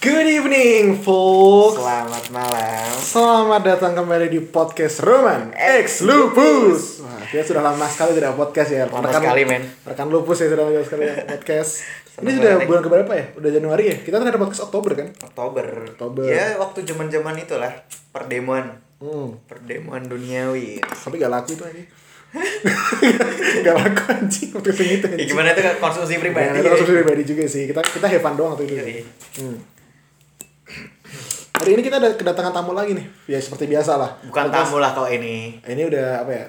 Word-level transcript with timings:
Good 0.00 0.32
evening, 0.32 0.96
folks. 1.04 1.76
Selamat 1.76 2.24
malam. 2.32 2.88
Selamat 3.04 3.60
datang 3.68 3.92
kembali 3.92 4.32
di 4.32 4.40
podcast 4.40 5.04
Roman 5.04 5.52
X 5.52 6.08
Lupus. 6.08 7.04
Wah, 7.04 7.20
kita 7.28 7.44
sudah 7.44 7.60
lama 7.60 7.84
sekali 7.84 8.16
tidak 8.16 8.32
podcast 8.32 8.72
ya. 8.72 8.88
Lama 8.88 9.12
sekali, 9.12 9.44
men. 9.44 9.60
Rekan 9.84 10.08
Lupus 10.08 10.40
ya 10.40 10.48
sudah 10.48 10.64
lama 10.64 10.80
sekali 10.80 11.04
podcast. 11.04 11.84
Ini 12.24 12.32
sudah 12.32 12.52
banget, 12.56 12.68
bulan 12.72 12.80
keberapa 12.80 13.12
ya? 13.12 13.24
Udah 13.36 13.50
Januari 13.52 13.84
ya? 13.92 13.96
Kita 14.00 14.16
kan 14.16 14.24
ada 14.24 14.40
podcast 14.40 14.72
Oktober 14.72 14.96
kan? 14.96 15.12
Oktober. 15.20 15.66
Oktober. 15.92 16.24
Ya 16.24 16.56
waktu 16.56 16.80
zaman-zaman 16.88 17.36
itulah 17.36 17.84
perdemuan. 18.08 18.80
Hmm. 19.04 19.36
Perdemuan 19.44 20.08
duniawi. 20.08 20.80
Tapi 20.80 21.20
gak 21.20 21.28
laku 21.28 21.60
itu 21.60 21.64
aja. 21.68 21.84
gak 23.68 23.74
laku 23.76 24.02
anjing 24.16 24.48
yang 24.54 24.90
itu 24.96 25.06
Ya, 25.12 25.26
gimana 25.28 25.52
itu 25.52 25.60
kan 25.60 25.76
konsumsi 25.76 26.16
pribadi? 26.16 26.56
Ya, 26.56 26.72
konsumsi 26.72 27.04
pribadi 27.04 27.22
juga 27.28 27.44
sih. 27.44 27.68
Kita 27.68 27.84
kita 27.84 28.08
fun 28.16 28.40
doang 28.40 28.56
waktu 28.56 28.64
itu. 28.64 28.80
Yoi. 28.80 29.04
Hmm. 29.44 29.69
Hari 31.60 31.76
ini 31.76 31.84
kita 31.84 32.00
ada 32.00 32.16
kedatangan 32.16 32.56
tamu 32.56 32.72
lagi 32.72 32.96
nih. 32.96 33.04
Ya 33.28 33.36
seperti 33.36 33.68
biasa 33.68 34.00
lah. 34.00 34.16
Bukan 34.24 34.48
Podcast- 34.48 34.72
tamu 34.72 34.80
lah 34.80 34.96
kalau 34.96 35.12
ini. 35.12 35.60
Ini 35.60 35.82
udah 35.92 36.24
apa 36.24 36.32
ya? 36.32 36.46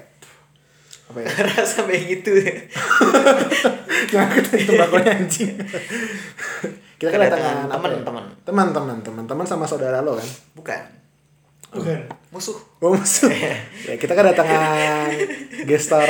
Apa 1.11 1.19
ya? 1.19 1.27
Rasa 1.51 1.83
kayak 1.83 2.03
gitu. 2.15 2.31
Aja 4.15 4.39
tembakonya 4.39 5.11
anjing. 5.19 5.51
Kita 6.95 7.11
kedatangan 7.11 7.67
apa 7.67 7.91
ya? 7.91 7.99
teman-teman. 7.99 8.23
Teman-teman, 8.47 8.97
teman-teman 9.03 9.43
sama 9.43 9.67
saudara 9.67 9.99
lo 9.99 10.15
kan? 10.15 10.29
Bukan. 10.55 10.81
Bukan. 11.75 11.99
Musuh. 12.31 12.55
Oh, 12.79 12.95
musuh. 12.95 13.27
ya, 13.91 13.99
kita 13.99 14.15
kedatangan 14.15 15.11
gestar 15.67 16.07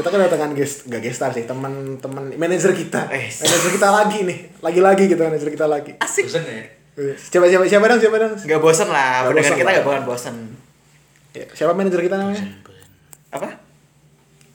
kita 0.00 0.08
kedatangan 0.10 0.50
gest 0.52 0.86
gak 0.86 1.00
gestar 1.00 1.30
sih 1.30 1.44
teman-teman 1.44 2.32
manajer 2.32 2.72
kita 2.72 3.06
Eh. 3.08 3.28
manajer 3.30 3.70
kita 3.70 3.88
lagi 3.88 4.18
nih 4.22 4.38
lagi-lagi 4.58 5.04
gitu 5.06 5.20
manajer 5.20 5.50
kita 5.50 5.66
lagi 5.66 5.92
Asik. 5.96 6.24
Bosan 6.26 6.42
ya? 6.42 6.64
siapa 7.16 7.46
siapa 7.46 7.64
siapa 7.66 7.84
dong 7.86 7.96
siapa 7.98 8.16
dong 8.18 8.32
Gak 8.36 8.58
bosan 8.58 8.88
lah. 8.88 9.22
Nggak 9.22 9.30
Pendengar 9.30 9.44
bosan 9.46 9.56
kita 9.56 9.64
lah. 9.64 9.74
gak 9.74 9.86
bakal 9.86 10.02
bosan. 10.04 10.36
Ya, 11.30 11.44
siapa 11.50 11.72
manajer 11.72 12.00
kita 12.02 12.16
namanya 12.16 12.44
Apa? 13.30 13.48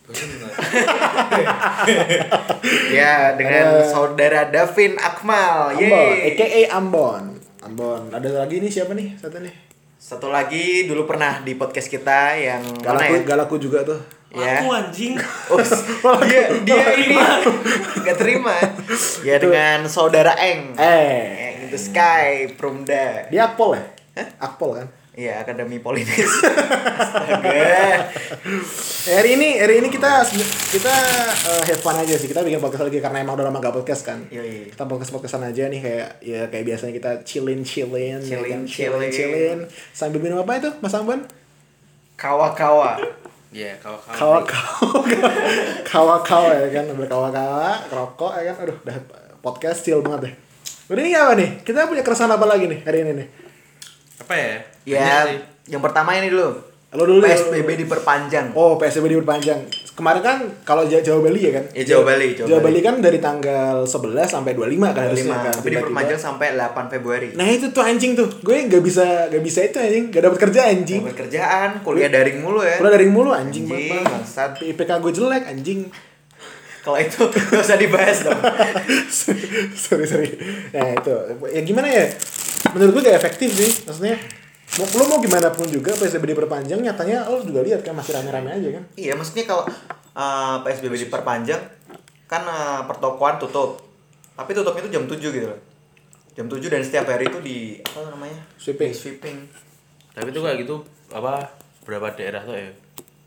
Bosan 0.04 0.28
nggak? 0.30 0.54
Ya 2.92 3.34
dengan 3.34 3.66
Ada- 3.76 3.88
saudara 3.88 4.42
Davin 4.46 4.94
Akmal. 4.96 5.74
Ambon 5.74 5.82
Yeay. 5.82 6.34
aka 6.34 6.46
Ambon 6.72 7.24
Ambon 7.62 8.02
ada 8.10 8.30
lagi 8.36 8.60
nih 8.60 8.70
siapa 8.70 8.94
nih 8.94 9.18
satu 9.18 9.40
nih 9.40 9.65
Satu 10.06 10.30
lagi 10.30 10.86
dulu 10.86 11.10
pernah 11.10 11.42
di 11.42 11.58
podcast 11.58 11.90
kita 11.90 12.38
yang 12.38 12.62
gak 12.78 12.94
mana 12.94 13.10
laku 13.10 13.14
ya? 13.18 13.22
gak 13.26 13.38
laku 13.42 13.56
juga 13.58 13.82
tuh 13.82 13.98
Ya. 14.36 14.60
Aku 14.62 14.68
anjing. 14.70 15.16
Oh, 16.06 16.20
dia 16.28 16.52
dia 16.62 16.92
ini 17.00 17.16
nggak 18.04 18.18
terima. 18.20 18.52
Ya 19.24 19.40
dengan 19.40 19.88
saudara 19.90 20.36
Eng. 20.36 20.76
eh 20.76 21.56
Eng 21.56 21.72
the 21.74 21.80
Sky 21.80 22.52
Prumda. 22.54 23.32
dia 23.32 23.50
akpol 23.50 23.80
ya 23.80 23.84
akpol 24.38 24.78
kan 24.78 24.88
Iya, 25.16 25.48
Akademi 25.48 25.80
Polines. 25.80 26.12
Astaga. 27.00 27.48
Eh, 29.08 29.16
hari 29.16 29.40
ini 29.40 29.64
hari 29.64 29.80
ini 29.80 29.88
kita 29.88 30.28
kita 30.76 30.92
uh, 31.48 31.64
have 31.64 31.80
fun 31.80 31.96
aja 31.96 32.20
sih 32.20 32.28
kita 32.28 32.44
bikin 32.44 32.60
podcast 32.60 32.92
lagi 32.92 33.00
karena 33.00 33.24
emang 33.24 33.40
udah 33.40 33.48
lama 33.48 33.64
gak 33.64 33.80
podcast 33.80 34.04
kan 34.04 34.28
Yoi. 34.28 34.76
kita 34.76 34.84
podcast 34.84 35.16
podcastan 35.16 35.48
aja 35.48 35.72
nih 35.72 35.80
kayak 35.80 36.10
ya 36.20 36.42
kayak 36.52 36.66
biasanya 36.68 36.94
kita 37.00 37.12
chillin 37.24 37.64
chillin 37.64 38.20
ya 38.20 38.44
kan? 38.44 38.66
Chillin, 38.68 38.68
chillin 38.68 39.08
chillin. 39.08 39.12
chillin 39.14 39.60
sambil 39.96 40.20
minum 40.20 40.44
apa 40.44 40.60
itu 40.60 40.70
mas 40.84 40.92
Ambon 40.92 41.24
Kawa-kawa. 42.20 43.00
Iya, 43.56 43.76
kawan-kawan. 43.80 44.20
kawa 44.20 44.40
kawa 44.44 45.00
kawa 45.96 46.16
kawa 46.28 46.52
ya 46.60 46.68
kan 46.76 46.86
berkawa 46.92 47.28
kawa 47.32 47.72
rokok 47.88 48.32
ya 48.36 48.52
kan 48.52 48.68
aduh 48.68 48.78
udah 48.84 48.98
podcast 49.40 49.80
chill 49.88 50.04
banget 50.04 50.28
deh 50.28 50.34
udah 50.92 51.02
ini 51.02 51.12
apa 51.16 51.34
nih 51.40 51.50
kita 51.64 51.88
punya 51.88 52.04
keresahan 52.04 52.36
apa 52.36 52.44
lagi 52.44 52.68
nih 52.68 52.84
hari 52.84 53.08
ini 53.08 53.12
nih 53.24 53.28
Apa 54.18 54.34
ya? 54.34 54.54
Ya, 54.86 55.08
sih. 55.26 55.38
yang 55.68 55.80
pertama 55.80 56.14
ini 56.14 56.30
dulu. 56.30 56.56
lo 56.92 57.04
dulu. 57.04 57.20
PSBB 57.22 57.76
diperpanjang. 57.78 58.54
oh 58.54 58.80
PSBB 58.80 59.12
diperpanjang 59.14 59.60
kemarin 59.92 60.22
kan 60.22 60.38
kalau 60.64 60.84
Ja- 60.84 61.00
Jawa 61.00 61.20
Bali 61.22 61.40
ya 61.42 61.52
kan 61.54 61.64
Ya, 61.72 61.84
Jawa 61.86 62.04
Bali, 62.06 62.32
Jawa 62.34 62.48
Jawa 62.48 62.60
Bali 62.62 62.80
Bali. 62.80 62.80
kan 62.82 62.96
dari 63.00 63.20
tanggal 63.20 63.84
11 63.84 63.92
sampai 64.26 64.52
25 64.54 64.80
kan 64.90 65.04
harusnya 65.06 65.28
5. 65.34 65.40
kan 65.42 65.54
Tapi 65.56 65.70
diperpanjang 65.74 66.20
sampai 66.22 66.48
8 66.54 66.88
Februari. 66.90 67.28
Nah 67.34 67.44
itu 67.46 67.68
tuh 67.70 67.80
anjing 67.82 68.12
tuh, 68.14 68.28
gue 68.38 68.56
gak 68.66 68.80
bisa 68.82 69.04
gak 69.28 69.40
bisa 69.42 69.60
itu 69.62 69.76
anjing, 69.78 70.04
gak 70.08 70.24
dapat 70.24 70.40
kerja 70.42 70.62
anjing. 70.66 71.02
Dapat 71.02 71.20
kerjaan, 71.22 71.70
kuliah 71.82 72.08
daring 72.08 72.40
mulu 72.40 72.60
ya. 72.62 72.76
Kuliah 72.76 72.94
dari 72.94 73.08
mulu 73.10 73.32
anjing, 73.32 73.64
Anjing, 73.66 73.92
banget. 73.92 74.08
bangsat. 74.14 74.52
IPK 74.62 74.92
gue 74.98 75.12
jelek 75.14 75.44
anjing. 75.46 75.80
Kalau 76.80 76.98
itu 76.98 77.20
gak 77.26 77.60
usah 77.60 77.76
dibahas 77.76 78.18
dong. 78.22 78.40
sorry 79.76 80.06
sorry. 80.06 80.30
Nah 80.70 80.92
itu, 80.94 81.12
ya 81.50 81.62
gimana 81.62 81.88
ya? 81.90 82.08
Menurut 82.74 82.92
gue 82.98 83.02
gak 83.12 83.18
efektif 83.22 83.50
sih, 83.54 83.72
maksudnya. 83.86 84.18
Mau 84.82 84.90
lo 84.98 85.04
mau 85.08 85.20
gimana 85.22 85.54
pun 85.54 85.70
juga 85.70 85.94
PSBB 85.94 86.34
diperpanjang, 86.34 86.82
nyatanya 86.82 87.30
lo 87.30 87.40
juga 87.46 87.62
lihat 87.62 87.86
kan 87.86 87.94
masih 87.94 88.18
rame-rame 88.18 88.50
aja 88.50 88.70
kan. 88.82 88.84
Iya, 88.98 89.14
maksudnya 89.14 89.46
kalau 89.46 89.64
uh, 90.18 90.58
PSBB 90.66 91.08
diperpanjang 91.08 91.62
kan 92.26 92.42
uh, 92.44 92.82
pertokoan 92.90 93.38
tutup. 93.38 93.86
Tapi 94.36 94.52
tutupnya 94.52 94.84
itu 94.84 94.92
jam 94.92 95.06
7 95.06 95.16
gitu 95.22 95.48
loh. 95.48 95.60
Jam 96.36 96.52
7 96.52 96.60
dan 96.68 96.82
setiap 96.84 97.08
hari 97.08 97.30
itu 97.30 97.40
di 97.40 97.80
apa 97.80 98.12
namanya? 98.12 98.42
Sweeping. 98.60 98.92
Di 98.92 98.98
sweeping. 98.98 99.38
Tapi 100.12 100.28
itu 100.34 100.40
kayak 100.44 100.58
gitu 100.66 100.84
apa 101.14 101.48
berapa 101.88 102.12
daerah 102.18 102.44
tuh 102.44 102.58
ya? 102.58 102.68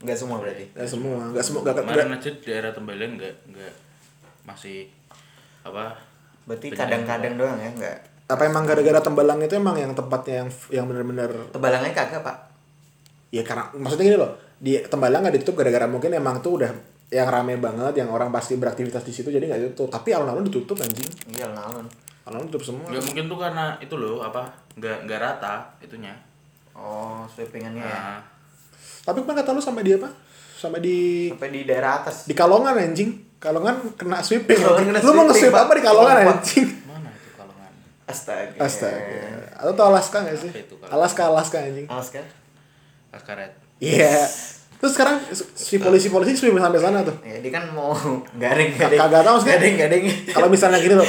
Enggak 0.04 0.19
semua 0.21 0.37
berarti. 0.43 0.69
Gak 0.77 0.91
semua, 0.91 1.32
gak 1.32 1.44
semua, 1.47 1.60
gak, 1.65 1.81
Kemarin 1.81 2.12
gak, 2.12 2.21
aja 2.21 2.31
daerah 2.44 2.71
Tembalang 2.77 3.16
enggak 3.16 3.34
enggak 3.48 3.75
masih 4.44 4.93
apa? 5.65 5.97
Berarti 6.44 6.72
kadang-kadang 6.72 7.37
doang 7.37 7.56
ya, 7.60 7.71
enggak. 7.72 7.98
Apa 8.28 8.43
emang 8.44 8.62
gara-gara 8.62 9.00
tembalang 9.00 9.41
itu 9.41 9.56
emang 9.56 9.72
yang 9.75 9.93
tempatnya 9.93 10.44
yang 10.44 10.49
yang 10.71 10.84
benar-benar 10.84 11.33
Tebalangannya 11.49 11.93
kagak, 11.93 12.21
Pak. 12.21 12.37
ya 13.28 13.41
karena 13.41 13.65
maksudnya 13.72 14.05
gini 14.06 14.19
loh 14.21 14.33
di 14.56 14.77
tembalang 14.84 15.25
nggak 15.25 15.34
ditutup 15.37 15.61
gara-gara 15.61 15.89
mungkin 15.89 16.12
emang 16.12 16.39
tuh 16.39 16.61
udah 16.61 16.71
yang 17.09 17.25
rame 17.25 17.56
banget 17.56 17.97
yang 17.97 18.12
orang 18.12 18.28
pasti 18.28 18.55
beraktivitas 18.55 19.00
di 19.00 19.12
situ 19.12 19.28
jadi 19.28 19.41
nggak 19.43 19.61
ditutup 19.72 19.89
tapi 19.91 20.12
alun-alun 20.12 20.44
ditutup 20.44 20.77
anjing 20.77 21.09
Iya, 21.33 21.49
alun 21.49 21.89
alun-alun 22.28 22.49
tutup 22.49 22.69
semua 22.69 22.84
Enggak 22.87 23.05
mungkin 23.06 23.25
tuh 23.27 23.39
karena 23.39 23.65
itu 23.78 23.94
loh 23.97 24.21
apa? 24.21 24.45
Enggak 24.77 24.97
enggak 25.03 25.19
rata 25.19 25.55
itunya. 25.81 26.12
Oh, 26.72 27.25
sweepingannya 27.27 27.81
ya. 27.81 27.89
Nah, 27.91 28.21
tapi 29.03 29.19
kemarin 29.19 29.41
kata 29.41 29.50
lu 29.50 29.60
sama 29.60 29.81
dia 29.81 29.97
apa 29.97 30.12
sama 30.53 30.77
di 30.77 31.31
Sampai 31.31 31.49
di 31.49 31.62
daerah 31.65 32.03
atas. 32.03 32.28
di 32.28 32.34
kalongan 32.34 32.77
anjing 32.77 33.10
kalongan 33.39 33.78
kena 33.95 34.21
sweeping 34.21 34.59
Kalongan 34.59 34.84
kena 34.91 34.99
lu 35.00 35.12
mau 35.12 35.25
nge-sweep 35.25 35.55
apa 35.55 35.72
di 35.72 35.83
kalongan 35.83 36.16
anjing? 36.28 36.69
Astaga. 38.09 38.57
astaga 38.57 39.21
atau 39.55 39.73
tau 39.73 39.87
Alaska 39.89 40.19
nggak 40.21 40.37
sih 40.39 40.51
itu? 40.51 40.75
Alaska 40.83 41.23
Alaska 41.27 41.57
anjing 41.61 41.85
Alas 41.87 42.09
kan? 42.09 42.25
Karet. 43.19 43.53
iya 43.79 44.25
terus 44.75 44.95
sekarang 44.95 45.19
si 45.35 45.77
polisi 45.77 46.09
polisi 46.09 46.33
sweep 46.33 46.55
sampai 46.55 46.79
sana 46.79 47.03
tuh 47.03 47.13
Ya, 47.21 47.37
dia 47.39 47.51
kan 47.51 47.67
mau 47.69 47.91
garing 48.35 48.71
garing. 48.73 48.97
Kagak 48.97 49.23
tahu 49.23 49.35
maksudnya. 49.37 49.57
Garing 49.57 49.75
garing. 49.77 50.05
kalau 50.29 50.49
misalnya 50.49 50.79
gini 50.79 50.95
loh 50.95 51.09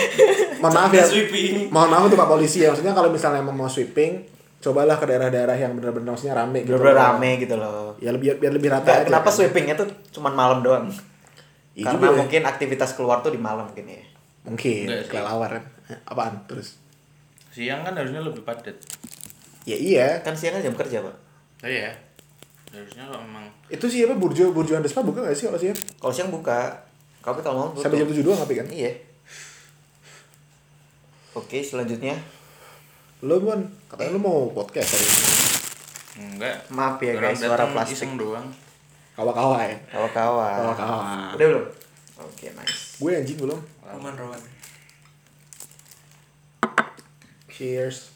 mohon 0.59 0.73
maaf 0.75 0.91
ya 0.91 1.05
Sweeping. 1.05 1.69
mohon 1.69 1.87
maaf 1.87 2.03
untuk 2.03 2.17
pak 2.17 2.27
polisi 2.27 2.59
ya 2.59 2.69
maksudnya 2.69 2.91
kalau 2.91 3.07
misalnya 3.07 3.39
emang 3.39 3.53
mau 3.53 3.65
sweeping 3.65 4.25
cobalah 4.59 4.97
ke 4.97 5.05
daerah-daerah 5.05 5.55
yang 5.55 5.71
benar-benar 5.71 6.11
maksudnya 6.11 6.35
rame 6.35 6.59
gitu 6.59 6.73
Bener-bener 6.73 6.97
rame 6.97 7.29
gitu 7.37 7.55
loh. 7.55 7.95
ya 7.95 8.09
lebih 8.09 8.35
biar 8.35 8.51
lebih 8.51 8.69
rata 8.69 8.83
Nggak, 8.83 8.97
aja 8.97 9.07
kenapa 9.07 9.23
kan. 9.23 9.35
sweepingnya 9.37 9.75
tuh 9.77 9.87
cuman 10.11 10.33
malam 10.33 10.59
doang? 10.59 10.85
Iya 11.71 11.85
Karena 11.85 11.95
juga 11.95 12.07
ya. 12.09 12.17
mungkin 12.17 12.41
aktivitas 12.43 12.89
keluar 12.93 13.21
tuh 13.21 13.29
di 13.29 13.39
malam 13.39 13.63
mungkin 13.65 13.85
ya. 13.85 14.01
mungkin 14.41 14.83
sih. 14.89 15.05
kelelawar 15.05 15.49
kan 15.53 15.63
apaan 16.03 16.41
terus 16.43 16.78
Siang 17.59 17.83
kan 17.83 17.91
harusnya 17.91 18.21
lebih 18.21 18.39
padat. 18.41 18.71
ya 19.63 19.75
iya 19.75 20.15
Kan 20.19 20.31
siang 20.31 20.55
kan 20.55 20.63
jam 20.63 20.71
kerja, 20.73 21.03
Pak. 21.03 21.15
Oh 21.59 21.67
iya. 21.67 21.91
Harusnya 22.69 23.03
kalau 23.03 23.19
memang 23.21 23.43
itu 23.67 23.83
sih 23.83 24.01
apa 24.01 24.15
burjo 24.15 24.49
burjo 24.49 24.73
Andespa 24.73 25.01
buka 25.01 25.19
gak 25.21 25.33
sih 25.33 25.45
kalau 25.45 25.59
siang 25.59 25.75
Kalau 25.99 26.13
siang 26.13 26.29
buka, 26.29 26.71
kalau 27.19 27.35
mau 27.35 27.67
tutup. 27.67 27.83
sampai 27.83 27.99
jam 27.99 28.07
tujuh 28.07 28.23
doang 28.23 28.39
tapi 28.39 28.55
kan 28.55 28.65
Iya. 28.65 28.95
Oke, 31.31 31.59
selanjutnya. 31.59 32.15
lo 33.19 33.35
bon 33.37 33.59
katanya 33.85 34.15
lo 34.15 34.21
mau 34.21 34.39
podcast 34.49 34.95
tadi 34.95 35.07
enggak. 36.21 36.55
Maaf 36.69 36.95
ya 36.97 37.11
Orang 37.13 37.23
guys, 37.29 37.37
suara 37.37 37.51
datang 37.53 37.69
plastik. 37.75 37.95
Iseng 37.97 38.15
doang. 38.15 38.47
kawa-kawa 39.11 39.59
ya 39.61 39.75
Kawa-kawa. 39.89 40.47
kawa-kawa 40.71 41.35
Udah 41.35 41.47
belum? 41.49 41.65
Oke, 42.17 42.47
nice. 42.49 42.95
gue 42.95 43.11
anjing 43.13 43.35
belum 43.37 43.59
Roman 43.81 44.15
Roman. 44.15 44.39
Cheers 47.59 48.15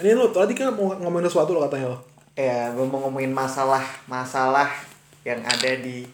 ini 0.00 0.16
lo 0.16 0.32
tadi 0.32 0.56
kan 0.56 0.72
mau 0.72 0.96
ngomongin 0.96 1.28
sesuatu 1.28 1.52
lo 1.52 1.62
katanya 1.62 1.92
lo 1.92 2.00
Ya, 2.32 2.72
gue 2.72 2.86
mau 2.88 3.04
ngomongin 3.04 3.36
masalah-masalah 3.36 4.72
yang 5.28 5.44
ada 5.44 5.76
di 5.76 6.08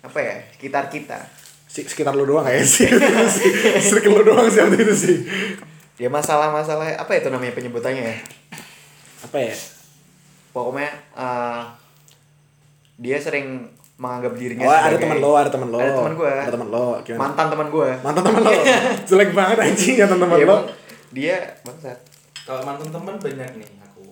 apa 0.00 0.16
ya 0.16 0.34
sekitar 0.48 0.88
kita. 0.88 1.20
Si- 1.68 1.84
sekitar 1.84 2.16
lo 2.16 2.24
doang 2.24 2.48
kayak 2.48 2.64
sih 2.64 2.88
circle 3.84 4.16
lo 4.16 4.22
doang 4.24 4.48
sih 4.48 4.64
waktu 4.64 4.80
itu 4.80 4.94
sih 4.96 5.16
Ya 6.00 6.08
masalah-masalah 6.08 6.96
apa 6.96 7.12
itu 7.12 7.28
namanya 7.28 7.52
penyebutannya 7.52 8.00
ya? 8.00 8.16
apa 9.20 9.36
ya 9.36 9.52
Pokoknya 10.50 10.88
eh, 11.12 11.62
dia 12.96 13.20
sering 13.20 13.68
menganggap 13.96 14.32
dirinya 14.34 14.62
Oh, 14.62 14.68
ada 14.68 14.80
sebagai- 14.86 15.02
teman 15.02 15.18
lo, 15.18 15.30
ada 15.32 15.48
teman 15.48 15.68
lo. 15.68 15.78
ada 15.78 15.92
teman 15.94 16.12
gue 16.14 16.28
Ada 16.30 16.50
teman 16.50 16.68
lo. 16.68 16.86
Gimana? 17.00 17.20
mantan 17.22 17.46
teman 17.48 17.68
gue 17.70 17.88
Mantan 17.98 18.22
teman 18.22 18.40
lo. 18.40 18.50
Jelek 19.02 19.30
banget 19.32 19.56
anjing 19.58 19.94
mantan 19.98 20.18
teman 20.18 20.36
Iya, 20.36 20.46
lo. 20.46 20.58
Dia 21.10 21.36
bangsat 21.62 21.98
Kalau 22.42 22.60
mantan 22.62 22.88
teman 22.90 23.14
banyak 23.16 23.50
nih 23.56 23.68
aku. 23.80 24.04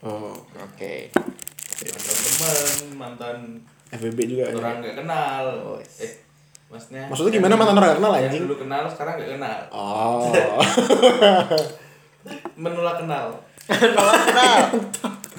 Oh, 0.00 0.32
oke 0.56 0.92
Mantan 1.78 2.16
teman, 2.18 2.66
mantan 2.96 3.36
FBB 3.90 4.18
juga. 4.28 4.44
ya. 4.44 4.52
orang 4.54 4.76
nggak 4.78 4.96
kenal. 4.96 5.44
Oh, 5.62 5.78
Eh, 5.78 6.12
maksudnya? 6.68 7.04
Maksudnya 7.06 7.32
gimana 7.34 7.54
mantan 7.54 7.74
orang 7.74 7.88
nggak 7.88 7.98
kenal, 7.98 8.12
Yang 8.12 8.24
anjing? 8.26 8.42
dulu 8.44 8.56
kenal 8.58 8.82
sekarang 8.86 9.12
nggak 9.14 9.30
kenal. 9.34 9.58
Oh. 9.70 10.28
Menolak 12.56 12.96
kenal. 12.98 13.26
menolak 13.68 14.24
kenal 14.24 14.60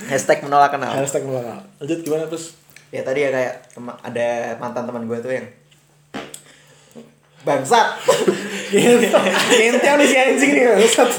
hashtag 0.06 0.40
menolak 0.40 0.70
kenal 0.70 0.92
Hashtag 0.92 1.24
menolak. 1.24 1.62
Lanjut 1.78 1.98
gimana 2.00 2.24
terus? 2.26 2.54
Ya 2.90 3.02
tadi 3.02 3.20
ya 3.22 3.30
kayak 3.30 3.54
tema- 3.70 4.00
ada 4.00 4.28
mantan 4.56 4.84
teman 4.84 5.06
gue 5.06 5.18
tuh 5.18 5.30
yang 5.32 5.46
bangsat 7.40 7.88
nih 8.70 9.00
si 10.04 10.18
anjing 10.18 10.52
nih 10.52 10.64
bangsat. 10.68 11.10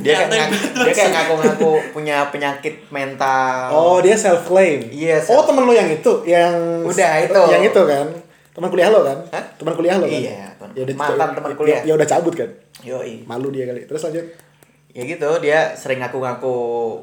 dia 0.00 0.14
kayak 0.18 0.28
ngaku, 0.48 0.56
dia 0.80 0.92
kayak 0.92 1.12
ngaku-ngaku 1.12 1.70
punya 1.92 2.16
penyakit 2.28 2.74
mental 2.88 3.68
Oh, 3.68 3.96
dia 3.98 4.16
self 4.16 4.42
claim. 4.44 4.80
Iya, 4.88 5.20
Oh, 5.22 5.38
self- 5.38 5.46
temen 5.46 5.62
lo 5.62 5.70
yang 5.70 5.86
itu, 5.86 6.12
yang 6.24 6.52
Udah, 6.82 7.12
itu. 7.20 7.42
Yang 7.48 7.62
itu 7.68 7.82
kan. 7.84 8.06
Teman 8.50 8.68
kuliah 8.68 8.88
lo 8.88 9.00
kan? 9.02 9.18
Hah? 9.28 9.44
Teman 9.54 9.72
kuliah 9.72 9.96
lo 9.96 10.04
kan? 10.04 10.12
Iya, 10.14 10.44
Ya 10.72 10.82
udah- 10.82 10.96
mantan 10.96 11.20
ya- 11.22 11.36
teman 11.36 11.50
ya- 11.50 11.56
kuliah. 11.56 11.80
Ya, 11.84 11.92
udah 11.94 12.08
cabut 12.08 12.34
kan? 12.34 12.50
yoi 12.82 13.22
Malu 13.22 13.48
dia 13.48 13.64
kali. 13.64 13.84
Terus 13.84 14.02
lanjut. 14.02 14.26
ya 14.90 15.02
gitu 15.02 15.30
dia 15.38 15.72
sering 15.72 16.00
ngaku-ngaku 16.00 16.52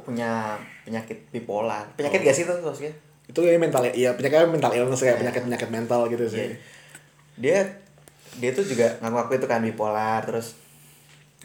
punya 0.04 0.54
penyakit 0.84 1.26
bipolar 1.30 1.90
penyakit 1.92 2.22
gak 2.22 2.36
sih 2.36 2.46
tuh 2.46 2.54
maksudnya 2.60 2.94
Itu 3.30 3.40
kayak 3.40 3.62
mental 3.62 3.86
ya. 3.86 3.94
Iya, 3.94 4.10
penyakit 4.14 4.50
mental 4.50 4.74
illness 4.74 5.00
kayak 5.00 5.18
penyakit-penyakit 5.20 5.70
mental 5.70 6.02
gitu 6.08 6.26
sih. 6.26 6.42
Iya. 6.44 6.58
dia 7.36 7.58
dia 8.36 8.52
tuh 8.52 8.62
juga 8.64 9.00
ngaku-ngaku 9.00 9.34
itu 9.36 9.48
kan 9.48 9.60
bipolar 9.60 10.22
terus 10.22 10.60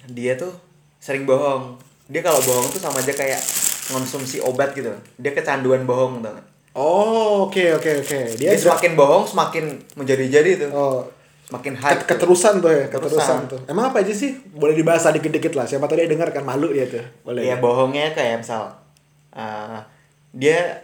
dia 0.07 0.35
tuh 0.35 0.51
sering 0.99 1.23
bohong 1.23 1.79
dia 2.05 2.19
kalau 2.19 2.37
bohong 2.41 2.67
tuh 2.67 2.77
sama 2.79 2.99
aja 2.99 3.11
kayak 3.11 3.39
konsumsi 3.85 4.37
obat 4.39 4.73
gitu 4.73 4.91
dia 5.15 5.31
kecanduan 5.31 5.85
bohong 5.85 6.19
tau 6.19 6.33
gak? 6.33 6.47
Oh, 6.75 7.47
oke 7.47 7.63
oke 7.73 8.03
oke. 8.03 8.19
dia, 8.35 8.51
Dia, 8.51 8.59
semakin 8.59 8.93
bohong 8.93 9.25
semakin 9.25 9.65
menjadi-jadi 9.95 10.51
tuh 10.59 10.71
Oh, 10.71 11.07
semakin 11.47 11.73
ket- 11.73 11.83
hype 11.85 12.01
tuh. 12.01 12.09
keterusan 12.11 12.55
tuh 12.59 12.69
ya, 12.69 12.85
Keterusan. 12.85 13.15
keterusan 13.15 13.39
tuh. 13.47 13.61
Emang 13.65 13.85
apa 13.89 14.03
aja 14.03 14.11
sih? 14.11 14.35
Boleh 14.51 14.75
dibahas 14.75 15.07
dikit-dikit 15.07 15.55
lah. 15.55 15.65
Siapa 15.65 15.87
tahu 15.87 15.97
dia 15.97 16.11
dengar 16.11 16.29
kan 16.29 16.43
malu 16.43 16.69
dia 16.69 16.85
tuh. 16.85 16.99
Boleh. 17.23 17.47
ya 17.47 17.57
bohongnya 17.57 18.11
kayak 18.11 18.43
misal 18.43 18.75
uh, 19.31 19.79
dia 20.35 20.84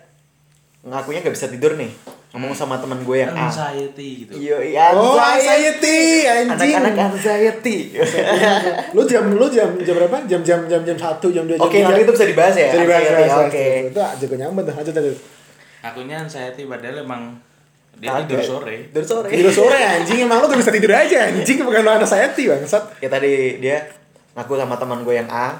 ngakunya 0.83 1.21
gak 1.21 1.33
bisa 1.33 1.47
tidur 1.47 1.75
nih 1.75 1.93
ngomong 2.31 2.53
sama 2.53 2.79
teman 2.79 3.03
gue 3.03 3.17
yang 3.19 3.31
A 3.31 3.47
Anxiety 3.47 4.23
gitu. 4.23 4.33
iya 4.35 4.57
iya 4.63 4.85
Oh, 4.93 5.19
anxiety, 5.19 6.23
anjing. 6.23 6.73
anak-anak 6.73 7.13
anxiety 7.13 7.77
lu 8.95 9.03
jam 9.03 9.25
lu 9.29 9.47
jam 9.47 9.67
jam 9.77 9.95
berapa? 9.95 10.17
Jam 10.25 10.41
jam 10.41 10.63
jam 10.65 10.81
jam 10.81 10.95
satu 10.95 11.29
jam 11.29 11.45
dua 11.45 11.55
jam 11.55 11.67
oke 11.67 11.75
tiga? 11.75 11.87
nanti 11.87 12.01
itu 12.01 12.13
bisa 12.13 12.27
dibahas 12.27 12.55
ya 12.55 12.69
Jadi 12.71 12.87
bahas, 12.87 13.03
Anxiety, 13.03 13.19
bahas, 13.19 13.35
oke 13.43 13.51
bahas. 13.51 13.83
Itu 13.83 14.01
jago 14.23 14.35
nyaman 14.37 14.63
tuh. 14.63 14.75
Lanjut 14.75 14.95
lanjut. 14.95 15.17
Akunya 15.81 16.17
anxiety 16.19 16.63
padahal 16.65 16.97
emang 17.01 17.23
dia 17.97 18.09
Kagak. 18.15 18.25
tidur 18.31 18.41
sore. 18.47 18.77
tidur 18.87 19.05
sore 19.05 19.29
Tidur 19.29 19.53
sore 19.53 19.81
anjing 19.83 20.19
emang 20.23 20.39
lu 20.39 20.47
gak 20.47 20.61
bisa 20.61 20.73
tidur 20.73 20.93
aja 20.95 21.19
anjing 21.27 21.59
bukan 21.61 21.81
lu 21.83 21.91
anak 21.91 22.05
anxiety 22.05 22.43
bangsat. 22.47 22.85
ya 22.97 23.09
tadi 23.09 23.33
dia 23.59 23.77
ngaku 24.33 24.55
sama 24.55 24.79
teman 24.79 25.03
gue 25.03 25.15
yang 25.15 25.27
A 25.27 25.59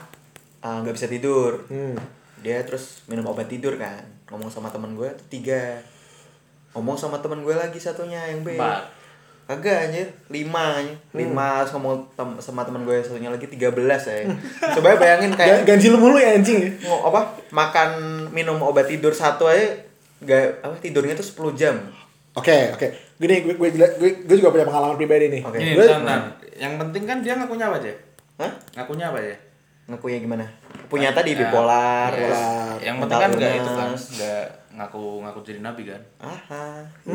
uh, 0.61 0.77
nggak 0.81 0.95
bisa 0.95 1.05
tidur 1.05 1.67
Hmm. 1.67 1.99
dia 2.39 2.63
terus 2.63 3.03
minum 3.05 3.27
obat 3.27 3.45
tidur 3.45 3.75
kan 3.75 4.01
ngomong 4.31 4.47
sama 4.47 4.67
teman 4.67 4.95
gue 4.95 5.09
tuh 5.13 5.27
tiga 5.29 5.79
ngomong 6.71 6.95
sama 6.95 7.19
teman 7.19 7.43
gue 7.43 7.51
lagi 7.51 7.77
satunya 7.77 8.23
yang 8.27 8.41
B 8.41 8.55
Empat. 8.55 8.87
kagak 9.45 9.91
anjir 9.91 10.07
lima 10.31 10.79
anjir. 10.79 10.95
lima 11.13 11.61
terus 11.61 11.75
ngomong 11.75 12.07
tem- 12.15 12.39
sama 12.39 12.63
teman 12.63 12.83
gue 12.83 12.95
yang 12.95 13.03
satunya 13.03 13.29
lagi 13.29 13.47
tiga 13.47 13.69
belas 13.69 14.07
ya 14.07 14.23
coba 14.79 14.95
bayangin 14.95 15.35
kayak 15.35 15.67
ganjil 15.67 15.99
mulu 15.99 16.17
ya 16.17 16.39
anjing 16.39 16.59
ya. 16.61 16.71
mau 16.87 17.11
apa 17.11 17.21
makan 17.51 17.91
minum 18.31 18.55
obat 18.61 18.87
tidur 18.87 19.11
satu 19.11 19.45
aja 19.45 19.75
gak 20.21 20.63
apa 20.63 20.79
tidurnya 20.79 21.15
tuh 21.15 21.27
10 21.27 21.59
jam 21.59 21.77
Oke, 22.31 22.71
oke. 22.71 22.87
Gini, 23.19 23.43
gue, 23.43 23.59
gue, 23.59 23.69
gue, 23.75 24.11
gue 24.23 24.37
juga 24.39 24.55
punya 24.55 24.63
pengalaman 24.63 24.95
pribadi 24.95 25.27
nih. 25.27 25.43
Oke. 25.43 25.59
Ini 25.59 25.75
Gue- 25.75 25.91
Yang 26.55 26.75
penting 26.79 27.03
kan 27.03 27.19
dia 27.19 27.35
ngakunya 27.35 27.67
apa 27.67 27.83
aja? 27.83 27.91
Hah? 28.39 28.53
Ngakunya 28.79 29.11
apa 29.11 29.19
ya? 29.19 29.35
ngakunya 29.91 30.23
gimana 30.23 30.47
punya 30.91 31.15
tadi 31.15 31.39
bipolar 31.39 32.11
Ya, 32.11 32.19
terus 32.19 32.43
Yang 32.83 32.97
mental 32.99 33.19
penting 33.23 33.23
kan 33.23 33.31
enggak 33.39 33.55
itu 33.55 33.71
kan, 33.71 33.91
enggak 33.95 34.45
ngaku 34.71 35.03
ngaku 35.23 35.41
jadi 35.47 35.61
nabi 35.63 35.83
kan? 35.87 36.03
aha 36.19 36.67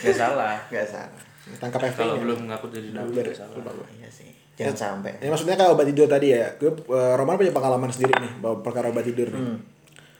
Enggak 0.00 0.16
salah. 0.16 0.56
nggak 0.68 0.86
salah 0.88 1.20
tangkap 1.56 1.80
efek. 1.80 2.04
Kalau 2.04 2.20
belum 2.20 2.44
ngaku 2.44 2.66
jadi 2.68 2.88
nabi 2.92 3.12
enggak 3.24 3.36
salah. 3.36 3.56
iya 3.96 4.08
sih 4.08 4.28
jangan 4.58 4.74
sampai 4.74 5.14
Ya 5.22 5.30
maksudnya 5.30 5.54
kayak 5.54 5.70
obat 5.70 5.86
tidur 5.86 6.10
tadi 6.10 6.34
ya. 6.34 6.50
Gue 6.58 6.74
eh, 6.74 7.12
Roman 7.14 7.38
punya 7.38 7.54
pengalaman 7.54 7.88
sendiri 7.88 8.10
nih 8.18 8.32
bahwa 8.42 8.58
perkara 8.60 8.90
obat 8.90 9.06
tidur 9.06 9.30
nih. 9.30 9.38
Hmm. 9.38 9.58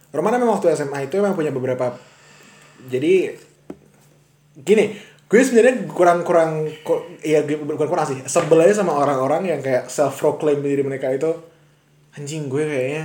Roman 0.09 0.39
memang 0.39 0.57
waktu 0.57 0.73
SMA 0.73 1.11
itu 1.11 1.19
memang 1.19 1.35
punya 1.35 1.51
beberapa 1.51 1.93
jadi 2.87 3.35
gini, 4.55 4.95
gue 5.29 5.39
sebenarnya 5.39 5.87
kurang-kurang 5.87 6.51
ko- 6.83 7.05
ya 7.21 7.41
bukan 7.45 7.85
kurang 7.85 8.05
sih. 8.05 8.17
Sebel 8.23 8.59
aja 8.63 8.81
sama 8.81 8.93
orang-orang 8.95 9.45
yang 9.47 9.61
kayak 9.61 9.87
self 9.87 10.17
proclaim 10.17 10.59
diri 10.59 10.81
mereka 10.81 11.09
itu 11.09 11.29
anjing 12.13 12.49
gue 12.49 12.65
kayaknya 12.65 13.05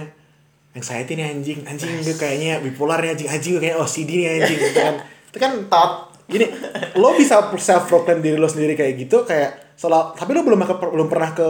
anxiety 0.72 1.14
nih 1.14 1.30
anjing, 1.30 1.60
anjing 1.64 1.92
gue 2.00 2.16
kayaknya 2.16 2.58
bipolar 2.60 2.98
nih 2.98 3.12
anjing, 3.12 3.30
anjing 3.30 3.52
gue 3.54 3.62
kayaknya 3.62 3.78
OCD 3.78 4.10
nih 4.16 4.28
anjing 4.38 4.58
gitu 4.62 4.80
kan. 4.80 4.96
Itu 5.28 5.38
kan 5.38 5.52
top 5.68 5.92
gini 6.24 6.48
lo 6.96 7.12
bisa 7.14 7.36
self 7.54 7.84
proclaim 7.86 8.20
diri 8.20 8.36
lo 8.36 8.48
sendiri 8.48 8.74
kayak 8.74 8.96
gitu 8.98 9.22
kayak 9.24 9.76
soal 9.76 10.14
tapi 10.14 10.32
lo 10.32 10.42
belum 10.42 10.56
ke, 10.62 10.72
belum 10.80 11.08
pernah 11.08 11.32
ke 11.32 11.48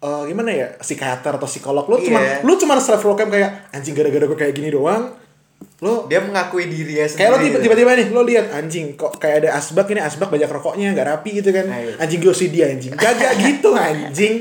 eh, 0.00 0.22
gimana 0.24 0.48
ya 0.48 0.68
psikiater 0.74 1.36
atau 1.36 1.44
psikolog 1.44 1.84
lo 1.84 1.96
cuma 1.98 2.18
Iya. 2.18 2.40
lo 2.40 2.56
cuma 2.56 2.74
self 2.78 2.98
proclaim 2.98 3.28
kayak 3.28 3.68
anjing 3.70 3.92
gara-gara 3.92 4.24
gue 4.24 4.38
kayak 4.38 4.54
gini 4.54 4.72
doang 4.72 5.12
lo 5.80 6.06
dia 6.06 6.18
mengakui 6.18 6.64
diri 6.64 6.96
ya 6.96 7.06
kayak 7.06 7.28
lo 7.28 7.36
sendiri. 7.36 7.48
tiba- 7.50 7.60
tiba-tiba 7.76 7.90
nih 7.94 8.06
lo 8.10 8.20
lihat 8.22 8.46
anjing 8.50 8.94
kok 8.94 9.16
kayak 9.16 9.44
ada 9.44 9.50
asbak 9.56 9.86
ini 9.88 10.00
asbak 10.00 10.28
banyak 10.28 10.46
rokoknya 10.46 10.92
nggak 10.92 11.08
rapi 11.08 11.30
gitu 11.38 11.50
kan. 11.50 11.66
Ayo. 11.66 11.92
anjing 11.96 12.18
gue 12.18 12.34
dia 12.48 12.64
anjing. 12.68 12.92
Gagak 12.92 13.32
gitu 13.38 13.70
anjing. 13.90 14.34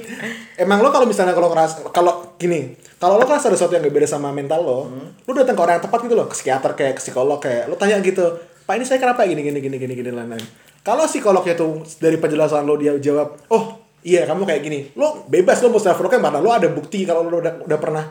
Emang 0.55 0.79
lo 0.79 0.89
kalau 0.89 1.03
misalnya 1.03 1.31
kalau 1.31 1.49
ngeras 1.49 1.83
kalau 1.89 2.35
gini 2.35 2.73
kalau 2.95 3.17
lo 3.17 3.25
ngerasa 3.25 3.47
ada 3.47 3.55
sesuatu 3.55 3.73
yang 3.73 3.83
gak 3.83 3.93
beda 3.93 4.07
sama 4.07 4.29
mental 4.29 4.61
lo 4.61 4.79
lo 5.19 5.31
datang 5.31 5.53
ke 5.53 5.61
orang 5.61 5.75
yang 5.75 5.83
tepat 5.83 5.99
gitu 6.01 6.13
loh 6.13 6.25
ke 6.25 6.35
psikiater 6.35 6.71
kayak 6.73 6.93
ke 6.95 7.01
psikolog 7.01 7.37
kayak 7.37 7.67
lo 7.67 7.75
tanya 7.75 7.99
gitu 7.99 8.23
pak 8.63 8.75
ini 8.75 8.85
saya 8.85 8.95
kenapa 8.97 9.25
gini 9.25 9.41
gini 9.41 9.59
gini 9.59 9.75
gini 9.75 9.93
gini 9.93 10.09
lain-lain. 10.09 10.45
Kalau 10.79 11.03
psikolognya 11.03 11.53
tuh 11.53 11.81
dari 11.97 12.15
penjelasan 12.15 12.63
lo 12.63 12.75
dia 12.75 12.95
jawab 12.95 13.35
oh 13.49 13.65
iya 14.01 14.23
kamu 14.23 14.43
kayak 14.43 14.61
gini. 14.61 14.79
Lo 14.93 15.23
bebas 15.25 15.59
lo 15.59 15.67
mau 15.67 15.79
self 15.79 15.95
proclaim 15.95 16.21
karena 16.21 16.39
lo 16.39 16.49
ada 16.49 16.67
bukti 16.67 17.03
kalau 17.03 17.23
lo 17.23 17.39
udah 17.39 17.63
udah 17.63 17.79
pernah 17.79 18.03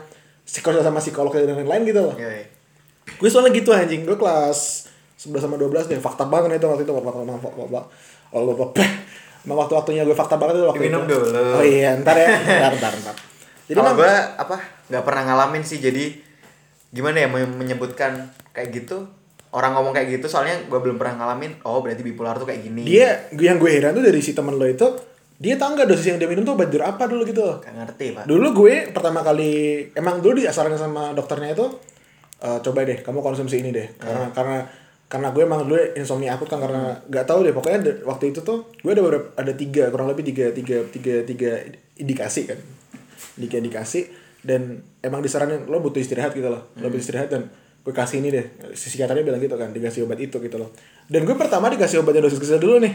psikolog 0.43 0.83
sama 0.83 0.99
psikolog 0.99 1.31
dan 1.31 1.55
lain-lain 1.55 1.83
gitu 1.87 2.01
loh 2.03 2.15
Yoi. 2.19 2.43
Gue 3.05 3.29
soalnya 3.29 3.51
gitu 3.51 3.69
anjing. 3.69 4.03
Gue 4.03 4.15
kelas 4.15 4.89
11 5.19 5.43
sama 5.43 5.55
12 5.55 5.91
deh. 5.91 5.99
Fakta 5.99 6.27
banget 6.27 6.59
itu 6.59 6.67
waktu 6.67 6.83
itu. 6.83 6.91
Waktu 6.91 7.07
waktu 7.07 7.19
waktu 7.23 7.49
waktu 7.61 7.67
waktu 8.33 8.61
waktu 8.61 8.81
emang 9.43 9.57
waktu 9.59 9.73
waktunya 9.75 10.01
gue 10.07 10.15
fakta 10.15 10.35
banget 10.39 10.63
itu 10.63 10.67
waktu 10.67 10.83
Diminum 10.87 11.03
itu. 11.03 11.15
dulu. 11.19 11.43
oh 11.59 11.63
iya 11.63 11.95
ntar 11.99 12.15
ya. 12.15 12.29
Ntar 12.31 12.73
ntar 12.79 12.93
ntar. 13.03 13.15
Jadi 13.67 13.77
Kalau 13.79 13.91
gue 13.95 14.11
apa 14.39 14.55
nggak 14.91 15.03
pernah 15.03 15.21
ngalamin 15.27 15.63
sih. 15.63 15.79
Jadi 15.79 16.15
gimana 16.93 17.23
ya 17.23 17.27
men- 17.27 17.55
menyebutkan 17.55 18.31
kayak 18.51 18.69
gitu? 18.71 19.07
Orang 19.53 19.77
ngomong 19.77 19.93
kayak 19.93 20.17
gitu 20.17 20.25
soalnya 20.25 20.65
gue 20.65 20.79
belum 20.81 20.97
pernah 20.97 21.21
ngalamin 21.21 21.61
oh 21.69 21.85
berarti 21.85 22.01
bipolar 22.01 22.41
tuh 22.41 22.47
kayak 22.49 22.65
gini. 22.65 22.81
Dia 22.83 23.29
yang 23.37 23.61
gue 23.61 23.69
heran 23.69 23.93
tuh 23.93 24.01
dari 24.01 24.17
si 24.17 24.33
teman 24.33 24.57
lo 24.57 24.65
itu 24.65 24.87
dia 25.37 25.59
tau 25.59 25.75
nggak 25.75 25.89
dosis 25.89 26.07
yang 26.13 26.17
dia 26.17 26.29
minum 26.29 26.41
tuh 26.41 26.55
obat 26.57 26.73
apa 26.79 27.03
dulu 27.05 27.21
gitu? 27.27 27.61
Gak 27.61 27.73
ngerti 27.75 28.05
pak. 28.15 28.23
Dulu 28.25 28.47
gue 28.63 28.89
pertama 28.89 29.21
kali 29.21 29.51
emang 29.93 30.23
dulu 30.23 30.39
diasarin 30.41 30.73
sama 30.73 31.11
dokternya 31.11 31.53
itu 31.53 31.67
"Eh, 32.43 32.59
coba 32.59 32.83
deh 32.83 32.99
kamu 32.99 33.19
konsumsi 33.19 33.55
ini 33.57 33.71
deh. 33.71 33.87
Karena 33.95 34.27
karena 34.29 34.57
karena 35.07 35.27
gue 35.29 35.43
emang 35.43 35.63
dulu 35.63 35.77
insomnia 35.93 36.33
akut 36.33 36.45
kan 36.45 36.57
karena 36.57 36.79
nggak 37.05 37.23
tahu 37.23 37.39
deh 37.41 37.53
pokoknya 37.53 37.79
de- 37.81 37.99
waktu 38.03 38.29
itu 38.29 38.41
tuh 38.41 38.65
gue 38.75 38.91
ada 38.91 38.99
beberapa 38.99 39.31
ada 39.33 39.53
tiga 39.53 39.87
kurang 39.87 40.07
lebih 40.07 40.25
tiga 40.25 40.49
tiga 40.49 40.83
tiga 40.85 41.21
tiga 41.21 41.51
indikasi 41.95 42.41
kan. 42.45 42.59
Tiga 43.35 43.55
indikasi 43.57 44.09
dan 44.41 44.61
emang 44.99 45.21
disaranin 45.21 45.63
lo 45.63 45.79
butuh 45.79 45.97
istirahat 45.97 46.33
gitu 46.33 46.45
loh. 46.45 46.67
Lo 46.75 46.89
butuh 46.89 46.99
istirahat 46.99 47.29
dan 47.29 47.47
gue 47.79 47.91
kasih 47.91 48.19
ini 48.19 48.29
deh. 48.29 48.45
Si 48.73 48.89
psikiaternya 48.89 49.23
bilang 49.23 49.39
gitu 49.39 49.53
kan 49.53 49.69
dikasih 49.69 50.03
obat 50.03 50.17
itu 50.17 50.35
gitu 50.37 50.57
loh. 50.57 50.73
Dan 51.05 51.23
gue 51.23 51.33
pertama 51.33 51.69
dikasih 51.69 51.99
obatnya 51.99 52.19
dosis 52.21 52.39
kecil 52.39 52.57
dulu 52.57 52.79
nih. 52.79 52.93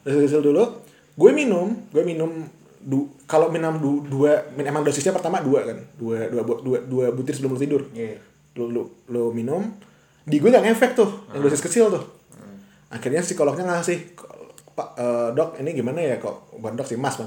Dosis 0.00 0.26
kecil 0.26 0.42
dulu 0.42 0.64
gue 1.12 1.30
minum 1.30 1.66
gue 1.90 2.02
minum 2.02 2.30
du, 2.80 3.04
kalau 3.24 3.46
minum 3.48 3.76
du, 3.76 4.00
dua 4.02 4.40
min- 4.50 4.64
emang 4.64 4.80
dosisnya 4.80 5.12
pertama 5.12 5.38
dua 5.38 5.62
kan. 5.64 5.78
Dua 5.94 6.24
dua 6.26 6.42
dua, 6.58 6.78
dua 6.82 7.06
butir 7.10 7.36
sebelum 7.36 7.52
lo 7.52 7.60
tidur. 7.60 7.84
Iya. 7.92 8.16
Lo, 8.58 8.64
lo, 8.70 8.82
lo 9.10 9.30
minum 9.30 9.62
di 10.26 10.36
gue 10.38 10.50
nggak 10.50 10.64
ngefek 10.70 10.92
tuh 10.94 11.10
yang 11.34 11.42
dosis 11.42 11.62
kecil 11.64 11.90
tuh. 11.90 12.04
Akhirnya 12.90 13.22
psikolognya 13.22 13.66
ngasih 13.66 14.18
pak 14.74 14.88
eh, 14.96 15.28
dok 15.34 15.58
ini 15.58 15.70
gimana 15.74 15.98
ya 15.98 16.16
kok? 16.22 16.54
Bukan 16.58 16.74
dok 16.78 16.86
sih 16.86 16.98
mas 16.98 17.18
gue 17.18 17.26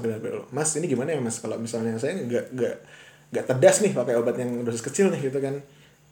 mas 0.52 0.70
ini 0.76 0.86
gimana 0.88 1.12
ya 1.12 1.20
mas? 1.20 1.40
Kalau 1.40 1.56
misalnya 1.60 1.96
saya 2.00 2.16
nggak 2.16 2.44
nggak 2.54 2.74
nggak 3.34 3.44
tedas 3.50 3.76
nih 3.82 3.92
pakai 3.92 4.14
obat 4.16 4.36
yang 4.38 4.64
dosis 4.64 4.84
kecil 4.84 5.12
nih 5.12 5.28
gitu 5.28 5.38
kan. 5.40 5.60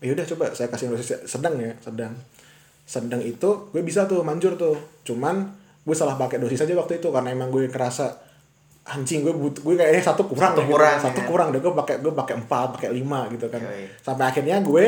Ya 0.02 0.10
udah 0.12 0.26
coba 0.26 0.44
saya 0.52 0.68
kasih 0.68 0.90
dosis 0.90 1.24
sedang 1.28 1.54
ya 1.60 1.72
sedang. 1.80 2.12
Sedang 2.82 3.22
itu 3.22 3.70
gue 3.70 3.82
bisa 3.84 4.04
tuh 4.10 4.24
manjur 4.26 4.58
tuh. 4.58 4.76
Cuman 5.06 5.54
gue 5.82 5.96
salah 5.96 6.18
pakai 6.18 6.42
dosis 6.42 6.62
aja 6.62 6.74
waktu 6.74 6.98
itu 6.98 7.08
karena 7.08 7.32
emang 7.32 7.48
gue 7.48 7.70
kerasa 7.70 8.31
anjing 8.82 9.22
gue 9.22 9.30
but 9.30 9.56
gue 9.62 9.74
kayaknya 9.78 10.02
satu 10.02 10.26
kurang 10.26 10.52
Satu 10.52 10.60
deh, 10.60 10.66
gitu. 10.66 10.74
kurang, 10.74 10.96
satu 10.98 11.20
ya. 11.22 11.26
kurang 11.30 11.48
deh 11.54 11.60
gue 11.62 11.72
pakai 11.72 11.94
gue 12.02 12.12
pakai 12.12 12.34
empat 12.34 12.66
pakai 12.78 12.88
lima 12.90 13.30
gitu 13.30 13.46
kan 13.46 13.62
Yoi. 13.62 13.86
sampai 14.02 14.24
akhirnya 14.26 14.58
gue 14.58 14.84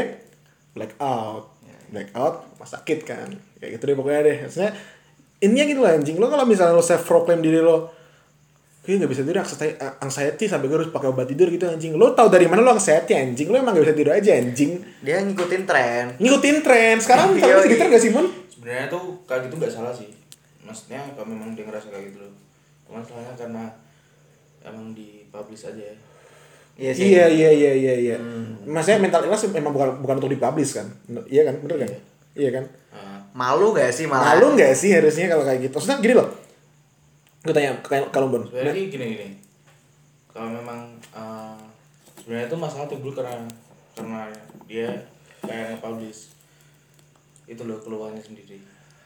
black 0.74 0.98
out 0.98 1.54
black 1.94 2.10
out 2.12 2.42
pas 2.58 2.66
sakit 2.66 3.06
kan 3.06 3.30
kayak 3.62 3.78
gitu 3.78 3.84
deh 3.86 3.94
pokoknya 3.94 4.20
deh 4.26 4.36
maksudnya 4.44 4.70
intinya 5.38 5.64
gitu 5.70 5.80
lah 5.82 5.92
anjing 5.94 6.16
lo 6.18 6.26
kalau 6.26 6.42
misalnya 6.42 6.74
lo 6.74 6.82
self 6.82 7.02
proclaim 7.06 7.42
diri 7.42 7.58
lo 7.58 7.90
Gue 8.84 9.00
gak 9.00 9.08
bisa 9.08 9.24
tidur 9.24 9.40
anxiety, 9.40 9.80
anxiety 9.80 10.44
sampai 10.44 10.68
gue 10.68 10.76
harus 10.76 10.92
pakai 10.92 11.08
obat 11.08 11.24
tidur 11.24 11.48
gitu 11.48 11.64
anjing. 11.64 11.96
Lo 11.96 12.12
tau 12.12 12.28
dari 12.28 12.44
mana 12.44 12.60
lo 12.60 12.76
anxiety 12.76 13.16
anjing? 13.16 13.48
Lo 13.48 13.56
emang 13.56 13.72
gak 13.72 13.88
bisa 13.88 13.96
tidur 13.96 14.12
aja 14.12 14.36
anjing. 14.36 14.76
Dia 15.00 15.24
ngikutin 15.24 15.62
tren. 15.64 16.04
Ngikutin 16.20 16.56
tren. 16.60 17.00
Sekarang 17.00 17.32
Yoi. 17.32 17.40
kalian 17.40 17.64
sekitar 17.64 17.88
gak 17.88 18.02
sih, 18.04 18.12
Mon? 18.12 18.28
sebenarnya 18.64 18.88
tuh 18.88 19.20
kayak 19.28 19.44
gitu 19.44 19.60
nggak 19.60 19.72
salah 19.76 19.92
sih 19.92 20.08
maksudnya 20.64 21.04
kalau 21.12 21.28
memang 21.28 21.52
dia 21.52 21.68
ngerasa 21.68 21.92
kayak 21.92 22.08
gitu 22.08 22.24
loh 22.24 22.32
cuman 22.88 23.04
salahnya 23.04 23.36
karena 23.36 23.64
emang 24.64 24.96
dipublish 24.96 25.68
aja 25.68 25.84
ya 25.92 25.96
Iya 26.74 26.90
sih. 26.90 27.14
Iya, 27.14 27.30
iya, 27.30 27.50
iya, 27.54 27.72
iya, 27.72 27.94
iya. 27.94 28.16
Maksudnya 28.66 28.98
mental 28.98 29.22
illness 29.22 29.46
memang 29.46 29.70
bukan 29.70 29.94
bukan 30.02 30.18
untuk 30.18 30.34
dipublish 30.34 30.74
kan? 30.74 30.90
Iya 31.30 31.46
kan? 31.46 31.54
Bener 31.62 31.86
kan? 31.86 31.90
Iya 32.34 32.50
kan? 32.50 32.64
Nah, 32.90 33.18
Malu 33.30 33.70
gak 33.70 33.94
sih 33.94 34.10
malah? 34.10 34.34
Malu 34.34 34.58
gak 34.58 34.74
sih 34.74 34.90
harusnya 34.90 35.30
kalau 35.30 35.46
kayak 35.46 35.70
gitu? 35.70 35.78
Maksudnya 35.78 36.02
gini 36.02 36.14
loh. 36.18 36.26
Gue 37.46 37.54
tanya 37.54 37.78
ke 37.78 37.94
kalau 38.10 38.26
Bon. 38.26 38.42
sebenarnya 38.42 38.90
gini 38.90 39.04
gini 39.14 39.28
kalau 40.26 40.50
memang 40.50 40.98
eh, 41.14 41.56
sebenarnya 42.18 42.50
itu 42.50 42.56
masalah 42.58 42.90
timbul 42.90 43.14
karena 43.14 43.46
karena 43.94 44.26
dia 44.66 44.90
kayak 45.46 45.78
nge-publish 45.78 46.34
itu 47.46 47.62
loh 47.62 47.78
keluhannya 47.78 48.18
sendiri 48.18 48.58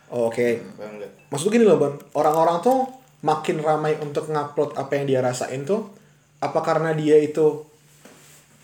Oh, 0.08 0.32
Oke. 0.32 0.56
nggak 0.56 1.28
Maksud 1.28 1.52
gini 1.52 1.68
loh, 1.68 1.76
Bon. 1.76 1.92
Orang-orang 2.16 2.64
tuh 2.64 2.88
makin 3.22 3.58
ramai 3.58 3.98
untuk 3.98 4.30
ngupload 4.30 4.78
apa 4.78 4.92
yang 4.94 5.04
dia 5.10 5.20
rasain 5.22 5.66
tuh 5.66 5.90
apa 6.38 6.62
karena 6.62 6.94
dia 6.94 7.18
itu 7.18 7.66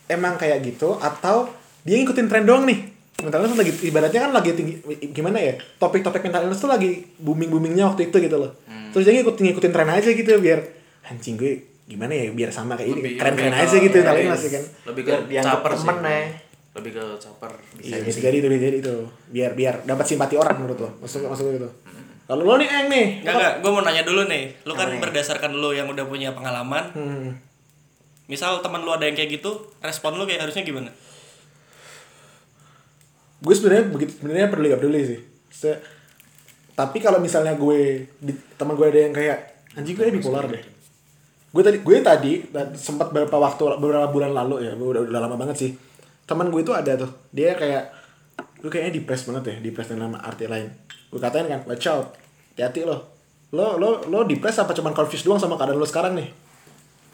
emang 0.06 0.38
kayak 0.38 0.62
gitu 0.62 0.94
atau 1.02 1.50
dia 1.82 1.98
ngikutin 1.98 2.26
tren 2.30 2.46
doang 2.46 2.64
nih? 2.68 2.94
Mental 3.22 3.46
illness 3.46 3.58
lagi 3.58 3.72
ibaratnya 3.86 4.20
kan 4.26 4.32
lagi 4.34 4.50
tinggi 4.54 4.74
gimana 5.14 5.38
ya 5.38 5.54
topik-topik 5.78 6.22
mental 6.22 6.46
illness 6.46 6.62
tuh 6.62 6.70
lagi 6.70 7.02
booming 7.18 7.50
boomingnya 7.50 7.90
waktu 7.90 8.10
itu 8.10 8.16
gitu 8.22 8.36
loh. 8.38 8.54
Terus 8.94 9.02
dia 9.06 9.14
ngikutin 9.18 9.42
ngikutin 9.50 9.72
tren 9.74 9.90
aja 9.90 10.10
gitu 10.10 10.30
biar 10.38 10.60
anjing 11.04 11.34
gue 11.34 11.74
gimana 11.84 12.16
ya 12.16 12.32
biar 12.32 12.48
sama 12.48 12.80
kayak 12.80 12.96
ini 12.96 13.20
keren 13.20 13.34
keren 13.36 13.52
aja 13.52 13.76
gitu 13.76 13.96
mental 14.00 14.16
illness 14.16 14.44
ya 14.48 14.50
kan. 14.56 14.64
lebih 14.88 15.02
ke 15.04 15.14
dianggap 15.28 15.58
caper 15.60 15.72
sih. 15.76 15.80
temen, 15.84 15.98
ya. 16.00 16.22
lebih 16.74 16.90
ke 16.96 17.04
caper 17.20 17.52
iya 17.84 17.96
bisa 18.00 18.18
jadi 18.24 18.36
bisa 18.40 18.62
jadi 18.62 18.78
tuh. 18.80 19.02
Biar 19.28 19.50
biar 19.52 19.74
dapat 19.84 20.06
simpati 20.08 20.34
orang 20.40 20.56
menurut 20.64 20.78
lo 20.80 20.90
maksud 21.04 21.28
maksud 21.28 21.44
gue 21.44 21.54
gitu 21.60 21.68
kalau 22.24 22.42
lo 22.48 22.54
nih 22.56 22.68
eng 22.68 22.88
nih. 22.88 23.06
Enggak, 23.20 23.34
enggak, 23.36 23.54
gue 23.60 23.70
mau 23.70 23.82
nanya 23.84 24.02
dulu 24.04 24.24
nih. 24.24 24.44
Lu 24.64 24.72
kan 24.72 24.88
berdasarkan 24.96 25.52
lu 25.52 25.76
yang 25.76 25.88
udah 25.92 26.08
punya 26.08 26.32
pengalaman, 26.32 26.88
hmm. 26.96 27.28
misal 28.32 28.64
teman 28.64 28.80
lu 28.80 28.92
ada 28.96 29.04
yang 29.04 29.16
kayak 29.16 29.40
gitu, 29.40 29.68
respon 29.84 30.16
lu 30.16 30.24
kayak 30.24 30.48
harusnya 30.48 30.64
gimana? 30.64 30.88
gue 33.44 33.52
sebenarnya 33.52 33.84
begitu 33.92 34.12
sebenarnya 34.16 34.48
peduli 34.48 34.72
gak 34.72 34.80
peduli 34.80 35.00
sih. 35.04 35.20
Se- 35.52 35.80
tapi 36.74 36.98
kalau 36.98 37.20
misalnya 37.20 37.54
gue 37.54 38.08
di, 38.18 38.32
teman 38.56 38.74
gue 38.74 38.88
ada 38.88 39.00
yang 39.04 39.14
kayak 39.14 39.38
anjing 39.76 39.94
gue 39.94 40.08
bipolar 40.16 40.48
deh. 40.48 40.64
Gue 41.52 41.62
tadi 41.62 41.78
gue 41.84 41.96
tadi 42.00 42.32
sempat 42.74 43.12
beberapa 43.12 43.36
waktu 43.36 43.78
beberapa 43.78 44.08
bulan 44.08 44.32
lalu 44.32 44.64
ya 44.64 44.72
udah, 44.74 45.06
udah 45.06 45.20
lama 45.20 45.36
banget 45.36 45.56
sih. 45.60 45.70
Teman 46.24 46.48
gue 46.48 46.64
itu 46.64 46.72
ada 46.72 46.96
tuh. 46.96 47.12
Dia 47.30 47.52
kayak 47.54 47.92
gue 48.64 48.72
kayaknya 48.72 48.96
depres 48.96 49.28
banget 49.28 49.44
ya 49.44 49.56
depres 49.60 49.92
dengan 49.92 50.16
arti 50.16 50.48
lain 50.48 50.72
gue 51.14 51.22
katain 51.22 51.46
kan 51.46 51.62
watch 51.70 51.86
out. 51.86 52.10
Hati-hati 52.54 52.82
lo. 52.82 53.06
Lo 53.54 53.78
lo 53.78 54.02
lo 54.10 54.26
depres 54.26 54.58
apa 54.58 54.74
cuman 54.74 54.90
confused 54.90 55.22
doang 55.22 55.38
sama 55.38 55.54
keadaan 55.54 55.78
lo 55.78 55.86
sekarang 55.86 56.18
nih? 56.18 56.26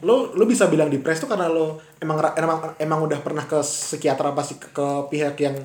Lo 0.01 0.33
lo 0.33 0.49
bisa 0.49 0.73
bilang 0.73 0.89
depres 0.89 1.21
tuh 1.21 1.29
karena 1.29 1.53
lo 1.53 1.77
emang 2.01 2.17
emang 2.33 2.59
emang 2.81 2.99
udah 3.05 3.21
pernah 3.21 3.45
ke 3.45 3.61
psikiater 3.61 4.25
apa 4.25 4.41
sih 4.41 4.57
ke, 4.57 4.73
ke 4.73 4.87
pihak 5.13 5.37
yang 5.37 5.57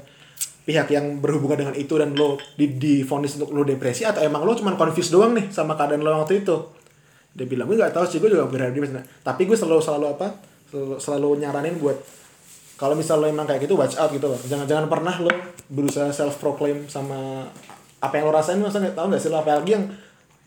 pihak 0.67 0.91
yang 0.91 1.23
berhubungan 1.23 1.63
dengan 1.63 1.75
itu 1.79 1.95
dan 1.95 2.11
lo 2.11 2.35
di 2.59 2.75
difonis 2.75 3.39
untuk 3.39 3.55
lo 3.55 3.63
depresi 3.63 4.03
atau 4.03 4.19
emang 4.19 4.43
lo 4.43 4.51
cuma 4.51 4.75
confused 4.75 5.15
doang 5.15 5.31
nih 5.31 5.47
sama 5.47 5.79
keadaan 5.79 6.03
lo 6.03 6.11
waktu 6.19 6.43
itu? 6.43 6.55
Dia 7.31 7.47
bilang 7.47 7.71
gue 7.71 7.79
nggak 7.79 7.95
tahu 7.95 8.03
sih 8.03 8.19
gue 8.19 8.27
juga 8.27 8.51
berharap 8.51 8.75
depresi 8.75 8.99
Nah, 8.99 9.05
tapi 9.23 9.47
gue 9.47 9.55
selalu 9.55 9.79
selalu 9.79 10.05
apa 10.19 10.27
selalu, 10.67 10.99
selalu 10.99 11.29
nyaranin 11.39 11.79
buat 11.79 11.95
kalau 12.75 12.99
misal 12.99 13.23
lo 13.23 13.31
emang 13.31 13.47
kayak 13.47 13.63
gitu 13.63 13.79
watch 13.79 13.95
out 13.95 14.11
gitu 14.11 14.27
loh. 14.27 14.35
Jangan 14.35 14.67
jangan 14.67 14.91
pernah 14.91 15.15
lo 15.23 15.31
berusaha 15.71 16.11
self 16.11 16.43
proclaim 16.43 16.91
sama 16.91 17.47
apa 18.05 18.13
yang 18.15 18.25
lo 18.25 18.33
rasain 18.33 18.57
masa 18.57 18.77
nggak 18.77 18.93
tahu 18.93 19.07
nggak 19.07 19.19
sih 19.19 19.29
lo 19.29 19.37
apalagi 19.37 19.71
yang 19.73 19.85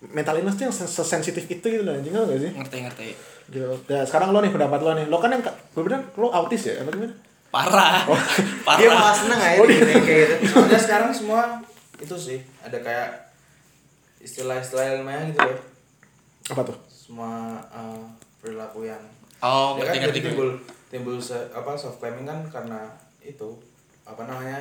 mental 0.06 0.34
illness 0.34 0.54
tuh 0.54 0.64
yang 0.64 0.74
sesensitif 0.74 1.44
itu 1.44 1.58
gitu 1.64 1.82
loh 1.82 1.92
anjing 1.92 2.10
nggak 2.10 2.38
sih 2.38 2.52
Ngerti, 2.52 2.76
ngerti. 2.80 3.08
gitu 3.48 3.66
nah, 3.84 4.02
sekarang 4.02 4.30
lo 4.30 4.38
nih 4.38 4.50
pendapat 4.50 4.78
lo 4.78 4.90
nih 4.92 5.06
lo 5.06 5.16
kan 5.16 5.30
yang 5.30 5.42
gue 5.42 5.82
bilang 5.82 6.02
lo 6.14 6.28
autis 6.28 6.62
ya 6.64 6.78
atau 6.78 6.92
gimana 6.92 7.14
Parah. 7.48 8.04
Parah. 8.68 8.76
Dia 8.76 8.92
malah 8.92 9.16
seneng 9.16 9.40
aja 9.40 9.56
Oh, 9.56 9.64
di 9.64 9.80
kayak 9.80 10.04
gitu. 10.36 10.52
soalnya 10.52 10.76
sekarang 10.76 11.10
semua 11.10 11.40
itu 11.96 12.12
sih 12.14 12.36
ada 12.60 12.76
kayak 12.78 13.08
istilah-istilah 14.18 14.84
ilmiah 14.94 15.22
gitu 15.26 15.40
ya 15.40 15.56
apa 16.48 16.60
tuh 16.64 16.76
semua 16.88 17.56
eh, 17.68 18.04
perilaku 18.38 18.84
yang 18.84 19.00
Oh, 19.38 19.78
ya 19.78 19.86
kan 19.86 19.94
ngerti, 19.94 19.98
ngerti. 20.02 20.18
jadi 20.18 20.20
timbul 20.28 20.50
timbul 20.88 21.16
se- 21.16 21.48
apa 21.48 21.70
self 21.72 21.96
claiming 21.96 22.26
kan 22.26 22.42
karena 22.44 22.90
itu 23.20 23.48
apa 24.02 24.24
namanya 24.24 24.58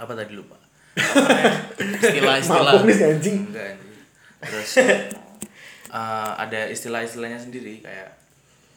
apa 0.00 0.12
tadi 0.16 0.32
lupa? 0.32 0.56
Istilah-istilah. 1.76 2.72
mabuk 2.72 2.82
nih 2.88 2.96
si 2.96 3.04
anjing. 3.04 3.38
Enggak 3.52 3.66
anjing. 3.76 3.88
terus 4.40 4.70
eh, 4.80 6.30
ada 6.40 6.60
istilah-istilahnya 6.72 7.36
sendiri 7.36 7.84
kayak 7.84 8.08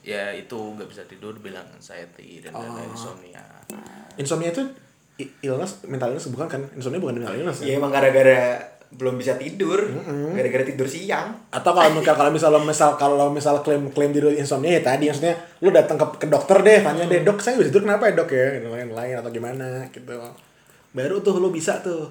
ya 0.04 0.36
itu 0.36 0.60
nggak 0.60 0.92
bisa 0.92 1.08
tidur 1.08 1.40
bilang 1.40 1.64
anxiety 1.72 2.44
dan 2.44 2.52
lain-lain 2.52 2.92
insomnia. 2.92 3.46
Insomnia 4.20 4.52
itu 4.52 4.64
illness 5.40 5.88
mental 5.88 6.12
illness 6.12 6.28
bukan 6.28 6.48
kan? 6.52 6.62
Insomnia 6.76 7.00
bukan 7.00 7.24
mental 7.24 7.40
illness 7.40 7.64
Ya? 7.64 7.74
Ya 7.74 7.74
emang 7.80 7.96
gara-gara 7.96 8.60
belum 8.94 9.16
bisa 9.16 9.40
tidur. 9.40 9.80
Gara-gara 10.36 10.68
tidur 10.68 10.86
siang. 10.86 11.34
atau 11.50 11.72
kalau 11.72 11.96
misal 11.96 12.14
kalau 12.20 12.32
misal 12.36 12.52
misal 12.60 12.90
kalau 13.00 13.28
misal 13.32 13.56
klaim 13.64 13.88
klaim 13.96 14.12
diri 14.12 14.28
lo 14.28 14.34
insomnia 14.36 14.76
ya 14.78 14.84
tadi 14.84 15.08
maksudnya 15.08 15.34
lo 15.64 15.72
datang 15.72 15.96
ke, 15.96 16.06
ke 16.22 16.28
dokter 16.28 16.60
deh 16.62 16.84
tanya 16.84 17.08
deh 17.08 17.24
dok 17.24 17.40
saya 17.40 17.56
bisa 17.56 17.72
tidur 17.72 17.88
kenapa 17.88 18.12
ya 18.12 18.14
dok 18.20 18.30
ya? 18.36 18.60
Lain-lain 18.68 19.16
atau 19.24 19.32
gimana 19.32 19.88
gitu 19.96 20.14
baru 20.94 21.22
tuh 21.26 21.42
lo 21.42 21.50
bisa 21.50 21.82
tuh 21.82 22.10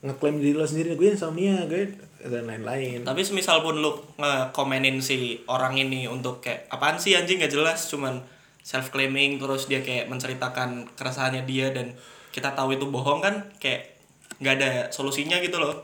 ngeklaim 0.00 0.40
diri 0.40 0.54
lo 0.56 0.64
sendiri 0.64 0.94
gue 0.94 1.14
insomnia 1.14 1.66
gue 1.68 1.92
dan 2.18 2.50
lain-lain 2.50 3.06
Tapi 3.06 3.22
semisal 3.22 3.62
pun 3.62 3.78
lu 3.78 3.94
nge-komenin 4.18 4.98
si 4.98 5.42
orang 5.46 5.78
ini 5.78 6.10
untuk 6.10 6.42
kayak 6.42 6.66
apaan 6.70 6.98
sih 6.98 7.14
anjing 7.14 7.38
gak 7.38 7.54
jelas 7.54 7.86
cuman 7.90 8.18
self 8.62 8.90
claiming 8.90 9.38
terus 9.38 9.70
dia 9.70 9.80
kayak 9.80 10.10
menceritakan 10.10 10.90
keresahannya 10.98 11.46
dia 11.48 11.70
dan 11.70 11.94
kita 12.34 12.52
tahu 12.52 12.76
itu 12.76 12.84
bohong 12.90 13.24
kan 13.24 13.34
kayak 13.56 13.96
nggak 14.38 14.54
ada 14.60 14.70
solusinya 14.92 15.40
gitu 15.40 15.58
loh. 15.58 15.74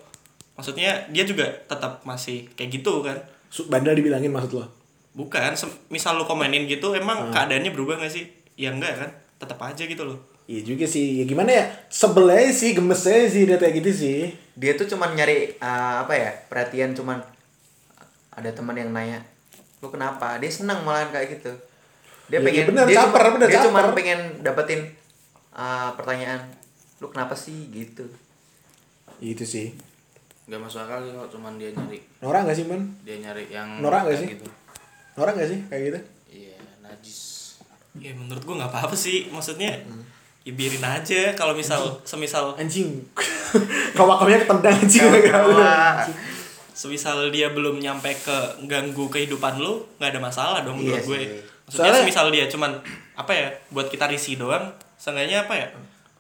Maksudnya 0.55 1.11
dia 1.11 1.25
juga 1.27 1.49
tetap 1.67 2.07
masih 2.07 2.47
kayak 2.55 2.71
gitu 2.79 3.03
kan. 3.03 3.19
Bandel 3.67 3.99
dibilangin 3.99 4.31
maksud 4.31 4.59
lo 4.59 4.67
Bukan, 5.15 5.55
misal 5.95 6.19
lu 6.19 6.27
komenin 6.27 6.67
gitu 6.67 6.91
emang 6.91 7.31
keadaannya 7.31 7.71
berubah 7.71 8.03
gak 8.03 8.11
sih? 8.11 8.27
Ya 8.59 8.75
enggak 8.75 8.99
kan? 8.99 9.11
Tetap 9.39 9.59
aja 9.63 9.87
gitu 9.87 10.03
loh. 10.03 10.19
Iya 10.45 10.61
juga 10.63 10.85
sih, 10.85 11.21
ya 11.21 11.25
gimana 11.25 11.49
ya, 11.51 11.65
sebel 11.89 12.29
aja 12.29 12.53
sih, 12.53 12.77
gemes 12.77 13.01
aja 13.09 13.25
sih, 13.25 13.49
dia 13.49 13.57
kayak 13.57 13.81
gitu 13.81 13.91
sih 13.91 14.19
Dia 14.55 14.77
tuh 14.77 14.85
cuman 14.85 15.17
nyari 15.17 15.57
eh, 15.57 15.95
apa 16.01 16.13
ya? 16.13 16.31
Perhatian 16.47 16.93
cuman 16.93 17.17
ada 18.31 18.51
teman 18.53 18.77
yang 18.77 18.93
nanya, 18.93 19.25
"Lu 19.81 19.89
kenapa?" 19.89 20.37
Dia 20.37 20.53
senang 20.53 20.85
malahan 20.85 21.09
kayak 21.09 21.41
gitu. 21.41 21.53
Dia 22.29 22.39
Ya, 22.39 22.45
pengen 22.45 22.61
ya 22.61 22.69
bener, 22.69 22.85
dia 22.85 22.97
caper, 23.01 23.21
cuma, 23.25 23.35
bener, 23.41 23.49
dia 23.49 23.61
cuman 23.65 23.85
pengen 23.97 24.21
dapetin 24.45 24.81
eh, 25.55 25.91
pertanyaan, 25.97 26.41
"Lu 27.01 27.09
kenapa 27.09 27.33
sih?" 27.33 27.73
gitu. 27.73 28.05
Itu 29.19 29.43
sih 29.43 29.73
nggak 30.45 30.61
masuk 30.61 30.85
akal 30.85 31.01
sih 31.01 31.13
kalau 31.17 31.29
cuman 31.33 31.57
dia 31.57 31.73
nyari 31.73 31.97
Norak 32.21 32.45
gak 32.45 32.57
sih, 32.61 32.69
Man? 32.69 32.83
dia 33.01 33.17
nyari 33.17 33.49
yang 33.49 33.81
Norak 33.81 34.05
nggak 34.05 34.13
kayak 34.13 34.21
sih? 34.21 34.29
gitu 34.37 34.47
Norak 35.17 35.33
gak 35.41 35.49
sih, 35.49 35.61
kayak 35.73 35.83
gitu? 35.89 35.99
iya 36.29 36.57
najis 36.85 37.21
Ya 37.97 38.13
menurut 38.13 38.45
gua 38.45 38.61
nggak 38.61 38.73
apa-apa 38.75 38.93
sih. 38.93 39.31
Maksudnya 39.33 39.73
ya 40.45 40.53
biarin 40.53 40.81
aja 40.81 41.33
kalau 41.33 41.53
misal 41.53 41.81
semisal 42.05 42.53
Anjing 42.55 43.01
Kawak-kawaknya 43.97 44.45
ketendang 44.45 44.77
anjing 44.77 45.03
Wah. 45.51 46.05
semisal 46.75 47.31
dia 47.31 47.49
belum 47.49 47.79
nyampe 47.79 48.11
ke 48.13 48.37
ganggu 48.67 49.07
kehidupan 49.07 49.57
lu 49.57 49.81
nggak 49.97 50.11
ada 50.11 50.21
masalah 50.21 50.59
dong 50.61 50.77
Iya 50.77 50.99
menurut 50.99 51.07
gue 51.07 51.19
sih. 51.19 51.29
maksudnya 51.65 51.71
Soalnya- 51.87 52.03
semisal 52.03 52.27
dia 52.29 52.45
cuman 52.47 52.71
apa 53.15 53.33
ya 53.33 53.47
buat 53.71 53.87
kita 53.87 54.05
risih 54.05 54.37
doang 54.37 54.69
seenggaknya 54.95 55.47
apa 55.47 55.55
ya 55.55 55.67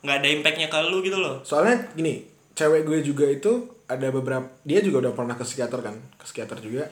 nggak 0.01 0.17
ada 0.17 0.29
impactnya 0.31 0.69
ke 0.69 0.79
lu 0.85 1.01
gitu 1.01 1.17
loh 1.17 1.41
Soalnya 1.43 1.81
gini, 1.93 2.23
cewek 2.53 2.85
gue 2.85 3.01
juga 3.03 3.25
itu 3.25 3.51
ada 3.85 4.09
beberapa 4.09 4.45
dia 4.63 4.79
juga 4.79 5.01
udah 5.01 5.13
pernah 5.13 5.33
ke 5.33 5.43
psikiater 5.43 5.81
kan, 5.81 5.97
ke 6.15 6.25
psikiater 6.25 6.61
juga. 6.61 6.85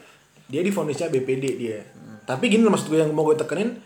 Dia 0.45 0.59
difonisnya 0.59 1.09
BPD 1.09 1.45
dia. 1.55 1.81
Tapi 2.23 2.45
gini 2.47 2.61
loh 2.61 2.69
maksud 2.69 2.89
gue 2.89 2.97
yang 2.97 3.09
mau 3.09 3.21
gue 3.23 3.33
tekenin 3.33 3.77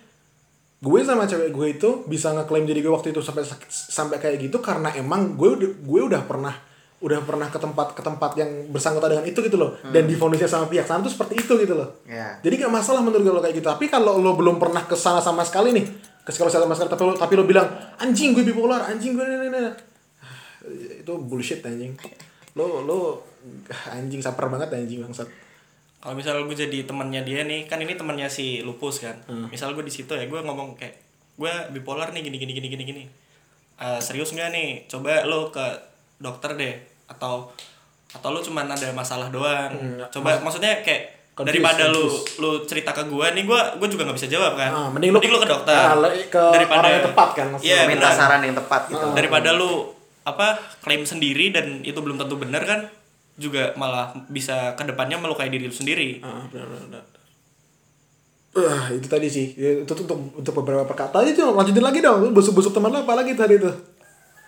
gue 0.77 0.99
sama 1.01 1.25
cewek 1.25 1.49
gue 1.49 1.67
itu 1.73 1.89
bisa 2.05 2.29
ngeklaim 2.37 2.69
diri 2.69 2.85
gue 2.85 2.93
waktu 2.93 3.09
itu 3.09 3.21
sampai 3.25 3.41
sampai 3.69 4.17
kayak 4.21 4.37
gitu 4.45 4.61
karena 4.61 4.93
emang 4.93 5.33
gue 5.33 5.49
udah 5.57 5.69
gue 5.81 6.01
udah 6.13 6.21
pernah 6.29 6.53
udah 6.97 7.21
pernah 7.21 7.45
ke 7.45 7.61
tempat 7.61 7.93
ke 7.93 8.01
tempat 8.01 8.33
yang 8.41 8.49
bersangkutan 8.73 9.17
dengan 9.17 9.25
itu 9.29 9.37
gitu 9.45 9.57
loh. 9.57 9.77
Dan 9.93 10.09
difonisnya 10.09 10.49
sama 10.49 10.65
pihak 10.65 10.85
sana 10.89 11.05
tuh 11.05 11.13
seperti 11.13 11.45
itu 11.45 11.53
gitu 11.61 11.77
loh. 11.77 12.01
Ya. 12.09 12.41
jadi 12.41 12.65
gak 12.65 12.73
masalah 12.73 13.05
menurut 13.05 13.21
gue 13.21 13.33
kalau 13.33 13.43
kayak 13.45 13.55
gitu. 13.61 13.67
Tapi 13.69 13.85
kalau 13.85 14.17
lo 14.17 14.33
belum 14.33 14.57
pernah 14.57 14.81
ke 14.85 14.97
sana 14.97 15.21
sama 15.21 15.45
sekali 15.45 15.77
nih 15.77 15.85
ke 16.25 16.29
sekolah 16.33 16.49
sama 16.49 16.73
sekali 16.73 16.89
tapi 16.91 17.03
lo, 17.05 17.13
tapi 17.13 17.33
lo 17.37 17.45
bilang 17.45 17.69
anjing 18.01 18.33
gue 18.33 18.43
bipolar 18.43 18.89
anjing 18.89 19.13
gue 19.13 19.25
ini, 19.25 19.35
ini, 19.37 19.47
ini." 19.49 19.61
itu 21.05 21.13
bullshit 21.21 21.61
anjing. 21.65 21.93
Lo 22.57 22.81
lo 22.81 22.97
anjing 23.93 24.21
saper 24.21 24.49
banget 24.49 24.73
anjing 24.73 25.05
bangsat 25.05 25.29
kalau 25.97 26.13
misal 26.13 26.39
gue 26.39 26.55
jadi 26.55 26.83
temannya 26.83 27.21
dia 27.21 27.41
nih 27.41 27.65
kan 27.65 27.77
ini 27.77 27.93
temannya 27.93 28.27
si 28.27 28.61
lupus 28.61 28.99
kan 28.99 29.17
Hmm. 29.25 29.47
misal 29.47 29.71
gue 29.71 29.81
di 29.81 29.89
situ 29.89 30.09
ya 30.09 30.23
gue 30.23 30.39
ngomong 30.39 30.73
kayak 30.73 30.95
gue 31.35 31.51
bipolar 31.71 32.09
nih 32.09 32.21
gini 32.21 32.37
gini 32.37 32.53
gini 32.53 32.67
gini 32.67 32.85
gini 32.85 33.05
Eh, 33.75 33.99
serius 33.99 34.31
nggak 34.31 34.49
nih 34.49 34.69
coba 34.87 35.21
lo 35.23 35.47
ke 35.47 35.61
dokter 36.17 36.49
deh 36.51 36.73
atau 37.07 37.45
atau 38.09 38.29
lo 38.29 38.39
cuman 38.39 38.65
ada 38.67 38.89
masalah 38.89 39.29
doang 39.29 39.69
Hmm, 39.69 40.01
coba 40.07 40.37
maksudnya 40.39 40.81
kayak 40.81 41.13
Confused, 41.31 41.53
daripada 41.53 41.83
lu 41.87 42.01
confused. 42.03 42.41
lu 42.41 42.49
cerita 42.63 42.89
ke 42.89 43.05
gue 43.05 43.27
nih 43.31 43.43
gue 43.43 43.59
gue 43.77 43.87
juga 43.87 44.01
nggak 44.03 44.17
bisa 44.17 44.25
jawab 44.27 44.57
kan 44.57 44.71
Ah, 44.71 44.89
mending 44.89 45.13
lu- 45.13 45.21
ke 45.21 45.29
dokter 45.45 45.77
Ah, 45.77 45.93
le- 45.95 46.25
ke 46.25 46.41
orang 46.41 46.89
yang 46.91 47.05
tepat 47.05 47.29
kan, 47.31 47.45
maksudnya. 47.47 47.69
iya 47.69 47.79
minta 47.85 48.09
benar. 48.09 48.17
saran 48.17 48.41
yang 48.41 48.55
tepat 48.55 48.81
gitu. 48.87 48.97
Ah. 48.99 49.13
daripada 49.13 49.49
lu 49.51 49.93
apa 50.23 50.47
klaim 50.81 51.03
sendiri 51.03 51.49
dan 51.49 51.79
itu 51.81 51.95
belum 51.95 52.17
tentu 52.17 52.33
benar 52.35 52.63
kan 52.63 52.89
juga 53.37 53.71
malah 53.73 54.11
bisa 54.27 54.73
ke 54.73 54.83
depannya 54.83 55.15
melukai 55.15 55.47
diri 55.47 55.63
lu 55.63 55.71
sendiri 55.71 56.17
Ah, 56.19 56.43
benar 56.47 56.65
benar. 56.67 56.81
benar. 56.89 57.03
Ah, 58.57 58.89
itu 58.89 59.05
tadi 59.05 59.27
sih. 59.27 59.53
Ya, 59.53 59.69
itu 59.77 59.85
tuh 59.87 60.03
untuk 60.03 60.17
untuk 60.35 60.53
beberapa 60.55 60.81
perkataan 60.83 61.21
itu 61.23 61.45
lanjutin 61.45 61.77
lagi 61.79 62.01
dong. 62.01 62.19
Lu 62.19 62.29
busuk-busuk 62.31 62.73
teman 62.73 62.89
lo 62.89 62.99
apa 62.99 63.13
lagi 63.13 63.31
tadi 63.31 63.61
tuh? 63.61 63.69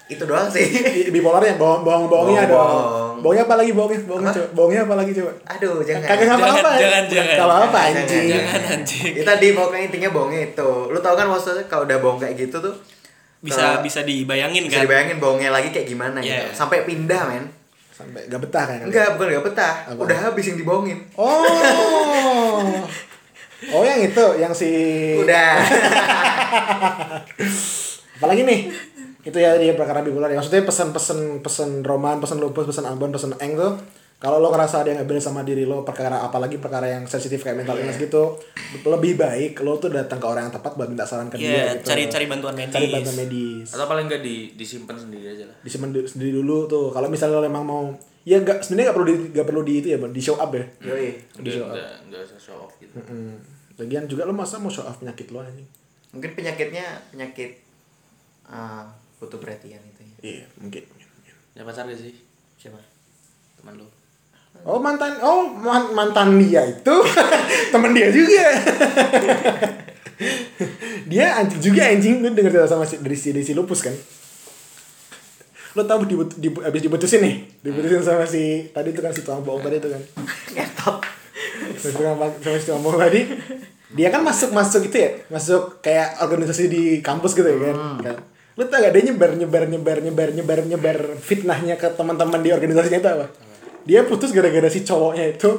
Itu 0.10 0.26
doang 0.26 0.50
sih. 0.50 0.66
Bi- 0.66 1.14
Bipolarnya 1.14 1.54
bohong 1.56 1.86
bohong 1.86 2.10
bohongnya 2.10 2.50
Bohong. 2.50 2.58
dong. 2.58 3.22
Bohongnya 3.22 3.46
apa 3.46 3.56
lagi 3.56 3.70
bohongnya? 3.70 4.02
Bohongnya 4.04 4.26
Apa? 4.28 4.38
coba. 4.42 4.50
Bohongnya 4.58 4.82
apa 4.82 4.96
lagi 4.98 5.12
coba? 5.14 5.32
Aduh, 5.48 5.74
jangan. 5.86 6.08
Kagak 6.08 6.26
ngapa 6.26 6.42
Jangan, 6.42 6.58
apa 6.58 6.70
ya? 6.70 6.80
jangan, 6.82 7.04
jangan. 7.08 7.36
Kalau 7.38 7.56
apa 7.56 7.70
Jangan, 7.70 8.02
anjing? 8.02 8.26
jangan 8.28 8.62
anjing 8.74 9.12
Itu 9.14 9.24
tadi 9.24 9.48
pokoknya 9.54 9.84
intinya 9.86 10.10
bohongnya 10.10 10.42
itu. 10.48 10.70
Lu 10.90 10.98
tau 10.98 11.14
kan 11.14 11.28
maksudnya 11.30 11.64
kalau 11.70 11.84
udah 11.86 11.98
bohong 12.00 12.18
kayak 12.18 12.34
gitu 12.40 12.58
tuh 12.58 12.74
bisa 13.40 13.80
bisa 13.80 14.02
dibayangin 14.02 14.66
bisa 14.66 14.82
kan 14.82 14.90
dibayangin 14.90 15.16
bohongnya 15.16 15.54
lagi 15.54 15.70
kayak 15.70 15.86
gimana 15.86 16.18
gitu. 16.18 16.34
Iya. 16.34 16.50
Sampai 16.50 16.82
pindah, 16.84 17.30
men. 17.30 17.46
Sampai 18.00 18.32
gak 18.32 18.40
betah 18.40 18.64
kan? 18.64 18.88
Enggak, 18.88 19.20
bukan 19.20 19.28
gak 19.36 19.46
betah. 19.52 19.76
Apa? 19.92 20.00
Udah 20.00 20.18
habis 20.32 20.48
yang 20.48 20.56
dibohongin. 20.56 21.04
Oh. 21.20 22.64
Oh 23.76 23.84
yang 23.84 24.00
itu, 24.00 24.26
yang 24.40 24.56
si 24.56 24.72
Udah. 25.20 25.60
apalagi 28.20 28.44
nih 28.44 28.68
itu 29.24 29.38
ya 29.40 29.56
dia 29.56 29.80
perkara 29.80 30.04
bipolar 30.04 30.28
ya 30.28 30.44
maksudnya 30.44 30.68
pesan-pesan 30.68 31.40
pesan 31.40 31.88
roman 31.88 32.20
pesan 32.20 32.44
lupus 32.44 32.68
pesan 32.68 32.84
ambon 32.84 33.16
pesan 33.16 33.32
eng 33.40 33.56
tuh 33.56 33.80
kalau 34.20 34.38
lo 34.38 34.50
ngerasa 34.50 34.76
ada 34.78 34.88
yang 34.88 35.00
nggak 35.00 35.10
beres 35.10 35.24
sama 35.24 35.42
diri 35.42 35.64
lo 35.64 35.82
perkara 35.82 36.20
apalagi 36.22 36.56
perkara 36.56 36.88
yang 36.90 37.04
sensitif 37.06 37.40
kayak 37.40 37.56
mental 37.58 37.74
illness 37.74 37.96
gitu 37.98 38.36
lebih 38.84 39.16
baik 39.16 39.56
lo 39.58 39.76
tuh 39.76 39.88
datang 39.90 40.18
ke 40.18 40.26
orang 40.26 40.44
yang 40.46 40.54
tepat 40.54 40.76
buat 40.76 40.86
minta 40.86 41.04
saran 41.04 41.28
ke 41.28 41.36
dia 41.36 41.48
Iya, 41.48 41.64
gitu 41.74 41.88
cari 41.88 42.04
cari 42.06 42.26
bantuan 42.26 42.52
medis. 42.54 42.74
cari 42.74 42.88
bantuan 42.90 43.16
medis 43.18 43.68
atau 43.70 43.86
paling 43.86 44.06
enggak 44.06 44.20
di 44.20 44.36
disimpan 44.54 44.96
sendiri 44.98 45.26
aja 45.30 45.46
lah 45.46 45.56
disimpan 45.62 45.90
di- 45.90 46.04
sendiri 46.06 46.32
dulu 46.36 46.68
tuh 46.68 46.86
kalau 46.90 47.08
misalnya 47.08 47.38
lo 47.38 47.48
emang 47.48 47.64
mau 47.64 47.84
ya 48.22 48.38
nggak 48.38 48.60
sebenarnya 48.60 48.86
nggak 48.86 48.98
perlu 48.98 49.08
di 49.08 49.16
nggak 49.32 49.48
perlu 49.48 49.62
di 49.62 49.74
itu 49.74 49.88
ya 49.88 49.98
Bang, 49.98 50.12
di 50.12 50.22
show 50.22 50.36
up 50.36 50.52
ya 50.52 50.64
Yoi. 50.84 51.10
di 51.16 51.40
enggak 51.40 51.54
show 51.54 51.64
up 51.64 51.72
enggak 51.72 51.92
enggak 52.04 52.22
usah 52.22 52.40
show 52.40 52.58
off 52.60 52.74
gitu 52.78 52.94
Mm-mm. 52.94 53.32
lagian 53.78 54.04
juga 54.06 54.22
lo 54.24 54.34
masa 54.34 54.60
mau 54.60 54.68
show 54.68 54.84
off 54.84 55.00
penyakit 55.00 55.28
lo 55.30 55.40
anjing 55.40 55.66
Mungkin 56.10 56.34
penyakitnya 56.34 56.84
penyakit 57.08 57.62
uh, 58.46 58.84
butuh 59.18 59.38
perhatian 59.38 59.80
itu 59.80 60.02
ya. 60.04 60.16
iya 60.36 60.46
mungkin, 60.56 60.84
mungkin, 60.86 61.08
mungkin. 61.08 61.34
ya 61.54 61.62
pacar 61.62 61.86
gak 61.86 61.96
sih 61.96 62.12
Siapa? 62.58 62.82
teman 63.56 63.76
lu 63.76 63.88
Oh 64.64 64.78
mantan, 64.78 65.18
oh 65.24 65.48
man- 65.48 65.92
mantan 65.92 66.38
dia 66.38 66.64
itu 66.64 66.96
teman 67.74 67.92
dia 67.92 68.08
juga. 68.12 68.46
dia 71.12 71.40
anjing 71.40 71.60
juga 71.64 71.82
anjing 71.88 72.20
lu 72.20 72.28
denger 72.30 72.52
cerita 72.52 72.70
sama 72.70 72.84
si, 72.84 73.00
dari 73.00 73.16
si 73.16 73.32
dari 73.32 73.42
si 73.42 73.56
lupus 73.56 73.82
kan. 73.82 73.96
Lo 75.74 75.86
tau 75.86 76.02
dibut, 76.04 76.34
dibu- 76.36 76.60
abis 76.60 76.82
diputusin 76.82 77.22
nih, 77.22 77.36
diputusin 77.62 78.02
sama 78.02 78.26
si 78.26 78.68
tadi 78.70 78.90
itu 78.90 79.00
kan 79.00 79.10
si 79.10 79.22
tukang 79.22 79.42
bohong 79.42 79.62
tadi 79.62 79.78
itu 79.78 79.88
kan. 79.88 80.02
Si 81.80 81.88
tukang 81.94 82.18
sama 82.18 82.26
si 82.36 82.66
tukang 82.66 82.84
bohong 82.84 83.00
tadi. 83.00 83.22
Dia 83.90 84.10
kan 84.10 84.22
masuk 84.22 84.52
masuk 84.52 84.86
itu 84.86 84.98
ya, 85.00 85.10
masuk 85.30 85.80
kayak 85.80 86.20
organisasi 86.20 86.68
di 86.68 86.82
kampus 87.00 87.32
gitu 87.34 87.48
ya 87.48 87.72
kan. 87.72 87.76
kan. 88.04 88.16
Lu 88.54 88.68
tau 88.68 88.78
gak 88.78 88.92
dia 88.92 89.02
nyebar 89.08 89.34
nyebar 89.34 89.64
nyebar 89.66 89.98
nyebar 90.04 90.30
nyebar 90.30 90.60
nyebar 90.68 90.98
fitnahnya 91.18 91.74
ke 91.74 91.88
teman-teman 91.96 92.38
di 92.44 92.52
organisasinya 92.52 93.00
itu 93.00 93.10
apa? 93.10 93.26
Dia 93.84 94.04
putus 94.04 94.32
gara-gara 94.32 94.68
si 94.68 94.82
cowoknya 94.82 95.36
itu 95.36 95.50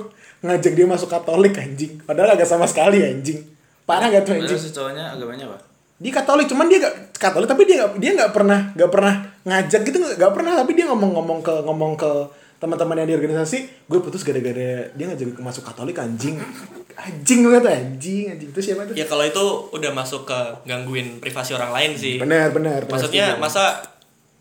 ngajak 0.40 0.72
dia 0.72 0.86
masuk 0.86 1.06
Katolik 1.06 1.52
anjing. 1.54 2.00
Padahal 2.02 2.32
agak 2.32 2.44
sama 2.44 2.64
sekali 2.64 3.00
anjing. 3.00 3.40
Parah 3.84 4.06
gak 4.08 4.22
tuh 4.22 4.34
Padahal 4.34 4.46
anjing? 4.46 4.60
si 4.60 4.70
cowoknya 4.70 5.04
agamanya 5.12 5.44
apa 5.46 5.58
Dia 5.98 6.12
Katolik 6.14 6.46
cuman 6.46 6.66
dia 6.66 6.78
gak 6.80 6.94
Katolik 7.12 7.44
tapi 7.44 7.66
dia 7.66 7.82
gak, 7.82 7.98
dia 7.98 8.10
nggak 8.14 8.30
pernah 8.30 8.70
nggak 8.72 8.86
pernah 8.88 9.14
ngajak 9.42 9.80
gitu 9.82 9.96
nggak 9.98 10.14
nggak 10.16 10.32
pernah 10.32 10.52
tapi 10.54 10.72
dia 10.72 10.86
ngomong-ngomong 10.86 11.40
ke 11.42 11.54
ngomong 11.60 11.92
ke 11.94 12.10
teman-teman 12.56 13.02
yang 13.02 13.08
di 13.08 13.16
organisasi 13.16 13.58
gue 13.84 13.98
putus 13.98 14.20
gara-gara 14.22 14.88
dia 14.92 15.04
ngajak 15.04 15.36
masuk 15.36 15.66
Katolik 15.66 15.98
anjing 15.98 16.38
anjing 16.94 17.40
banget 17.42 17.60
tuh 17.60 17.72
anjing 17.74 18.24
anjing 18.30 18.48
itu 18.48 18.60
siapa 18.62 18.86
tuh 18.86 18.94
Ya 18.94 19.04
kalau 19.04 19.24
itu 19.24 19.44
udah 19.72 19.90
masuk 19.90 20.22
ke 20.22 20.38
gangguin 20.64 21.18
privasi 21.18 21.52
orang 21.52 21.72
lain 21.72 21.90
sih. 21.92 22.16
benar 22.16 22.52
benar 22.52 22.86
Maksudnya 22.86 23.34
setuju. 23.34 23.42
masa 23.42 23.64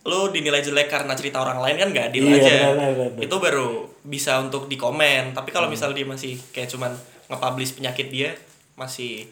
lo 0.01 0.27
dinilai 0.27 0.59
jelek 0.59 0.87
karena 0.87 1.11
cerita 1.11 1.37
orang 1.37 1.59
lain 1.59 1.75
kan 1.77 1.87
gak 1.89 2.05
adil 2.09 2.23
Iya, 2.25 2.35
aja. 2.35 2.51
benar, 2.69 2.91
benar, 2.93 3.09
benar. 3.11 3.21
Itu 3.21 3.35
baru 3.37 3.69
bisa 4.01 4.39
untuk 4.39 4.65
dikomen. 4.65 5.31
Tapi 5.31 5.49
Hmm. 5.49 5.55
kalau 5.55 5.67
misal 5.67 5.91
dia 5.91 6.03
masih 6.03 6.39
kayak 6.49 6.67
cuman 6.67 6.95
nge-publish 7.27 7.75
penyakit 7.75 8.07
dia 8.07 8.31
masih 8.73 9.27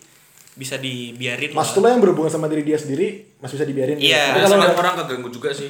bisa 0.53 0.75
dibiarin 0.75 1.49
maksud 1.51 1.77
lo 1.77 1.87
yang 1.87 1.97
berhubungan 1.99 2.27
sama 2.27 2.45
diri 2.45 2.61
dia 2.63 2.75
sendiri 2.75 3.25
masih 3.37 3.55
bisa 3.55 3.65
dibiarin 3.65 3.95
Iya. 3.95 4.33
Tapi 4.33 4.37
Biasanya 4.37 4.57
kalau 4.57 4.65
kan 4.67 4.81
orang 4.83 4.95
keganggu 4.99 5.29
juga 5.31 5.49
sih 5.51 5.69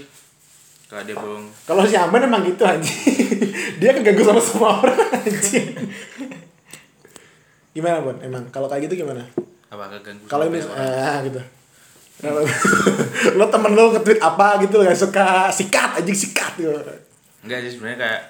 kalau 0.88 1.04
dia 1.04 1.14
bohong 1.14 1.46
kalau 1.64 1.84
si 1.84 1.94
Aman 1.94 2.24
emang 2.24 2.42
gitu 2.42 2.64
anjing 2.64 2.96
dia 3.80 3.92
keganggu 3.92 4.24
sama 4.24 4.40
semua 4.40 4.80
orang 4.80 4.96
anjing 5.14 5.68
gimana 7.76 8.00
Bon 8.00 8.16
emang 8.20 8.48
kalau 8.50 8.66
kayak 8.66 8.88
gitu 8.88 9.04
gimana 9.04 9.28
apa 9.68 9.84
keganggu 9.94 10.24
kalau 10.26 10.48
mis 10.48 10.64
orang? 10.64 10.80
ah 10.80 11.20
gitu 11.22 11.42
lo 13.38 13.46
temen 13.54 13.78
lo 13.78 13.94
nge-tweet 13.94 14.18
apa 14.18 14.58
gitu 14.66 14.82
gak 14.82 14.98
suka 14.98 15.54
sikat 15.54 16.02
anjing 16.02 16.18
sikat 16.18 16.50
gitu. 16.58 16.74
Enggak 17.46 17.62
sih 17.62 17.72
sebenarnya 17.78 17.98
kayak 18.02 18.22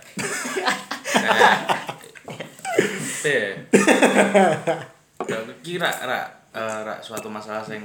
kayak 1.15 1.53
eh 3.27 3.51
Gak 5.27 5.41
kira 5.63 5.87
ra 6.03 6.21
eh, 6.55 6.79
ra 6.83 6.95
suatu 6.99 7.27
masalah 7.31 7.63
sing 7.63 7.79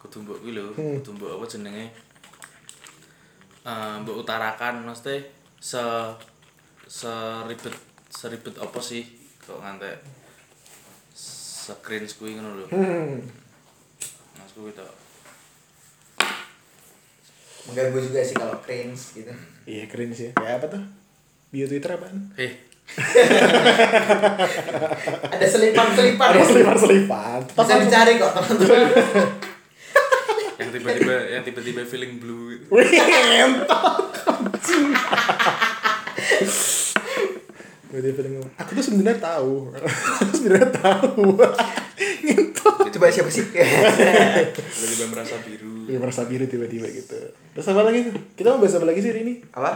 kuwi 0.00 0.52
lho 0.52 0.72
Hmm. 0.76 1.00
kudu 1.00 1.10
mbok 1.16 1.40
apa 1.40 1.44
jenenge? 1.48 1.88
Eh 3.64 3.94
mbok 4.04 4.20
utarakan 4.24 4.84
mesti 4.84 5.24
se 5.56 5.80
seribet 6.84 7.72
seribet 8.12 8.56
apa 8.60 8.80
sih? 8.84 9.08
Kok 9.40 9.64
ngantek 9.64 9.96
screen 11.16 12.04
kuwi 12.04 12.36
ngono 12.36 12.60
lho. 12.60 12.66
Hmm. 12.68 13.24
Mas 14.36 14.52
kuwi 14.52 14.76
tok 14.76 15.03
Mengganggu 17.64 17.98
juga 18.04 18.20
sih 18.20 18.36
kalau 18.36 18.60
cringe 18.60 19.16
gitu. 19.16 19.32
iya 19.64 19.88
keren 19.88 20.12
sih 20.12 20.36
kayak 20.36 20.60
apa 20.60 20.76
tuh 20.76 20.84
bio 21.48 21.64
twitter 21.64 21.96
apaan 21.96 22.36
eh 22.36 22.52
Ada 25.34 25.46
selipan-selipan. 25.48 26.28
ada 26.30 26.36
ya? 26.36 26.44
selipan 26.44 26.76
selipan 26.76 27.40
Bisa 27.48 27.80
dicari 27.80 28.20
kok 28.20 28.36
teman-teman. 28.36 28.84
yang 30.60 30.70
tiba-tiba 30.70 31.16
yang 31.32 31.42
tiba-tiba 31.42 31.80
feeling 31.88 32.20
blue 32.20 32.52
gitu. 32.54 32.66
Aku 38.58 38.70
tuh 38.74 38.84
sebenarnya 38.84 39.18
tahu. 39.18 39.70
Aku 39.74 40.32
sebenarnya 40.34 40.70
tahu. 40.74 41.38
Ngentot. 42.26 42.86
Coba 42.94 43.10
siapa 43.10 43.30
sih? 43.30 43.46
tiba-tiba 43.50 45.06
merasa 45.10 45.34
biru 45.42 45.73
Dia 45.84 45.98
merasa 46.00 46.24
biru 46.24 46.44
tiba-tiba 46.48 46.88
gitu. 46.88 47.18
Terus 47.56 47.66
apa 47.70 47.82
lagi 47.84 48.08
tuh? 48.08 48.14
Kita 48.34 48.56
mau 48.56 48.60
bahas 48.60 48.74
apa 48.76 48.86
lagi 48.88 49.00
sih 49.04 49.10
hari 49.12 49.20
ini? 49.24 49.34
Apa? 49.52 49.72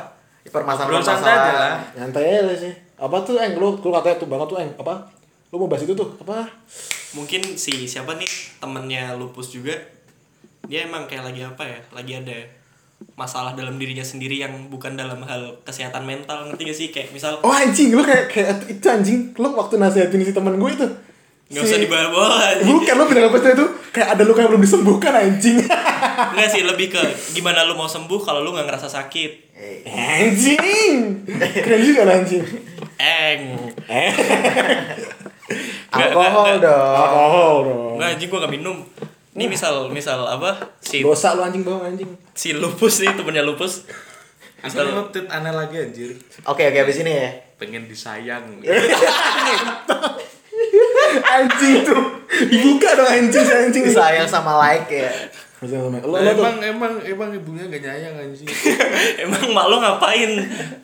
Belum 0.48 0.54
Permasalahan 0.64 1.04
santai 1.04 1.34
aja 1.36 1.52
lah 1.60 1.74
Nyantai 1.92 2.40
aja 2.40 2.54
sih. 2.56 2.72
Apa 2.96 3.20
tuh 3.20 3.36
Eng? 3.36 3.60
Lu, 3.60 3.76
lu 3.76 3.90
katanya 3.92 4.16
tuh 4.16 4.28
banget 4.32 4.46
tuh 4.48 4.58
Eng. 4.58 4.72
Apa? 4.80 4.94
Lu 5.52 5.60
mau 5.60 5.68
bahas 5.68 5.84
itu 5.84 5.92
tuh? 5.92 6.08
Apa? 6.24 6.48
mungkin 7.16 7.40
si 7.56 7.88
siapa 7.88 8.20
nih 8.20 8.28
temennya 8.60 9.16
lupus 9.16 9.48
juga 9.48 9.72
dia 10.68 10.84
emang 10.84 11.08
kayak 11.08 11.32
lagi 11.32 11.40
apa 11.40 11.64
ya 11.64 11.80
lagi 11.96 12.12
ada 12.20 12.38
masalah 13.14 13.54
dalam 13.54 13.78
dirinya 13.80 14.04
sendiri 14.04 14.42
yang 14.42 14.68
bukan 14.68 14.98
dalam 14.98 15.22
hal 15.24 15.56
kesehatan 15.64 16.04
mental 16.04 16.50
ngerti 16.50 16.62
gak 16.68 16.76
sih 16.76 16.88
kayak 16.90 17.14
misal 17.14 17.38
Oh 17.40 17.54
anjing, 17.54 17.94
lu 17.94 18.02
kayak 18.02 18.26
kayak 18.26 18.66
itu 18.66 18.86
anjing. 18.90 19.30
Lu 19.38 19.54
waktu 19.54 19.78
nasihatin 19.78 20.26
si 20.26 20.34
temen 20.34 20.58
gue 20.58 20.70
itu. 20.74 20.86
Nggak 21.48 21.64
usah 21.64 21.80
dibawa-bawa 21.80 22.28
anjing. 22.52 22.68
Bukan 22.68 22.94
lo 22.94 23.04
bilang 23.08 23.32
apa 23.32 23.38
sih 23.40 23.56
itu? 23.56 23.66
Kayak 23.88 24.08
ada 24.14 24.22
luka 24.22 24.44
yang 24.44 24.52
belum 24.52 24.60
disembuhkan 24.62 25.12
anjing. 25.12 25.56
Enggak 26.36 26.48
sih, 26.52 26.60
lebih 26.60 26.92
ke 26.92 27.00
gimana 27.36 27.64
lu 27.64 27.72
mau 27.72 27.88
sembuh 27.88 28.20
kalau 28.20 28.44
lu 28.44 28.52
nggak 28.52 28.68
ngerasa 28.68 28.84
sakit. 28.86 29.30
Eh, 29.56 29.88
anjing. 29.88 31.24
Keren 31.64 31.80
juga 31.80 32.04
lah 32.04 32.20
anjing. 32.20 32.44
Eng. 32.98 33.42
Eh, 33.88 34.12
Nggak, 35.88 36.12
alkohol 36.12 36.60
dong. 36.60 36.92
alkohol 36.92 37.56
dong. 37.64 37.94
Nggak 37.96 38.08
anjing 38.12 38.28
gua 38.28 38.38
nggak 38.44 38.54
minum. 38.54 38.76
Ini 39.32 39.44
misal 39.46 39.88
misal 39.88 40.18
apa 40.26 40.76
si 40.82 41.00
Dosa 41.00 41.32
lu 41.32 41.40
anjing 41.40 41.62
bawang 41.62 41.88
anjing. 41.88 42.10
si 42.34 42.52
lupus 42.52 43.00
nih 43.00 43.16
temennya 43.16 43.40
lupus. 43.40 43.88
Aku 44.60 44.74
Misal 44.74 44.90
ngetit 44.90 45.26
aneh 45.30 45.54
lagi 45.54 45.76
anjir. 45.78 46.10
Oke 46.44 46.66
oke 46.66 46.78
abis 46.82 47.00
ini 47.00 47.12
ya. 47.14 47.30
Pengen 47.56 47.86
disayang. 47.86 48.44
Anjing 51.24 51.82
tuh. 51.82 52.02
Dibuka 52.28 52.88
dong 52.94 53.08
anjing 53.08 53.46
anjing. 53.46 53.84
Sayang 53.88 54.28
sama 54.28 54.58
like 54.58 54.90
ya. 54.90 55.10
Lo, 55.58 55.90
lo 55.90 56.14
Lah, 56.14 56.34
tuh. 56.34 56.38
emang 56.38 56.56
emang 56.62 56.92
emang 57.02 57.30
ibunya 57.34 57.66
gak 57.66 57.82
nyayang 57.82 58.14
anjing. 58.14 58.46
emang 59.26 59.42
mak 59.50 59.66
lo 59.66 59.82
ngapain? 59.82 60.38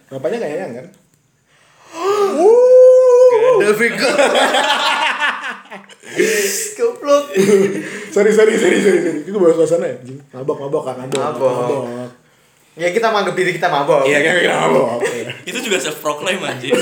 Bapaknya 0.08 0.38
kayaknya 0.40 0.82
kan? 0.82 0.86
Ada 3.54 3.72
Viko. 3.72 4.08
Goblok. 6.74 7.24
sorry 8.10 8.30
sorry 8.30 8.54
sorry 8.54 8.78
sorry 8.78 8.98
sorry. 9.00 9.20
Itu 9.22 9.38
bawa 9.38 9.54
suasana 9.54 9.86
ya 9.86 9.96
anjing. 9.98 10.18
Mabok 10.30 10.58
mabok 10.60 10.82
kan 10.86 10.94
mabok. 11.00 11.22
Mabok. 11.22 12.03
Ya 12.74 12.90
kita 12.90 13.06
menganggap 13.14 13.38
diri 13.38 13.54
kita 13.54 13.70
mabok. 13.70 14.02
Iya 14.02 14.18
kan 14.18 14.32
kita 14.42 14.56
mabok. 14.66 14.98
Itu 15.46 15.58
juga 15.62 15.78
self 15.78 16.02
proclaim 16.02 16.42
anjing. 16.42 16.74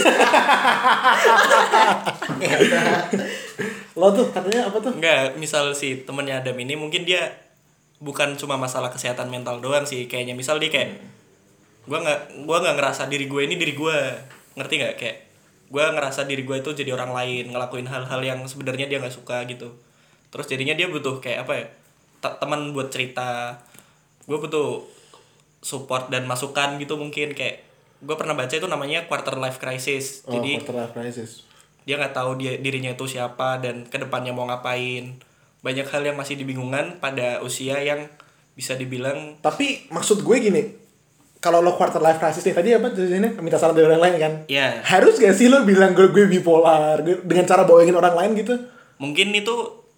Lo 3.92 4.08
tuh 4.16 4.32
katanya 4.32 4.72
apa 4.72 4.80
tuh? 4.80 4.92
Enggak, 4.96 5.36
misal 5.36 5.76
si 5.76 6.00
temennya 6.08 6.40
Adam 6.40 6.56
ini 6.56 6.74
mungkin 6.80 7.04
dia 7.04 7.28
bukan 8.02 8.34
cuma 8.34 8.58
masalah 8.58 8.90
kesehatan 8.90 9.30
mental 9.30 9.62
doang 9.62 9.86
sih 9.86 10.10
kayaknya 10.10 10.34
misal 10.34 10.58
dia 10.58 10.74
kayak 10.74 10.98
gua 11.86 12.02
nggak 12.02 12.20
gua 12.50 12.58
nggak 12.58 12.74
ngerasa 12.82 13.06
diri 13.06 13.30
gue 13.30 13.46
ini 13.46 13.54
diri 13.54 13.78
gue 13.78 13.96
ngerti 14.58 14.74
nggak 14.82 14.94
kayak 14.98 15.16
gua 15.70 15.94
ngerasa 15.94 16.26
diri 16.26 16.42
gue 16.42 16.58
itu 16.58 16.70
jadi 16.74 16.98
orang 16.98 17.14
lain 17.14 17.54
ngelakuin 17.54 17.86
hal-hal 17.86 18.18
yang 18.26 18.42
sebenarnya 18.42 18.90
dia 18.90 18.98
nggak 18.98 19.14
suka 19.14 19.46
gitu 19.46 19.70
terus 20.34 20.50
jadinya 20.50 20.74
dia 20.74 20.90
butuh 20.90 21.22
kayak 21.22 21.46
apa 21.46 21.52
ya 21.54 21.64
te- 22.18 22.36
teman 22.42 22.74
buat 22.74 22.90
cerita 22.90 23.54
gue 24.26 24.34
butuh 24.34 24.82
support 25.62 26.10
dan 26.10 26.26
masukan 26.26 26.76
gitu 26.76 26.94
mungkin 26.94 27.32
kayak 27.32 27.62
gue 28.02 28.16
pernah 28.18 28.34
baca 28.34 28.50
itu 28.50 28.66
namanya 28.66 29.06
quarter 29.06 29.38
life 29.38 29.56
crisis 29.56 30.26
Oh, 30.26 30.34
jadi 30.34 30.58
quarter 30.58 30.76
life 30.76 30.92
crisis. 30.92 31.46
dia 31.82 31.94
nggak 31.96 32.12
tahu 32.12 32.34
dia 32.34 32.58
dirinya 32.58 32.90
itu 32.90 33.06
siapa 33.06 33.58
dan 33.58 33.86
ke 33.86 33.96
depannya 33.96 34.30
mau 34.30 34.44
ngapain 34.44 35.22
banyak 35.62 35.86
hal 35.86 36.02
yang 36.02 36.18
masih 36.18 36.34
dibingungan 36.34 36.98
pada 36.98 37.38
usia 37.40 37.78
yang 37.78 38.10
bisa 38.52 38.74
dibilang 38.74 39.38
Tapi 39.38 39.86
maksud 39.88 40.20
gue 40.20 40.36
gini, 40.36 40.62
kalau 41.38 41.58
lo 41.58 41.72
quarter 41.72 41.98
life 41.98 42.18
crisis 42.18 42.42
nih 42.42 42.52
tadi 42.52 42.68
apa 42.70 42.90
ini 42.92 43.38
minta 43.38 43.56
saran 43.56 43.72
dari 43.72 43.86
orang 43.86 44.02
lain 44.02 44.14
kan? 44.18 44.32
ya 44.46 44.82
Harus 44.82 45.16
gak 45.16 45.32
sih 45.32 45.46
lo 45.46 45.62
bilang 45.62 45.94
gue 45.94 46.10
gue 46.10 46.26
bipolar 46.28 46.98
dengan 47.00 47.46
cara 47.46 47.62
bohongin 47.62 47.94
orang 47.94 48.12
lain 48.12 48.34
gitu? 48.36 48.58
mungkin 48.98 49.30
itu 49.30 49.54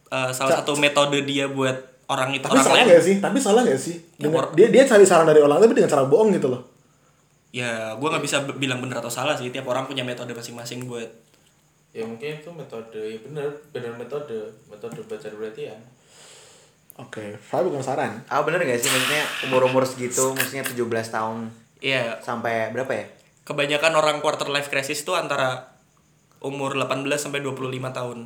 uh, 0.08 0.28
salah 0.30 0.60
satu 0.60 0.76
metode 0.76 1.20
dia 1.22 1.44
buat 1.46 1.93
orang 2.06 2.30
itu 2.30 2.42
Tapi 2.42 2.52
orang 2.52 2.64
salah 2.64 2.76
lain 2.78 2.88
gak 2.90 3.02
sih? 3.02 3.14
Tapi 3.18 3.38
salah 3.38 3.62
gak 3.62 3.80
sih? 3.80 3.96
Ya, 4.16 4.28
Dengan, 4.28 4.36
or- 4.40 4.52
dia 4.52 4.68
dia 4.68 4.84
cari 4.84 5.04
saran 5.04 5.24
dari 5.24 5.40
orang 5.40 5.56
lain 5.56 5.66
tapi 5.66 5.76
dengan 5.78 5.90
cara 5.90 6.04
bohong 6.04 6.30
gitu 6.32 6.48
loh. 6.48 6.62
ya 7.48 7.94
gue 7.94 8.08
nggak 8.10 8.18
bisa 8.20 8.42
bilang 8.58 8.82
benar 8.82 8.98
atau 8.98 9.06
salah 9.06 9.38
sih 9.38 9.46
tiap 9.48 9.62
orang 9.64 9.86
punya 9.86 10.02
metode 10.02 10.34
masing-masing 10.34 10.84
buat 10.84 11.06
Ya 11.94 12.02
mungkin 12.02 12.42
itu 12.42 12.50
metode 12.50 12.98
ya 12.98 13.14
bener 13.20 13.46
bener 13.70 13.94
metode 13.94 14.34
metode 14.66 14.98
baca 15.00 15.22
perhatian. 15.22 15.78
Oke, 16.94 17.38
saya 17.40 17.62
bukan 17.62 17.78
saran. 17.78 18.18
Ah 18.26 18.42
bener 18.42 18.58
gak 18.58 18.74
sih 18.76 18.86
maksudnya 18.86 19.22
umur-umur 19.46 19.82
segitu 19.82 20.30
maksudnya 20.30 20.66
17 20.66 20.82
tahun 21.08 21.46
ya 21.78 22.18
sampai 22.18 22.70
berapa 22.70 22.90
ya? 22.90 23.06
kebanyakan 23.44 23.92
orang 23.94 24.18
quarter 24.18 24.48
life 24.48 24.66
crisis 24.66 25.00
itu 25.00 25.12
antara 25.12 25.78
umur 26.40 26.74
18 26.74 27.06
sampai 27.14 27.38
25 27.38 27.60
tahun 27.92 28.18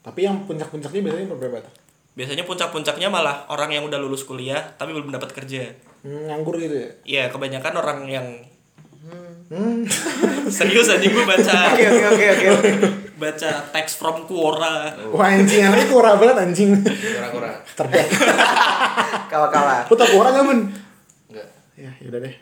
Tapi 0.00 0.20
yang 0.22 0.46
puncak-puncaknya 0.46 1.00
biasanya 1.02 1.26
umur 1.26 1.38
berapa 1.38 1.58
tuh? 1.60 1.72
Biasanya 2.16 2.42
puncak-puncaknya 2.42 3.06
malah 3.06 3.44
orang 3.46 3.70
yang 3.70 3.84
udah 3.84 3.96
lulus 3.96 4.24
kuliah 4.24 4.74
tapi 4.74 4.90
belum 4.90 5.08
dapat 5.10 5.30
kerja 5.32 5.68
Hmm, 6.00 6.22
nganggur 6.24 6.54
gitu 6.56 6.72
ya? 6.72 6.90
ya 7.04 7.22
kebanyakan 7.26 7.74
orang 7.74 7.98
yang 8.06 8.26
Hmm. 9.46 9.86
serius 10.50 10.88
aja 10.88 11.02
gue 11.02 11.22
baca 11.22 11.54
Oke 11.70 11.84
oke 11.86 12.06
oke 12.10 12.46
oke. 12.50 12.70
baca 13.14 13.50
teks 13.70 13.94
from 13.94 14.24
Quora 14.24 14.90
Wah 15.08 15.30
anjing, 15.30 15.62
anaknya 15.62 15.86
kurang 15.86 16.18
banget 16.18 16.36
anjing. 16.40 16.70
Kura-kura. 16.82 17.54
Cerdas. 17.68 18.10
Kalah-kalah. 19.30 19.86
Lo 19.86 19.94
tau 19.94 20.10
kurang 20.10 20.32
gak, 20.32 20.44
Men? 20.44 20.60
Enggak. 21.26 21.46
Ya, 21.74 21.90
yaudah 22.00 22.20
deh. 22.20 22.34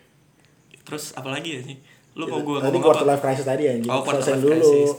terus 0.80 1.12
apa 1.12 1.28
lagi 1.30 1.48
ya 1.50 1.60
sih 1.62 1.76
lu 2.12 2.24
mau 2.24 2.40
gue 2.40 2.56
tadi 2.58 2.68
ngomong 2.70 2.84
quarter 2.84 3.02
apa 3.02 3.10
life 3.10 3.22
crisis 3.22 3.44
tadi 3.44 3.64
anjing. 3.66 3.88
Oh, 3.88 4.00
quarter 4.00 4.20
life 4.22 4.36
dulu. 4.38 4.52
crisis. 4.54 4.90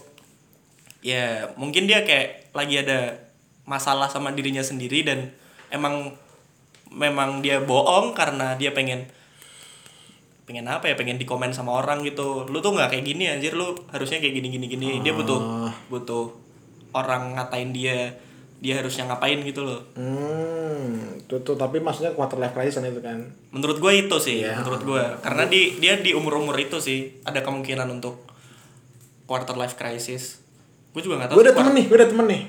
ya 0.99 1.25
mungkin 1.55 1.85
dia 1.85 2.01
kayak 2.01 2.49
lagi 2.51 2.75
ada 2.77 3.24
masalah 3.65 4.05
sama 4.05 4.31
dirinya 4.31 4.61
sendiri 4.61 5.01
dan 5.01 5.33
emang 5.67 6.13
memang 6.87 7.39
dia 7.39 7.59
bohong 7.59 8.13
karena 8.13 8.53
dia 8.53 8.71
pengen 8.71 9.09
pengen 10.45 10.63
apa 10.63 10.85
ya 10.85 10.95
pengen 10.95 11.17
dikomen 11.17 11.49
sama 11.49 11.73
orang 11.75 12.01
gitu 12.01 12.45
lu 12.45 12.59
tuh 12.59 12.71
nggak 12.71 12.89
kayak 12.91 13.01
gini 13.03 13.25
anjir 13.27 13.51
lu 13.51 13.73
harusnya 13.89 14.17
kayak 14.19 14.35
gini 14.35 14.47
gini 14.47 14.65
gini 14.67 14.87
dia 15.01 15.11
butuh 15.11 15.41
Ah. 15.41 15.73
butuh 15.87 16.29
orang 16.91 17.33
ngatain 17.33 17.73
dia 17.73 18.13
dia 18.55 18.77
harusnya 18.77 19.05
ngapain 19.05 19.41
gitu 19.41 19.61
loh 19.61 19.81
Hmm, 19.95 21.17
itu 21.17 21.35
tuh 21.41 21.55
tapi 21.55 21.81
maksudnya 21.81 22.13
quarter 22.13 22.37
life 22.37 22.53
crisis 22.53 22.77
kan 22.77 22.85
itu 22.85 23.01
kan. 23.01 23.19
menurut 23.49 23.77
gue 23.79 23.91
itu 23.97 24.15
sih 24.19 24.37
Iya. 24.39 24.61
menurut 24.61 24.85
gue 24.85 25.03
karena 25.19 25.43
di 25.45 25.61
dia 25.75 25.97
di 25.97 26.13
umur 26.13 26.37
umur 26.37 26.55
itu 26.55 26.77
sih 26.77 27.09
ada 27.23 27.41
kemungkinan 27.41 27.89
untuk 27.91 28.21
quarter 29.25 29.55
life 29.55 29.73
crisis 29.73 30.45
gue 30.93 31.01
juga 31.01 31.19
nggak 31.19 31.29
tahu 31.29 31.35
Gue 31.35 31.43
ada 31.43 31.53
temen 31.53 31.73
nih, 31.73 31.85
gue 31.85 31.97
ada 31.97 32.07
temen 32.07 32.25
nih. 32.25 32.41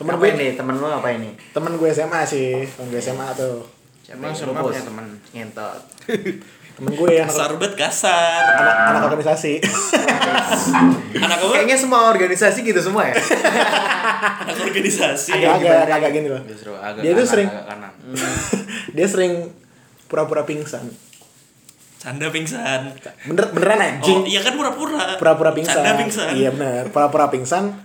Temen 0.00 0.16
gue 0.16 0.30
nih? 0.32 0.50
Temen 0.56 0.74
lu 0.74 0.86
ngapain 0.86 1.20
nih? 1.20 1.32
temen 1.52 1.72
gue 1.76 1.88
SMA 1.92 2.20
sih, 2.24 2.64
temen 2.64 2.88
gue 2.88 3.00
SMA 3.00 3.28
tuh. 3.36 3.68
Lu 4.10 4.26
sama 4.32 4.64
punya 4.64 4.80
temen 4.80 5.06
ngentot. 5.30 5.80
Temen 6.72 6.92
gue 6.96 7.10
yang 7.12 7.28
kasar 7.28 7.52
banget 7.54 7.74
kasar 7.76 8.42
anak 8.56 8.76
anak 8.90 9.02
organisasi. 9.06 9.60
anak 11.14 11.38
apa 11.38 11.52
Kayaknya 11.52 11.76
semua 11.76 12.08
organisasi 12.08 12.58
gitu 12.64 12.80
semua 12.80 13.06
ya. 13.06 13.14
anak 14.40 14.56
organisasi 14.58 15.36
agak 15.36 15.84
agak 15.84 15.96
agak 16.00 16.10
gini 16.10 16.28
loh. 16.32 16.40
Justru 16.42 16.72
agak 16.72 17.04
Dia 17.04 17.12
tuh 17.12 17.26
sering 17.28 17.48
agak 17.52 17.64
kanan. 17.68 17.92
dia 18.96 19.06
sering 19.06 19.32
pura-pura 20.08 20.42
pingsan. 20.42 20.88
canda 22.00 22.32
pingsan 22.32 22.96
Bener 23.28 23.52
beneran 23.52 23.76
oh 23.76 23.84
anjing. 23.84 24.20
iya 24.24 24.40
kan 24.40 24.56
pura-pura 24.56 25.20
Pura-pura 25.20 25.52
pingsan. 25.52 25.76
canda 25.76 26.00
pingsan 26.00 26.32
Iya 26.32 26.48
bener, 26.50 26.88
pura-pura 26.88 27.28
pingsan. 27.28 27.76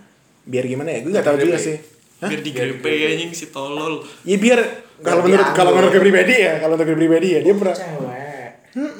Biar 0.47 0.63
gimana 0.63 0.89
ya? 0.89 1.03
Gue 1.03 1.11
gak 1.11 1.27
tahu 1.27 1.37
juga 1.37 1.59
sih. 1.59 1.75
Hah? 2.17 2.27
biar 2.27 2.41
digrepe 2.41 2.91
anjing 3.09 3.31
si 3.31 3.47
tolol 3.47 3.99
Ya 4.21 4.35
biar 4.35 4.59
kalau 4.97 5.19
menurut 5.21 5.51
kalau 5.51 5.71
menurut 5.71 5.91
gue 5.91 5.99
pribadi 6.01 6.35
ya, 6.37 6.57
kalau 6.57 6.73
untuk 6.73 6.87
gue 6.87 6.95
pribadi 6.95 7.27
ya 7.29 7.39
dia 7.39 7.51
pura 7.51 7.71
Cewek. 7.71 8.49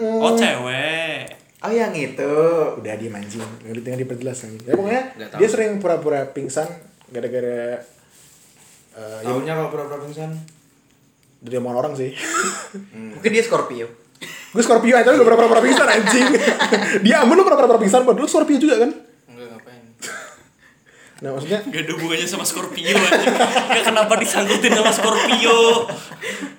oh 0.01 0.34
cewek 0.34 1.23
Oh 1.58 1.71
yang 1.71 1.89
itu. 1.91 2.34
udah 2.78 2.93
dia 2.93 3.10
nggak 3.10 3.82
tinggal 3.82 3.99
diperjelas 3.99 4.38
lagi 4.39 4.58
ya 4.62 4.73
pokoknya 4.73 5.04
Nggak 5.15 5.30
tahu. 5.30 5.39
dia 5.39 5.47
sering 5.47 5.71
pura-pura 5.80 6.19
pingsan 6.28 6.67
gara-gara 7.08 7.82
eh, 8.93 9.19
ya 9.21 9.32
Taunya 9.32 9.54
kalau 9.56 9.69
pura-pura 9.69 9.99
pingsan. 10.01 10.30
dari 11.39 11.56
omongan 11.56 11.78
orang 11.80 11.93
sih 11.95 12.12
Mungkin 12.91 13.30
dia 13.30 13.41
Scorpio. 13.41 13.88
gue 14.51 14.62
Scorpio 14.62 14.93
aja 14.93 15.10
gue 15.10 15.21
pura-pura 15.21 15.60
pingsan 15.60 15.86
anjing 15.86 16.28
dia 17.06 17.15
aman 17.19 17.34
lu 17.34 17.43
pura-pura 17.43 17.75
pingsan 17.78 18.04
buat 18.04 18.15
lu 18.15 18.25
Scorpio 18.25 18.56
juga 18.56 18.75
kan. 18.78 18.91
Nah 21.23 21.32
maksudnya 21.32 21.63
gak 21.63 21.82
ada 21.88 21.91
hubungannya 21.95 22.28
sama 22.28 22.43
Scorpio 22.43 22.91
anjing. 22.91 23.32
Gak 23.71 23.84
kenapa 23.88 24.13
disangkutin 24.19 24.71
sama 24.75 24.91
Scorpio. 24.91 25.88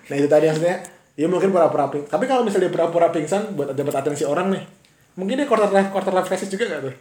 Nah 0.08 0.14
itu 0.16 0.28
tadi 0.30 0.48
maksudnya 0.48 0.76
dia 1.16 1.26
mungkin 1.28 1.48
pura-pura 1.52 1.88
pingsan 1.88 2.08
tapi 2.08 2.24
kalau 2.24 2.44
misalnya 2.44 2.68
dia 2.68 2.74
pura-pura 2.76 3.08
pingsan 3.12 3.52
buat 3.56 3.72
dapat 3.72 3.94
atensi 4.00 4.24
orang 4.24 4.52
nih 4.52 4.64
mungkin 5.16 5.40
dia 5.40 5.48
quarter 5.48 5.72
life 5.72 5.88
quarter 5.88 6.12
life 6.12 6.28
crisis 6.28 6.48
juga 6.48 6.64
gak 6.72 6.80
tuh? 6.88 6.94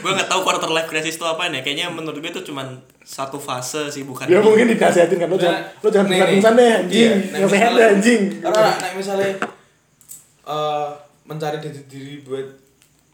Gue 0.00 0.12
nggak 0.12 0.28
tahu 0.28 0.40
quarter 0.44 0.70
life 0.70 0.88
crisis 0.90 1.16
itu 1.16 1.24
apa 1.24 1.48
ya 1.48 1.62
kayaknya 1.64 1.86
menurut 1.90 2.20
gue 2.20 2.30
itu 2.30 2.42
cuman 2.46 2.78
satu 3.00 3.40
fase 3.40 3.88
sih 3.90 4.04
bukan 4.06 4.28
dia 4.28 4.38
mungkin 4.38 4.70
dinasihatin 4.70 5.18
kan 5.18 5.28
lu 5.30 5.38
jangan 5.40 5.62
lu 5.82 5.88
jangan 5.90 6.06
Nih, 6.06 6.18
pingsan 6.18 6.28
nih. 6.28 6.34
pingsan 6.36 6.52
deh 6.54 6.70
anjing. 6.70 7.10
Iya, 7.10 7.40
nah, 7.40 7.48
sehat 7.50 7.70
deh 7.74 7.86
anjing. 7.98 8.20
Karena 8.44 8.60
nah, 8.70 8.92
misalnya 8.94 9.30
eh 10.46 10.88
mencari 11.26 11.56
jati 11.62 11.80
diri 11.86 12.14
buat 12.26 12.46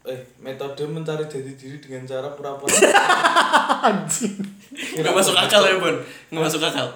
eh 0.07 0.19
metode 0.39 0.87
mencari 0.87 1.27
jati 1.27 1.53
diri 1.53 1.77
dengan 1.83 2.07
cara 2.07 2.31
pura-pura 2.31 2.71
anjing 3.91 4.39
nggak 4.71 5.13
masuk 5.13 5.35
akal 5.35 5.61
ya 5.67 5.75
bun 5.77 5.95
nggak 6.31 6.43
masuk 6.47 6.63
akal 6.63 6.87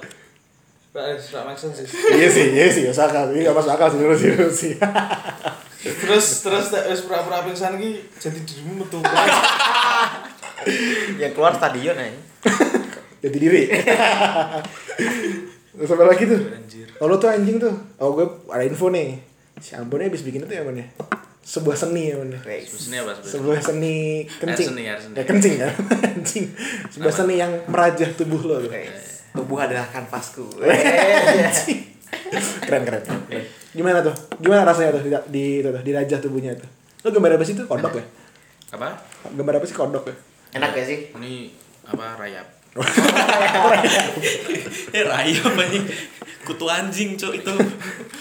sih. 1.71 1.87
iya 2.15 2.27
sih 2.27 2.47
iya 2.51 2.67
sih 2.67 2.83
masuk 2.87 3.07
akal 3.07 3.31
ini 3.31 3.47
gak 3.47 3.55
masuk 3.55 3.71
akal 3.71 3.87
sih 3.91 3.99
sih 3.99 4.27
dulu 4.35 4.51
sih 4.51 4.73
terus 5.81 6.25
terus 6.43 6.65
tak 6.71 6.87
wis 6.87 7.03
pura-pura 7.03 7.43
pingsan 7.43 7.79
ki 7.79 7.99
jadi 8.19 8.39
dirimu 8.47 8.83
metu 8.83 8.99
yang 11.21 11.31
keluar 11.35 11.55
stadion 11.55 11.97
aja 11.97 12.31
Jadi 13.21 13.37
diri. 13.37 13.69
Terus 15.77 15.89
apa 15.93 16.03
lagi 16.09 16.25
tuh? 16.25 16.41
Anjir. 16.41 16.89
Oh 16.97 17.05
tuh 17.21 17.29
anjing 17.29 17.61
tuh. 17.61 17.73
Oh 18.01 18.17
gue 18.17 18.25
ada 18.49 18.65
info 18.65 18.89
nih. 18.89 19.21
Si 19.61 19.77
Ambonnya 19.77 20.09
habis 20.09 20.25
bikin 20.25 20.41
itu 20.41 20.53
ya 20.57 20.65
Ambon 20.65 20.81
ya? 20.81 20.89
Sebuah 21.41 21.73
seni 21.73 22.13
ya 22.13 22.21
ya? 22.21 22.37
Apa 22.37 22.61
sebenarnya? 22.69 23.17
Sebuah 23.25 23.59
seni 23.59 24.23
kencing. 24.29 24.67
Air 24.69 24.71
seni, 24.71 24.83
air 24.85 24.99
seni. 25.01 25.15
Ya 25.17 25.23
kencing 25.25 25.53
ya. 25.61 25.67
anjing. 26.05 26.45
Sebuah 26.93 27.13
seni 27.13 27.35
yang 27.41 27.51
merajah 27.65 28.09
tubuh 28.13 28.41
lo 28.45 28.61
tuh. 28.61 28.71
tubuh 29.31 29.57
adalah 29.63 29.87
kanvasku 29.87 30.43
keren, 32.67 32.83
keren 32.83 33.03
keren. 33.03 33.43
Gimana 33.71 34.03
tuh? 34.03 34.11
Gimana 34.43 34.67
rasanya 34.67 34.99
tuh 34.99 35.03
di, 35.07 35.11
di 35.31 35.43
itu 35.63 35.69
tuh, 35.71 35.81
dirajah 35.81 36.19
tubuhnya 36.19 36.51
tuh? 36.59 36.67
Lo 37.07 37.09
gambar 37.15 37.39
apa 37.39 37.43
sih 37.47 37.55
tuh? 37.55 37.65
Kodok 37.65 37.95
ya? 37.95 38.05
Apa? 38.75 38.87
Gambar 39.31 39.63
apa 39.63 39.65
sih 39.65 39.75
kodok 39.75 40.05
ya? 40.11 40.15
enak 40.51 40.75
gak 40.75 40.83
sih 40.83 40.99
Ini 41.15 41.47
apa 41.87 42.19
rayap? 42.19 42.60
eh 44.95 45.03
raya 45.03 45.43
apa 45.43 45.63
nih 45.67 45.83
kutu 46.47 46.71
anjing 46.71 47.19
cok 47.19 47.35
itu 47.35 47.51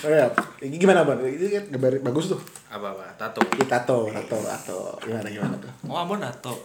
Oh 0.01 0.09
ya, 0.09 0.33
ini 0.65 0.81
gimana 0.81 1.05
bang? 1.05 1.21
Itu 1.29 1.53
kan 1.53 1.77
gambar 1.77 2.01
bagus 2.01 2.33
tuh. 2.33 2.41
Apa 2.73 2.97
apa? 2.97 3.05
Tato. 3.21 3.45
Ini 3.53 3.69
tato, 3.69 4.09
tato, 4.09 4.41
tato. 4.41 4.97
Gimana 5.05 5.29
gimana 5.29 5.61
tuh? 5.61 5.69
oh 5.93 5.97
ampun 6.01 6.25
nato 6.25 6.57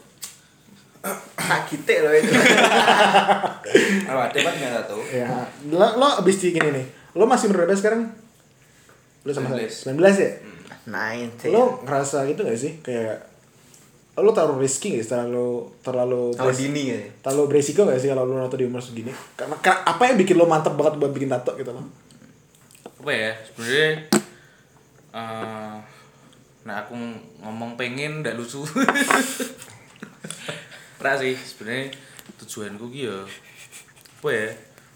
tak 1.35 1.69
kita 1.69 2.01
loh 2.01 2.13
itu 2.17 2.33
Apa? 4.09 4.23
Depan 4.33 4.53
nggak 4.57 4.73
tato? 4.81 4.97
Ya, 5.13 5.29
lo, 5.69 5.87
lo 6.01 6.07
abis 6.21 6.41
di 6.41 6.53
gini 6.53 6.69
nih. 6.73 6.85
Lo 7.13 7.29
masih 7.29 7.53
berapa 7.53 7.69
sekarang? 7.77 8.09
Lo 9.25 9.31
sama 9.33 9.53
saya? 9.53 9.69
19. 9.69 9.97
19 9.97 10.25
ya? 10.25 10.31
nine 10.85 11.29
Lo 11.49 11.81
ngerasa 11.85 12.25
gitu 12.29 12.45
gak 12.45 12.57
sih? 12.57 12.81
Kayak 12.81 13.25
lo 14.15 14.31
terlalu 14.31 14.63
risky 14.63 14.95
gak 14.95 15.03
sih? 15.03 15.11
Terlalu 15.11 15.75
terlalu 15.83 16.21
beres- 16.33 16.59
dini 16.59 16.83
ya 16.87 16.99
terlalu 17.19 17.43
beresiko 17.51 17.83
gak 17.83 17.99
sih 17.99 18.07
kalau 18.07 18.23
lo 18.23 18.39
nato 18.39 18.55
di 18.55 18.63
umur 18.63 18.79
segini? 18.79 19.11
Karena, 19.35 19.59
karena 19.59 19.83
apa 19.83 20.01
yang 20.07 20.15
bikin 20.15 20.35
lo 20.35 20.47
mantep 20.47 20.71
banget 20.73 20.95
buat 20.95 21.11
bikin 21.11 21.27
tato 21.27 21.51
gitu 21.55 21.71
lo? 21.71 21.83
Apa 23.03 23.11
ya? 23.11 23.31
Sebenarnya 23.43 23.89
eh 25.15 25.75
nah 26.65 26.81
aku 26.81 26.97
ngomong 27.39 27.77
pengen 27.77 28.23
ndak 28.23 28.35
lucu. 28.35 28.65
Ora 30.97 31.13
sih, 31.19 31.37
sebenarnya 31.37 31.93
tujuanku 32.41 32.89
ki 32.89 33.05
ya 33.05 33.17
apa 34.17 34.29
ya? 34.33 34.47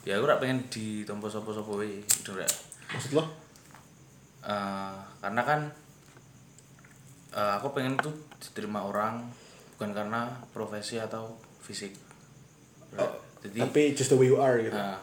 Ya 0.08 0.14
aku 0.18 0.26
ora 0.26 0.42
pengen 0.42 0.66
ditompo 0.74 1.30
sapa-sapa 1.30 1.70
wae, 1.70 2.02
udah 2.02 2.34
ora. 2.34 2.48
Maksud 2.90 3.14
lo? 3.14 3.24
Eh, 4.42 4.96
karena 5.22 5.42
kan 5.46 5.70
eh, 7.32 7.52
aku 7.56 7.72
pengen 7.72 7.96
tuh 7.96 8.12
diterima 8.38 8.82
orang 8.82 9.22
bukan 9.74 9.92
karena 9.92 10.22
profesi 10.50 10.98
atau 10.98 11.34
fisik. 11.60 11.94
Jadi 13.40 13.58
Tapi 13.58 13.82
just 13.94 14.10
the 14.10 14.18
way 14.18 14.28
you 14.28 14.36
are 14.36 14.58
gitu. 14.58 14.74
nah, 14.74 15.00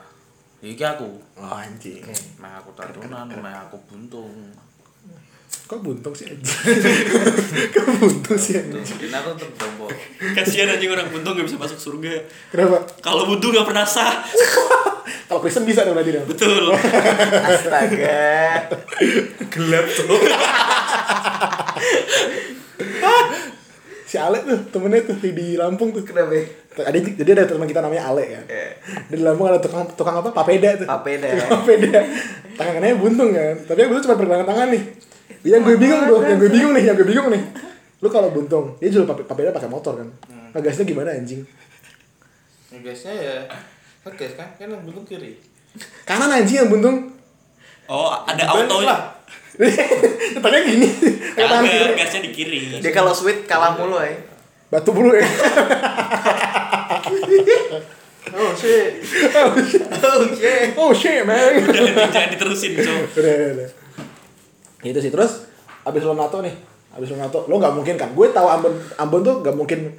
iki 0.60 0.82
aku, 0.82 1.08
Oh 1.34 1.48
anjing. 1.48 2.04
mah 2.36 2.58
aku 2.58 2.68
tatunan, 2.72 3.24
mah 3.32 3.64
aku 3.64 3.80
buntung. 3.86 4.52
Kok 5.64 5.80
buntung 5.80 6.12
sih 6.12 6.28
anjing? 6.28 6.46
Kok 7.74 7.86
buntung 7.96 8.36
sih 8.36 8.54
Tuh, 8.54 8.76
anjing? 8.76 8.84
jadi 9.00 9.16
aku 9.16 9.30
tertompo. 9.34 9.86
kasihan 10.32 10.68
anjing 10.68 10.86
orang 10.88 11.08
buntung 11.08 11.32
gak 11.32 11.42
bisa 11.42 11.56
masuk 11.56 11.74
surga 11.76 12.22
Kenapa? 12.48 12.86
kalau 13.00 13.26
buntung 13.26 13.50
gak 13.50 13.64
pernah 13.64 13.82
sah 13.82 14.22
Kalau 15.26 15.42
Kristen 15.42 15.62
bisa 15.62 15.82
dong 15.82 15.94
berarti 15.94 16.12
dong. 16.12 16.22
betul 16.24 16.70
astaga 17.50 18.62
Gelap 19.48 19.86
tuh. 19.88 20.06
Si 24.06 24.14
Ale 24.14 24.38
tuh 24.40 24.58
temennya 24.70 25.02
tuh 25.02 25.18
di 25.18 25.58
Lampung 25.58 25.90
tuh. 25.90 26.06
kenapa 26.06 26.30
ya? 26.30 26.46
Ada 26.78 26.98
jadi 27.18 27.30
ada 27.32 27.44
teman 27.48 27.66
kita 27.66 27.82
namanya 27.82 28.06
Ale 28.06 28.22
kan. 28.30 28.44
Eh. 28.46 28.70
Di 29.10 29.18
Lampung 29.18 29.50
ada 29.50 29.58
tukang 29.58 29.82
tukang 29.98 30.14
apa? 30.16 30.30
Papeda 30.30 30.78
tuh. 30.78 30.86
Papeda. 30.86 31.26
Tukang 31.26 31.50
papeda. 31.58 32.00
Tangannya 32.54 32.94
buntung 32.94 33.34
kan. 33.34 33.54
Tapi 33.66 33.76
yang 33.76 33.90
buntung 33.90 34.04
cuma 34.06 34.14
pergelangan 34.14 34.46
tangan 34.46 34.68
nih. 34.70 34.82
Yang 35.42 35.60
gue 35.64 35.76
bingung 35.76 36.02
tuh, 36.06 36.22
yang 36.22 36.38
gue 36.38 36.50
bingung 36.50 36.72
nih, 36.74 36.84
yang 36.86 36.94
gue 36.94 37.04
bingung 37.04 37.28
nih. 37.30 37.42
Lu 37.98 38.06
kalau 38.06 38.30
buntung, 38.30 38.78
dia 38.78 38.90
jual 38.90 39.02
pape- 39.02 39.26
papeda 39.26 39.50
pakai 39.50 39.66
motor 39.66 39.98
kan. 39.98 40.08
Ngegasnya 40.54 40.86
gimana 40.86 41.10
anjing? 41.10 41.42
Guysnya 42.76 43.10
ya 43.10 43.36
ngegas 44.04 44.36
kan, 44.36 44.52
kan 44.54 44.68
yang 44.68 44.84
buntung 44.84 45.02
kiri. 45.02 45.40
Kanan 46.04 46.30
anjing 46.30 46.62
yang 46.62 46.68
buntung. 46.68 47.10
oh 47.86 48.10
ada 48.22 48.42
auto 48.44 48.82
lah. 48.82 49.14
Tanya 50.42 50.60
gini. 50.62 50.88
Tangan 51.32 51.64
kiri. 51.64 51.92
gasnya 51.96 52.20
di 52.20 52.30
kiri 52.32 52.58
dia 52.80 52.92
kalau 52.92 53.12
sweet 53.16 53.48
kalah 53.48 53.72
mulu 53.76 53.96
ya 54.00 54.12
Batu 54.66 54.90
bulu 54.90 55.14
ya. 55.14 55.22
Oh 58.36 58.50
shit. 58.52 58.98
oh 59.32 59.54
shit 60.34 60.74
Oh 60.74 60.90
shit 60.90 61.22
man. 61.22 61.62
udah 61.62 62.10
jangan 62.10 62.28
diterusin 62.34 62.74
cok 62.74 63.14
udah, 63.14 63.32
udah, 63.32 63.48
udah. 63.54 63.68
Itu 64.82 64.98
sih 64.98 65.14
terus 65.14 65.46
abis 65.86 66.02
lo 66.02 66.18
nato 66.18 66.42
nih, 66.42 66.50
abis 66.98 67.14
lo 67.14 67.16
nato, 67.22 67.46
lo 67.46 67.62
nggak 67.62 67.74
mungkin 67.78 67.94
kan? 67.94 68.10
Gue 68.12 68.34
tahu 68.34 68.50
Ambon, 68.50 68.74
Ambon 68.98 69.22
tuh 69.22 69.34
nggak 69.46 69.54
mungkin 69.54 69.94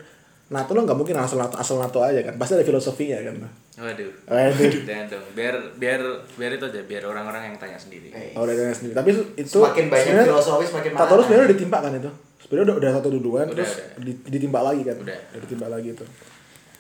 nato 0.48 0.72
lo 0.72 0.82
nggak 0.82 0.96
mungkin 0.96 1.16
asal 1.16 1.38
nato 1.38 1.56
asal 1.56 1.76
nato 1.78 2.00
aja 2.00 2.20
kan? 2.22 2.36
Pasti 2.36 2.56
ada 2.56 2.64
filosofinya 2.64 3.20
kan? 3.20 3.36
Waduh. 3.78 4.12
Waduh. 4.26 4.72
Jangan 4.82 5.06
dong. 5.08 5.26
Biar 5.34 5.56
biar 5.76 6.00
biar 6.34 6.52
itu 6.54 6.66
aja, 6.66 6.82
biar 6.82 7.04
orang-orang 7.04 7.52
yang 7.52 7.56
tanya 7.56 7.76
sendiri. 7.76 8.10
Oh, 8.34 8.42
udah 8.42 8.54
ada 8.54 8.72
sendiri. 8.72 8.96
Tapi 8.96 9.10
itu- 9.36 9.60
Semakin 9.60 9.86
banyak 9.88 10.24
filosofi, 10.24 10.66
semakin 10.66 10.92
mahal. 10.96 11.14
lo 11.14 11.22
sebenarnya 11.22 11.46
udah 11.46 11.54
ditimpa 11.54 11.78
kan 11.80 11.92
itu. 11.94 12.12
Sebenarnya 12.38 12.66
udah 12.66 12.76
udah 12.78 12.92
satu 12.94 13.10
duluan 13.12 13.46
Udah, 13.46 13.56
terus 13.56 13.72
udah. 13.76 14.02
di- 14.02 14.20
ditimpa 14.30 14.60
lagi 14.62 14.82
kan? 14.82 14.96
Udah. 14.98 15.20
ditimpa 15.36 15.68
lagi 15.68 15.90
itu. 15.92 16.06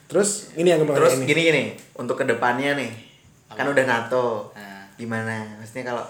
Terus 0.08 0.30
ini 0.56 0.68
yang 0.70 0.82
terus 0.82 1.12
tanya 1.12 1.20
ini. 1.20 1.28
gini 1.28 1.42
gini 1.44 1.64
untuk 1.94 2.16
ke 2.16 2.24
depannya 2.24 2.72
nih 2.74 2.92
kan 3.50 3.68
udah 3.68 3.84
nato 3.84 4.54
Nah. 4.54 4.88
gimana 4.96 5.60
maksudnya 5.60 5.92
kalau 5.92 6.04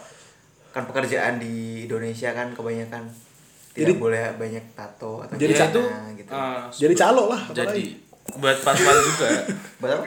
kan 0.70 0.86
pekerjaan 0.86 1.42
di 1.42 1.88
Indonesia 1.90 2.30
kan 2.32 2.54
kebanyakan 2.54 3.10
tidak 3.78 3.94
Jadi- 3.94 4.02
boleh 4.02 4.22
banyak 4.34 4.66
tato 4.74 5.22
atau 5.22 5.36
Jadi 5.38 5.54
itu 5.54 5.82
gitu 6.18 6.32
eh, 6.34 6.58
Jadi 6.74 6.94
calo 6.98 7.24
lah. 7.30 7.42
jadi 7.54 7.70
apalagi. 7.70 7.86
buat 8.36 8.58
pacuan 8.66 8.98
juga. 8.98 9.28
buat 9.82 9.92
apa 9.94 10.06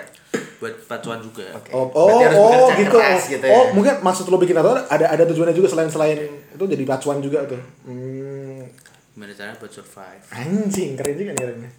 buat 0.61 0.75
pacuan 0.85 1.19
juga. 1.23 1.47
Oke. 1.57 1.71
Oh, 1.73 1.87
oh, 1.89 2.07
oh 2.11 2.69
bekerja 2.69 2.75
gitu. 2.77 2.93
keras 2.93 3.23
gitu 3.27 3.45
ya. 3.47 3.55
Oh, 3.55 3.65
mungkin 3.73 3.95
maksud 4.03 4.27
lo 4.27 4.37
bikin 4.37 4.53
tato 4.53 4.75
ada 4.77 5.07
ada 5.09 5.23
tujuannya 5.25 5.55
juga 5.55 5.69
selain 5.71 5.89
selain 5.89 6.19
itu 6.51 6.65
jadi 6.67 6.85
pacuan 6.85 7.23
juga 7.23 7.47
tuh. 7.47 7.63
Hmm, 7.87 8.67
Gimana 9.15 9.33
caranya 9.33 9.57
buat 9.57 9.71
survive? 9.71 10.23
anjing 10.31 10.95
keren 10.95 11.15
juga 11.15 11.33
nih 11.33 11.73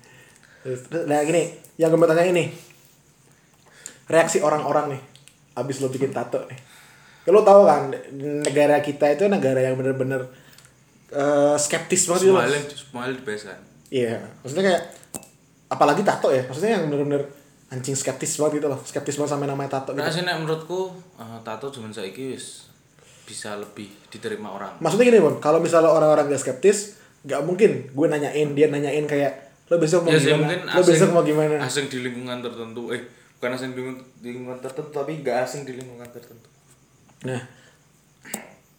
terus, 0.62 0.82
Nah 1.06 1.22
gini, 1.22 1.44
yang 1.76 1.90
gue 1.90 1.98
mau 1.98 2.06
tanya 2.06 2.22
ini 2.24 2.54
reaksi 4.06 4.38
orang-orang 4.40 4.98
nih 4.98 5.02
abis 5.54 5.80
lo 5.80 5.88
bikin 5.88 6.12
tato 6.12 6.42
nih. 6.48 6.60
Ya, 7.22 7.30
lo 7.30 7.46
tau 7.46 7.66
kan 7.66 7.94
negara 8.42 8.82
kita 8.82 9.14
itu 9.14 9.26
negara 9.26 9.62
yang 9.62 9.78
bener-bener 9.78 10.26
eh, 11.12 11.56
skeptis 11.60 12.08
banget 12.08 12.21
gitu 12.28 12.34
loh. 12.34 12.43
Smile 12.43 12.65
smile 12.71 13.13
the 13.19 13.24
best 13.28 13.43
kan. 13.52 13.60
Iya, 13.91 14.24
maksudnya 14.41 14.63
kayak 14.71 14.84
apalagi 15.67 16.02
tato 16.08 16.32
ya, 16.32 16.43
maksudnya 16.47 16.80
yang 16.80 16.88
bener-bener 16.88 17.24
anjing 17.71 17.95
skeptis 17.95 18.36
banget 18.39 18.63
gitu 18.63 18.67
loh, 18.67 18.80
skeptis 18.84 19.15
banget 19.19 19.32
sama 19.36 19.47
namanya 19.47 19.80
tato 19.80 19.91
gitu. 19.95 20.04
Nah, 20.04 20.12
sih 20.12 20.24
menurutku 20.24 20.91
eh, 21.19 21.39
tato 21.43 21.71
zaman 21.71 21.91
saiki 21.91 22.36
wis 22.36 22.71
bisa 23.28 23.56
lebih 23.56 23.88
diterima 24.12 24.52
orang. 24.52 24.76
Maksudnya 24.84 25.08
gini 25.08 25.19
Bon, 25.24 25.39
kalau 25.39 25.63
misalnya 25.63 25.88
orang-orang 25.88 26.28
gak 26.28 26.41
skeptis, 26.43 27.00
gak 27.24 27.39
mungkin 27.47 27.88
gue 27.88 28.08
nanyain 28.12 28.52
dia 28.52 28.67
nanyain 28.67 29.08
kayak 29.08 29.52
lo 29.71 29.80
besok 29.80 30.04
mau 30.04 30.12
ya 30.12 30.19
gimana, 30.19 30.52
mungkin 30.52 30.60
lo 30.67 30.82
besok 30.84 31.10
mau 31.15 31.24
gimana. 31.24 31.56
asing 31.63 31.88
di 31.88 32.04
lingkungan 32.04 32.43
tertentu 32.43 32.91
eh 32.91 33.08
bukan 33.39 33.56
asing 33.56 33.71
di 33.71 33.80
lingkungan, 33.80 34.60
di 34.60 34.60
tertentu 34.60 34.91
tapi 34.91 35.24
gak 35.24 35.47
asing 35.47 35.63
di 35.63 35.80
lingkungan 35.80 36.08
tertentu 36.12 36.47
Nah, 37.21 37.39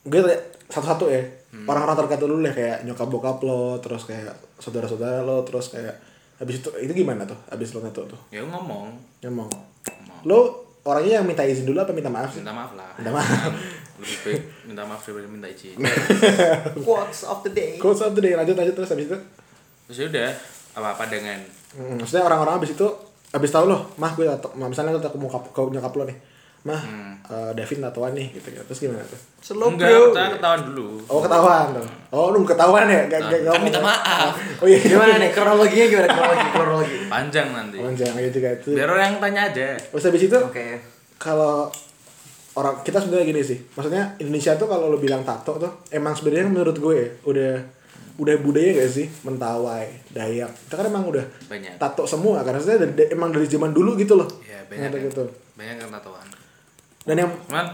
gue 0.04 0.20
satu-satu 0.68 1.08
ya, 1.08 1.22
Hmm. 1.52 1.68
orang-orang 1.68 1.96
terdekat 1.98 2.20
dulu 2.22 2.34
deh 2.40 2.50
kayak 2.50 2.78
nyokap 2.82 3.06
bokap 3.06 3.38
lo, 3.40 3.76
terus 3.78 4.02
kayak 4.02 4.32
saudara-saudara 4.56 5.20
lo, 5.20 5.40
terus 5.42 5.68
kayak 5.68 6.00
habis 6.34 6.58
itu 6.58 6.68
itu 6.80 6.92
gimana 6.94 7.22
tuh, 7.22 7.36
habis 7.46 7.70
lo 7.70 7.80
tato 7.80 8.08
tuh, 8.08 8.20
ya 8.28 8.40
ngomong 8.40 8.88
ngomong. 9.20 9.46
ngomong 9.46 10.20
Lo 10.24 10.38
orangnya 10.82 11.20
yang 11.20 11.26
minta 11.26 11.44
izin 11.44 11.62
dulu 11.62 11.78
apa 11.78 11.92
minta 11.92 12.08
maaf 12.08 12.32
sih? 12.32 12.40
minta 12.40 12.50
maaf 12.50 12.72
lah 12.72 12.96
Minta 12.96 13.12
maaf. 13.12 13.52
lebih 14.00 14.18
baik 14.24 14.42
minta 14.64 14.82
maaf 14.82 14.98
daripada 14.98 15.28
minta 15.28 15.46
izin 15.46 15.76
quotes 16.88 17.22
of 17.22 17.44
the 17.44 17.52
day 17.52 17.76
Quotes 17.76 18.00
of 18.00 18.12
the 18.12 18.22
day, 18.22 18.32
lanjut 18.32 18.54
lanjut 18.54 18.74
terus 18.74 18.90
habis 18.90 19.06
itu. 19.06 19.18
terus 19.86 19.96
ya 19.98 20.06
udah 20.08 20.30
apa 20.74 20.88
apa 20.94 21.04
dengan 21.06 21.38
Hmm, 21.72 21.96
maksudnya 21.96 22.20
orang-orang 22.22 22.56
abis 22.58 22.76
itu 22.76 22.84
abis 23.30 23.48
tahu 23.48 23.64
loh, 23.64 23.88
mah 23.96 24.12
gue 24.12 24.24
tato, 24.26 24.52
mah 24.52 24.68
misalnya 24.68 24.92
lo 24.92 25.00
tato 25.00 25.16
mau 25.16 25.24
kap, 25.26 25.40
ke 25.46 25.60
nyokap 25.62 25.92
lo 25.94 26.04
nih, 26.04 26.16
mah 26.62 26.78
eh, 27.26 27.50
Davin 27.58 27.82
tatoan 27.82 28.14
nih 28.14 28.30
gitu, 28.38 28.54
gitu. 28.54 28.62
terus 28.70 28.78
gimana 28.78 29.02
tuh? 29.02 29.18
slow 29.42 29.74
enggak 29.74 29.90
bro. 29.90 30.14
kita 30.14 30.38
ketahuan 30.38 30.62
dulu. 30.70 30.86
Oh 31.10 31.18
ketahuan 31.18 31.66
tuh, 31.74 31.86
oh 32.14 32.26
lu 32.30 32.46
ketahuan 32.46 32.86
ya, 32.86 33.02
gak, 33.10 33.20
gak, 33.26 33.50
kan 33.50 33.60
minta 33.66 33.82
maaf. 33.82 34.38
Oh 34.62 34.66
iya, 34.70 34.78
gimana 34.78 35.18
nih? 35.18 35.34
Kronologinya 35.34 35.86
gimana? 35.90 36.06
Kronologi 36.14 36.48
kronologi. 36.54 36.96
Panjang 37.10 37.48
nanti. 37.50 37.76
Oh, 37.82 37.90
jangan 37.90 38.22
gitu 38.22 38.38
juga. 38.38 38.50
Itu. 38.54 38.70
biar 38.78 38.88
orang 38.94 39.06
yang 39.10 39.18
tanya 39.18 39.40
aja. 39.50 39.66
Terus 39.74 40.04
habis 40.06 40.22
itu 40.30 40.38
oke. 40.38 40.66
kalau 41.18 41.66
orang 42.54 42.74
kita 42.86 43.02
sebenarnya 43.02 43.26
gini 43.26 43.42
sih. 43.42 43.58
Maksudnya 43.74 44.02
Indonesia 44.22 44.54
tuh 44.54 44.70
kalau 44.70 44.86
lo 44.86 45.02
bilang 45.02 45.26
tato 45.26 45.58
tuh 45.58 45.82
emang 45.90 46.14
sebenarnya 46.14 46.46
menurut 46.46 46.76
gue 46.78 46.94
ya, 46.94 47.08
udah 47.26 47.52
udah 48.22 48.34
budaya 48.38 48.70
gak 48.78 48.90
sih? 49.02 49.10
Mentawai 49.26 50.14
dayak. 50.14 50.54
Kita 50.70 50.78
kan 50.78 50.86
emang 50.86 51.10
udah 51.10 51.26
Banyak. 51.50 51.82
tato 51.82 52.06
semua 52.06 52.46
karena 52.46 52.62
saya 52.62 52.86
dari, 52.86 53.10
emang 53.10 53.34
dari 53.34 53.50
zaman 53.50 53.74
dulu 53.74 53.98
gitu 53.98 54.14
loh. 54.14 54.30
Ya 54.46 54.62
banyak 54.70 54.94
kan. 54.94 55.02
gitu. 55.10 55.24
Banyak 55.58 55.76
kan 55.82 55.90
tatoan 55.98 56.41
dan 57.02 57.16
yang 57.18 57.30
cuman 57.46 57.66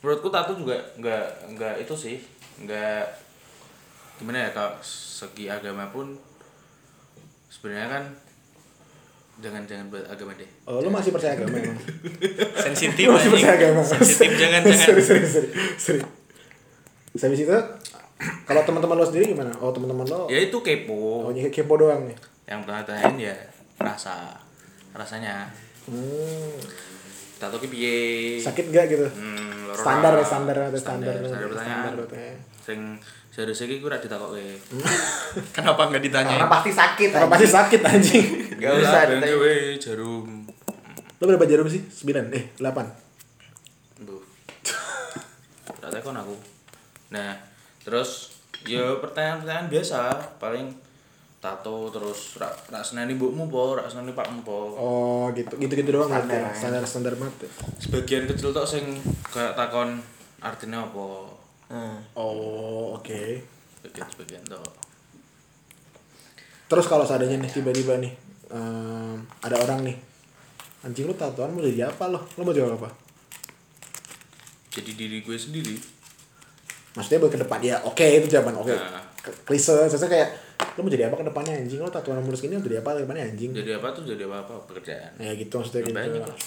menurutku 0.00 0.28
tato 0.28 0.52
juga 0.52 0.76
nggak 0.96 1.24
nggak 1.54 1.74
itu 1.80 1.94
sih 1.96 2.16
nggak 2.60 3.02
gimana 4.16 4.48
ya 4.48 4.50
kalau 4.50 4.72
segi 4.80 5.48
agama 5.48 5.88
pun 5.88 6.16
sebenarnya 7.48 7.88
kan 7.88 8.04
jangan 9.36 9.68
jangan 9.68 9.92
buat 9.92 10.08
agama 10.08 10.32
deh. 10.32 10.48
Oh, 10.64 10.80
lo 10.80 10.88
masih 10.88 11.12
percaya 11.12 11.36
agama 11.36 11.60
emang? 11.60 11.76
Sensitif 12.64 13.04
Lo 13.04 13.20
masih 13.20 13.28
percaya 13.36 13.54
agama? 13.60 13.84
Sensitif 13.84 14.32
jangan 14.32 14.64
jangan. 14.64 14.80
sorry 14.80 15.02
sorry 15.04 15.26
sorry. 15.28 15.48
Sorry 15.76 16.00
habis 17.16 17.44
itu 17.44 17.58
kalau 18.48 18.62
teman-teman 18.64 18.96
lo 18.96 19.04
sendiri 19.04 19.36
gimana? 19.36 19.52
Oh 19.60 19.68
teman-teman 19.72 20.08
lo 20.08 20.24
ya 20.28 20.40
itu 20.40 20.56
oh 20.56 20.64
kepo 20.64 21.28
nyek- 21.32 21.52
kepo 21.52 21.76
doang 21.76 22.08
nih. 22.08 22.16
Yang 22.48 22.60
pernah 22.64 22.82
tanyain 22.88 23.16
ya 23.20 23.36
rasa 23.76 24.40
rasanya. 24.96 25.52
Hmm. 25.84 26.56
Tato 27.36 27.56
ki 27.60 27.68
piye? 27.68 27.96
Sakit 28.40 28.72
gak 28.72 28.88
gitu? 28.88 29.06
Hmm, 29.06 29.72
standar 29.76 30.12
ya 30.16 30.24
standar 30.24 30.56
atau 30.56 30.80
standar. 30.80 31.14
Standar 31.20 31.48
pertanyaan. 31.52 31.94
pertanyaan. 31.96 32.38
sing 32.66 32.80
seharusnya 33.30 33.70
ki 33.70 33.84
ora 33.84 34.00
ditakoke 34.00 34.42
kenapa 35.56 35.86
nggak 35.92 36.02
ditanya? 36.02 36.34
Karena 36.40 36.50
pasti 36.50 36.70
sakit. 36.72 37.08
karena 37.12 37.28
pasti 37.30 37.48
sakit 37.48 37.80
anjing. 37.84 38.26
Gak 38.64 38.72
usah 38.80 39.00
ditanya. 39.12 39.76
jarum. 39.76 40.48
Lo 41.20 41.24
berapa 41.28 41.44
jarum 41.44 41.68
sih? 41.68 41.84
9 41.84 42.32
eh 42.32 42.44
8 42.56 44.02
Duh. 44.08 44.24
Tak 45.80 45.90
tekon 45.92 46.16
aku. 46.16 46.34
Nah, 47.12 47.36
terus 47.84 48.34
ya 48.66 48.98
pertanyaan-pertanyaan 48.98 49.68
biasa, 49.70 50.00
paling 50.40 50.72
tato 51.46 51.86
terus 51.88 52.34
rak 52.36 52.50
rak 52.66 52.82
seneni 52.82 53.14
mbokmu 53.14 53.46
po, 53.46 53.74
rak 53.74 53.86
seneni 53.86 54.10
pakmu 54.10 54.42
po. 54.42 54.74
oh 54.74 55.24
gitu 55.30 55.54
gitu 55.56 55.72
gitu 55.76 55.90
doang 55.92 56.08
Standar, 56.08 56.26
standar 56.26 56.42
ya. 56.42 56.52
standar 56.52 56.82
standar 56.84 57.12
banget 57.14 57.36
ya. 57.40 57.50
Sebagian 57.78 58.24
kecil 58.26 58.50
tok 58.50 58.64
sing 58.64 58.84
kayak 59.24 59.54
takon 59.54 60.02
artinya 60.38 60.82
apa. 60.82 61.06
Nah, 61.68 61.98
oh 62.12 62.94
oke 62.94 63.22
Sebagian 63.76 64.06
sebagian 64.08 64.42
tok. 64.44 64.74
terus 66.66 66.84
kalau 66.84 67.02
seadanya 67.02 67.38
nih 67.38 67.50
tiba-tiba 67.52 67.94
nih 67.96 68.10
em, 68.48 69.14
ada 69.40 69.54
orang 69.56 69.82
nih 69.82 69.94
anjing 70.82 71.02
lu 71.04 71.14
tatoan 71.14 71.50
mau 71.50 71.62
jadi 71.62 71.86
apa 71.86 72.06
lo 72.08 72.18
lo 72.18 72.42
mau 72.42 72.50
jawab 72.50 72.74
apa 72.76 72.90
Jadi 74.68 74.92
diri 74.92 75.18
gue 75.20 75.36
sendiri. 75.36 75.76
maksudnya 76.92 77.18
buat 77.18 77.30
ke 77.30 77.38
depan 77.38 77.60
ya 77.60 77.76
oke 77.80 78.02
itu 78.02 78.26
jawaban 78.28 78.56
oke 78.56 78.70
Nah. 78.70 79.02
K- 79.16 79.38
klise 79.42 79.72
sesuatu 79.84 80.06
kayak 80.06 80.30
lo 80.56 80.80
mau 80.80 80.88
jadi 80.88 81.08
apa 81.08 81.16
ke 81.16 81.24
depannya 81.24 81.54
anjing 81.58 81.78
lo 81.78 81.88
tatoan 81.88 82.20
mulus 82.20 82.40
gini 82.40 82.56
jadi 82.56 82.80
apa 82.80 82.92
ke 82.92 83.04
depannya 83.04 83.24
anjing 83.26 83.50
Jadi 83.50 83.70
apa 83.72 83.88
tuh 83.90 84.04
jadi 84.04 84.24
apa 84.24 84.36
apa 84.44 84.54
pekerjaan. 84.64 85.10
ya 85.16 85.32
gitu 85.32 85.52
maksudnya 85.54 85.82
gitu 85.82 85.96
Banyak 85.96 86.22
lah. 86.22 86.38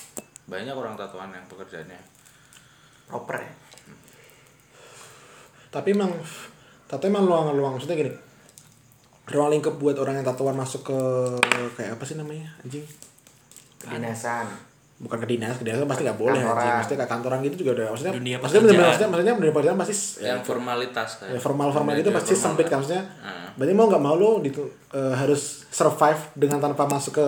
Banyak 0.45 0.73
orang 0.73 0.93
tatoan 0.93 1.29
yang 1.29 1.45
pekerjaannya. 1.45 2.01
proper 3.05 3.37
ya. 3.39 3.51
tapi 5.69 5.93
emang 5.93 6.09
tato 6.85 7.05
emang 7.05 7.25
luang-luang 7.25 7.73
maksudnya 7.73 7.93
gini 7.95 8.13
ruang 9.27 9.49
lingkup 9.49 9.77
buat 9.77 9.93
orang 9.95 10.17
yang 10.17 10.25
tatoan 10.25 10.53
masuk 10.53 10.81
ke 10.83 10.99
kayak 11.75 11.97
apa 11.97 12.03
sih 12.03 12.17
namanya 12.17 12.49
anjing 12.61 12.85
Kedinasan. 13.79 14.45
Bukan 14.99 15.15
ke 15.17 15.27
dinas 15.29 15.55
ke 15.55 15.63
dinas 15.63 15.79
pasti 15.81 16.03
nggak 16.03 16.17
boleh 16.17 16.35
Kantoran. 16.35 16.59
anjing 16.59 16.75
maksudnya 16.75 16.97
kayak 16.97 17.07
kantoran 17.09 17.39
gitu 17.41 17.55
juga 17.57 17.71
udah 17.71 17.85
maksudnya 17.89 18.13
Dunia 18.13 18.35
maksudnya 18.35 18.59
bener-bener 18.59 18.67
pekerjaan. 18.67 18.89
maksudnya 18.89 19.09
maksudnya 19.09 19.33
dunia 19.33 19.53
pekerjaan 19.53 19.77
pasti 19.77 19.95
ya, 19.95 20.27
Yang 20.27 20.41
formalitas 20.43 21.09
kan. 21.15 21.25
ya, 21.25 21.39
formal 21.39 21.67
formal 21.69 21.93
gitu 21.93 22.03
Dunia 22.05 22.17
pasti 22.17 22.29
formal 22.29 22.43
sempit 22.45 22.59
lah. 22.59 22.69
kan 22.69 22.77
maksudnya 22.77 23.03
Nah. 23.17 23.47
berarti 23.55 23.73
mau 23.73 23.85
nggak 23.87 24.03
mau 24.03 24.15
lo 24.15 24.31
gitu 24.41 24.63
eh, 24.91 25.13
harus 25.13 25.41
survive 25.69 26.21
dengan 26.33 26.59
tanpa 26.59 26.83
masuk 26.85 27.13
ke 27.13 27.25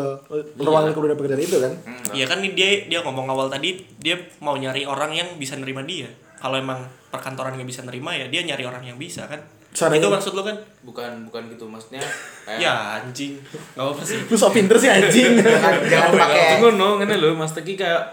ruang 0.57 0.83
lingkup 0.85 1.01
dunia 1.01 1.15
pekerjaan 1.15 1.39
itu 1.41 1.57
kan 1.57 1.73
Hmm, 1.81 2.11
Iya 2.11 2.25
kan 2.25 2.37
nih 2.39 2.51
dia 2.51 2.69
dia 2.87 2.99
ngomong 3.01 3.25
awal 3.25 3.47
tadi 3.47 3.69
dia 3.97 4.19
mau 4.39 4.53
nyari 4.53 4.83
orang 4.83 5.11
yang 5.13 5.27
bisa 5.35 5.55
nerima 5.55 5.79
dia. 5.81 6.11
Kalau 6.35 6.57
emang 6.57 6.81
perkantoran 7.07 7.53
nggak 7.53 7.65
bisa 7.65 7.81
nerima 7.81 8.11
ya 8.11 8.27
dia 8.27 8.43
nyari 8.43 8.63
orang 8.63 8.83
yang 8.83 8.97
bisa 8.97 9.23
kan. 9.25 9.39
Caranya- 9.71 10.03
Itu 10.03 10.11
maksud 10.11 10.33
lo 10.33 10.43
kan? 10.43 10.57
bukan 10.81 11.11
bukan 11.25 11.47
gitu 11.47 11.63
maksudnya 11.63 12.03
kayak 12.43 12.59
Ya 12.59 12.73
anjing. 12.97 13.39
Gak 13.71 13.85
apa 13.85 14.01
sih. 14.01 14.19
lu 14.21 14.35
so 14.35 14.49
pinter 14.49 14.75
sih 14.75 14.89
anjing 14.89 15.39
Jangan 15.39 15.73
jangan 15.85 16.11
pakai 16.13 16.41
Tunggu 16.53 16.69
no, 16.75 16.89
ngene 16.97 17.15
lho 17.15 17.31
Mas 17.31 17.51
Teki 17.51 17.75
kayak 17.75 18.03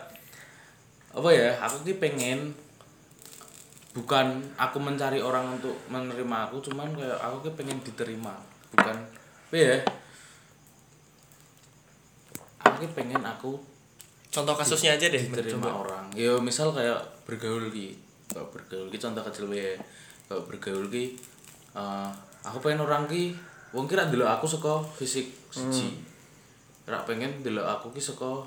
apa 1.11 1.29
ya? 1.29 1.51
Aku 1.59 1.83
ki 1.83 1.99
pengen 1.99 2.55
bukan 3.91 4.27
aku 4.55 4.79
mencari 4.79 5.19
orang 5.19 5.51
untuk 5.53 5.75
menerima 5.87 6.37
aku, 6.45 6.63
cuman 6.63 6.93
kayak 6.93 7.19
aku 7.19 7.43
ki 7.43 7.57
pengen 7.57 7.79
diterima, 7.81 8.39
bukan 8.71 8.95
apa 9.45 9.57
ya? 9.57 9.75
Aku 12.61 12.77
ki 12.79 12.89
pengen 12.93 13.19
aku 13.21 13.59
Contoh 14.29 14.55
kasusnya 14.55 14.95
aja 14.95 15.09
deh. 15.09 15.19
diterima 15.25 15.67
coba. 15.67 15.71
orang. 15.83 16.05
Ya 16.13 16.37
misal 16.39 16.71
kayak 16.71 16.95
bergaul 17.25 17.67
ki, 17.69 17.97
kalau 18.29 18.47
bergaul 18.47 18.87
ki 18.87 18.99
contoh 19.01 19.25
kecil. 19.25 19.49
Kalau 20.29 20.43
bergaul 20.45 20.87
ki 20.87 21.17
eh, 21.73 22.09
aku 22.41 22.59
pengen 22.59 22.81
orang 22.81 23.05
ki 23.05 23.35
wong 23.71 23.85
kira 23.85 24.07
delok 24.07 24.29
aku 24.31 24.47
saka 24.47 24.81
fisik 24.95 25.29
siji. 25.49 26.01
Rak 26.85 27.05
pengen 27.05 27.41
delok 27.41 27.67
aku 27.69 27.91
ki 27.91 28.01
saka 28.01 28.45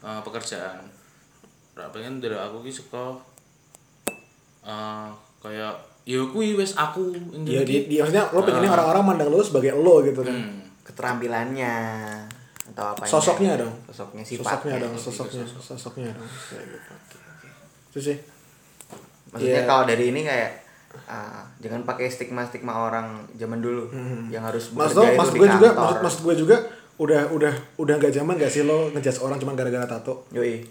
eh, 0.00 0.20
pekerjaan. 0.20 0.82
Rak 1.72 1.90
pengen 1.90 2.18
delok 2.18 2.40
aku 2.42 2.56
ki 2.62 2.72
saka 2.72 3.04
eh 4.62 5.08
kayak 5.38 5.74
ya 6.02 6.22
kuwi 6.24 6.54
wis 6.54 6.74
aku 6.74 7.14
ya 7.42 7.62
di, 7.62 7.86
di 7.86 7.98
maksudnya 7.98 8.26
lo 8.30 8.42
pengennya 8.42 8.70
orang-orang 8.72 9.02
mandang 9.04 9.30
lo 9.30 9.38
sebagai 9.38 9.74
lo 9.74 10.02
gitu 10.02 10.22
kan 10.22 10.34
Hmm. 10.34 10.62
keterampilannya 10.82 11.74
atau 12.66 12.94
apa 12.94 13.02
Sosoknya 13.02 13.54
dong. 13.54 13.70
sosoknya 13.86 14.22
sosoknya 14.22 14.42
sifatnya 14.42 14.76
dong 14.82 14.94
sosoknya 14.96 15.42
sosoknya 15.46 16.10
dong 16.10 16.26
kayak 16.26 16.66
gitu 16.66 16.92
itu 17.86 17.98
sih 18.00 18.16
maksudnya 19.30 19.62
Iya. 19.62 19.66
kalau 19.66 19.84
dari 19.84 20.04
ini 20.10 20.20
kayak 20.22 20.50
ah, 21.04 21.44
jangan 21.60 21.84
pakai 21.84 22.08
stigma 22.08 22.42
stigma 22.48 22.72
orang 22.72 23.22
zaman 23.36 23.60
dulu 23.60 23.92
yang 24.32 24.42
harus 24.44 24.72
maksud 24.72 24.96
bekerja 24.96 25.12
itu 25.12 25.18
maksud 25.20 25.34
di 25.34 25.40
gue 25.40 25.48
juga 25.52 25.68
maksud, 25.76 25.98
maksud 26.02 26.20
gue 26.24 26.34
juga 26.40 26.56
udah 26.96 27.22
udah 27.28 27.54
udah 27.76 27.94
nggak 28.00 28.12
zaman 28.12 28.40
gak 28.40 28.48
sih 28.48 28.64
lo 28.64 28.88
ngejudge 28.96 29.20
orang 29.20 29.36
cuma 29.36 29.52
gara-gara 29.52 29.84
tato? 29.84 30.24
Yoi. 30.32 30.64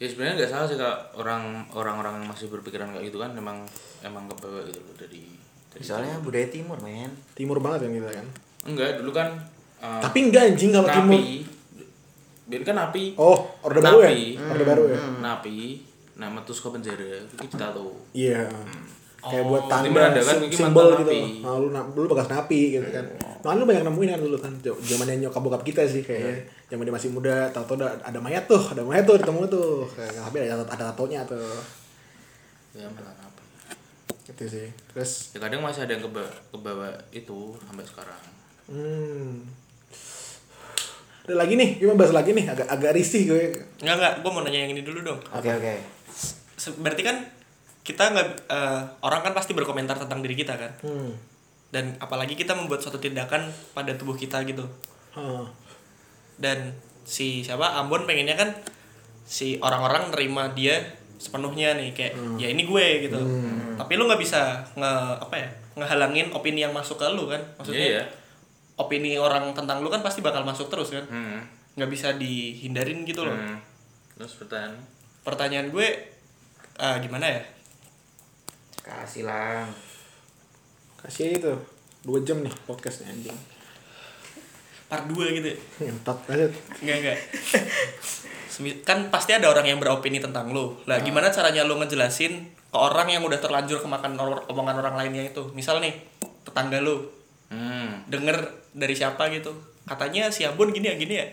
ya 0.00 0.06
sebenarnya 0.10 0.42
nggak 0.42 0.50
salah 0.50 0.66
sih 0.66 0.76
kak. 0.80 0.96
Orang 1.14 1.68
orang-orang 1.70 2.20
yang 2.20 2.26
masih 2.26 2.50
berpikiran 2.50 2.90
kayak 2.90 3.12
gitu 3.12 3.20
kan 3.20 3.30
emang 3.36 3.62
emang 4.02 4.26
kebawa 4.26 4.64
gitu 4.66 4.80
loh 4.82 4.96
dari, 4.96 5.36
dari 5.70 5.82
soalnya 5.84 6.16
budaya 6.24 6.48
timur 6.48 6.80
men. 6.80 7.12
Timur 7.36 7.60
banget 7.60 7.86
yang 7.86 8.02
kita 8.02 8.10
kan? 8.20 8.26
Enggak 8.64 8.90
dulu 8.98 9.12
kan 9.12 9.28
uh, 9.84 10.00
tapi 10.00 10.18
enggak 10.32 10.56
anjing 10.56 10.72
kalau 10.72 10.88
timur. 10.88 11.20
Napi 11.20 11.36
biar 12.44 12.60
kan 12.60 12.76
napi. 12.76 13.04
Oh 13.16 13.38
orde 13.64 13.80
baru 13.80 13.98
ya? 14.04 14.10
Napi. 14.12 14.26
orde 14.36 14.64
baru 14.64 14.82
ya? 14.88 14.98
Napi. 15.20 15.58
Nah 16.14 16.28
metu 16.30 16.54
saka 16.54 16.78
penjara 16.78 17.26
iki 17.26 17.46
ditato 17.50 17.90
iya 18.14 18.46
kayak 19.24 19.44
buat 19.48 19.62
Jadi 19.64 19.88
tanda 19.88 20.00
ini 20.36 20.52
simbol 20.52 20.88
gitu 20.94 21.12
napi. 21.12 21.20
nah, 21.40 21.54
lu 21.56 21.68
lu 21.72 22.08
bekas 22.08 22.28
napi 22.28 22.60
gitu 22.76 22.88
kan. 22.92 23.04
Nah, 23.40 23.52
lu 23.56 23.64
banyak 23.64 23.84
nemuin 23.84 24.08
kan 24.12 24.20
dulu 24.20 24.36
kan. 24.36 24.52
Zamannya 24.60 25.14
nyokap 25.24 25.40
bokap 25.40 25.62
kita 25.64 25.82
sih 25.84 26.04
kayak 26.04 26.44
zaman 26.68 26.84
dia 26.84 26.94
masih 26.94 27.10
muda 27.12 27.48
tato 27.48 27.76
ada 27.76 27.96
ada 28.00 28.18
mayat 28.20 28.44
tuh 28.44 28.60
ada 28.60 28.84
mayat 28.84 29.04
tuh 29.04 29.16
ketemu 29.16 29.48
tuh. 29.48 29.88
Kayak 29.92 30.12
tapi 30.20 30.36
ada 30.44 30.60
ada 30.60 30.84
tatonya 30.92 31.20
tuh. 31.24 31.56
Ya 32.74 32.84
napi 32.84 33.42
gitu 34.24 34.44
sih. 34.48 34.68
Terus? 34.92 35.36
Ya 35.36 35.38
kadang 35.40 35.60
masih 35.60 35.84
ada 35.84 35.92
yang 35.92 36.04
keba 36.04 36.24
kebawa 36.48 36.88
itu 37.12 37.52
sampai 37.60 37.84
sekarang. 37.84 38.22
Hmm. 38.64 39.44
Ada 41.24 41.40
lagi 41.40 41.56
nih 41.56 41.80
gimana 41.80 41.96
bahas 41.96 42.12
lagi 42.12 42.36
nih? 42.36 42.44
Agak 42.48 42.68
agak 42.68 42.92
risih 42.92 43.24
gue. 43.28 43.42
Enggak 43.80 43.96
enggak, 43.96 44.14
gua 44.20 44.30
mau 44.32 44.42
nanya 44.44 44.64
yang 44.64 44.72
ini 44.76 44.84
dulu 44.84 45.00
dong. 45.00 45.20
oke 45.32 45.48
oke. 45.48 45.74
Se- 46.56 46.76
Berarti 46.76 47.00
kan 47.00 47.16
kita 47.84 48.16
nggak 48.16 48.28
eh, 48.48 48.80
orang 49.04 49.20
kan 49.20 49.32
pasti 49.36 49.52
berkomentar 49.52 50.00
tentang 50.00 50.24
diri 50.24 50.34
kita 50.34 50.56
kan. 50.56 50.72
hmm 50.82 51.12
Dan 51.74 51.90
apalagi 51.98 52.38
kita 52.38 52.54
membuat 52.54 52.80
suatu 52.80 53.02
tindakan 53.02 53.50
pada 53.74 53.90
tubuh 53.98 54.14
kita 54.14 54.40
gitu. 54.46 54.62
Hah. 55.12 55.42
Dan 56.38 56.70
si 57.02 57.42
siapa 57.42 57.76
Ambon 57.76 58.06
pengennya 58.06 58.38
kan 58.38 58.54
si 59.26 59.58
orang-orang 59.58 60.14
nerima 60.14 60.54
dia 60.54 60.78
sepenuhnya 61.18 61.74
nih 61.74 61.90
kayak 61.90 62.14
ya 62.38 62.46
ini 62.46 62.62
gue 62.62 63.10
gitu. 63.10 63.18
Tapi 63.74 63.92
lu 63.98 64.06
nggak 64.06 64.22
bisa 64.22 64.62
nge 64.78 64.92
apa 65.18 65.34
ya 65.34 65.48
ngehalangin 65.74 66.30
opini 66.30 66.62
yang 66.62 66.70
masuk 66.70 66.94
ke 66.94 67.10
lu 67.10 67.26
kan. 67.26 67.42
Maksudnya 67.58 67.86
Iya, 67.90 67.98
iya. 68.00 68.04
opini 68.78 69.18
orang 69.18 69.50
tentang 69.50 69.82
lu 69.82 69.90
kan 69.90 69.98
pasti 69.98 70.22
bakal 70.22 70.46
masuk 70.46 70.70
terus 70.70 70.94
kan. 70.94 71.02
hmm. 71.10 71.38
Nggak 71.74 71.90
bisa 71.90 72.14
dihindarin 72.14 73.02
gitu 73.02 73.26
loh. 73.26 73.34
hmm. 73.34 73.58
terus 74.14 74.38
pertanyaan 74.38 74.78
Pertanyaan 75.26 75.66
gue 75.74 75.88
ah, 76.78 77.02
gimana 77.02 77.26
ya? 77.26 77.42
Kasih 78.84 79.24
lang. 79.24 79.66
Kasih 81.00 81.40
itu. 81.40 81.52
Dua 82.04 82.20
jam 82.20 82.44
nih 82.44 82.52
podcastnya 82.68 83.08
anjing. 83.08 83.36
Part 84.84 85.08
2 85.08 85.36
gitu 85.40 85.48
ya? 85.48 85.56
ngentot 85.80 86.18
lanjut 86.28 86.52
Enggak 86.84 86.96
enggak. 87.00 87.18
Kan 88.84 89.08
pasti 89.08 89.32
ada 89.32 89.48
orang 89.48 89.64
yang 89.64 89.80
beropini 89.80 90.20
tentang 90.20 90.52
lu. 90.52 90.76
Lah 90.84 91.00
gimana 91.00 91.32
caranya 91.32 91.64
lu 91.64 91.80
ngejelasin 91.80 92.52
ke 92.52 92.76
orang 92.76 93.08
yang 93.08 93.24
udah 93.24 93.40
terlanjur 93.40 93.80
kemakan 93.80 94.20
omongan 94.52 94.76
orang 94.84 94.94
lainnya 95.00 95.24
itu? 95.24 95.48
Misal 95.56 95.80
nih 95.80 95.96
tetangga 96.44 96.84
lu. 96.84 97.08
Hmm. 97.48 98.04
Denger 98.06 98.52
dari 98.76 98.92
siapa 98.92 99.32
gitu. 99.32 99.56
Katanya 99.88 100.28
si 100.28 100.44
Abun 100.44 100.76
gini 100.76 100.92
ya 100.92 100.96
gini 101.00 101.16
ya. 101.16 101.26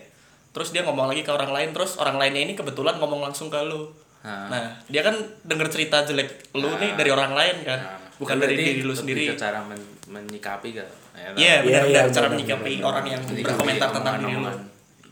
Terus 0.56 0.72
dia 0.72 0.88
ngomong 0.88 1.12
lagi 1.12 1.20
ke 1.20 1.30
orang 1.32 1.52
lain 1.52 1.70
terus 1.76 2.00
orang 2.00 2.16
lainnya 2.16 2.48
ini 2.48 2.52
kebetulan 2.56 2.96
ngomong 2.96 3.20
langsung 3.20 3.52
ke 3.52 3.60
lu 3.60 3.92
Ah. 4.22 4.46
nah 4.46 4.62
dia 4.86 5.02
kan 5.02 5.14
denger 5.42 5.66
cerita 5.66 6.02
jelek 6.02 6.54
lu 6.54 6.70
nih 6.72 6.94
dari 6.94 7.10
orang 7.10 7.34
lain 7.34 7.56
kan 7.62 7.74
Nah, 7.76 7.98
bukan 8.18 8.38
dari 8.38 8.54
berarti 8.54 8.70
diri 8.70 8.82
lu 8.82 8.94
sendiri 8.94 9.22
cara 9.34 9.58
men- 9.60 9.90
menyikapi 10.06 10.70
kan 10.72 10.86
ya, 11.12 11.28
iya 11.32 11.32
Iya, 11.34 11.54
benar 11.60 11.82
iya, 11.82 12.00
benar 12.00 12.06
cara 12.12 12.26
menyikapi 12.28 12.72
orang 12.80 13.04
yang 13.08 13.22
berkomentar 13.26 13.88
tentang 13.90 14.14
diri 14.16 14.34
lu 14.36 14.46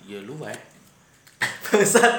ya 0.07 0.19
lu 0.21 0.35
eh 0.45 0.59
Bangsat. 1.65 2.13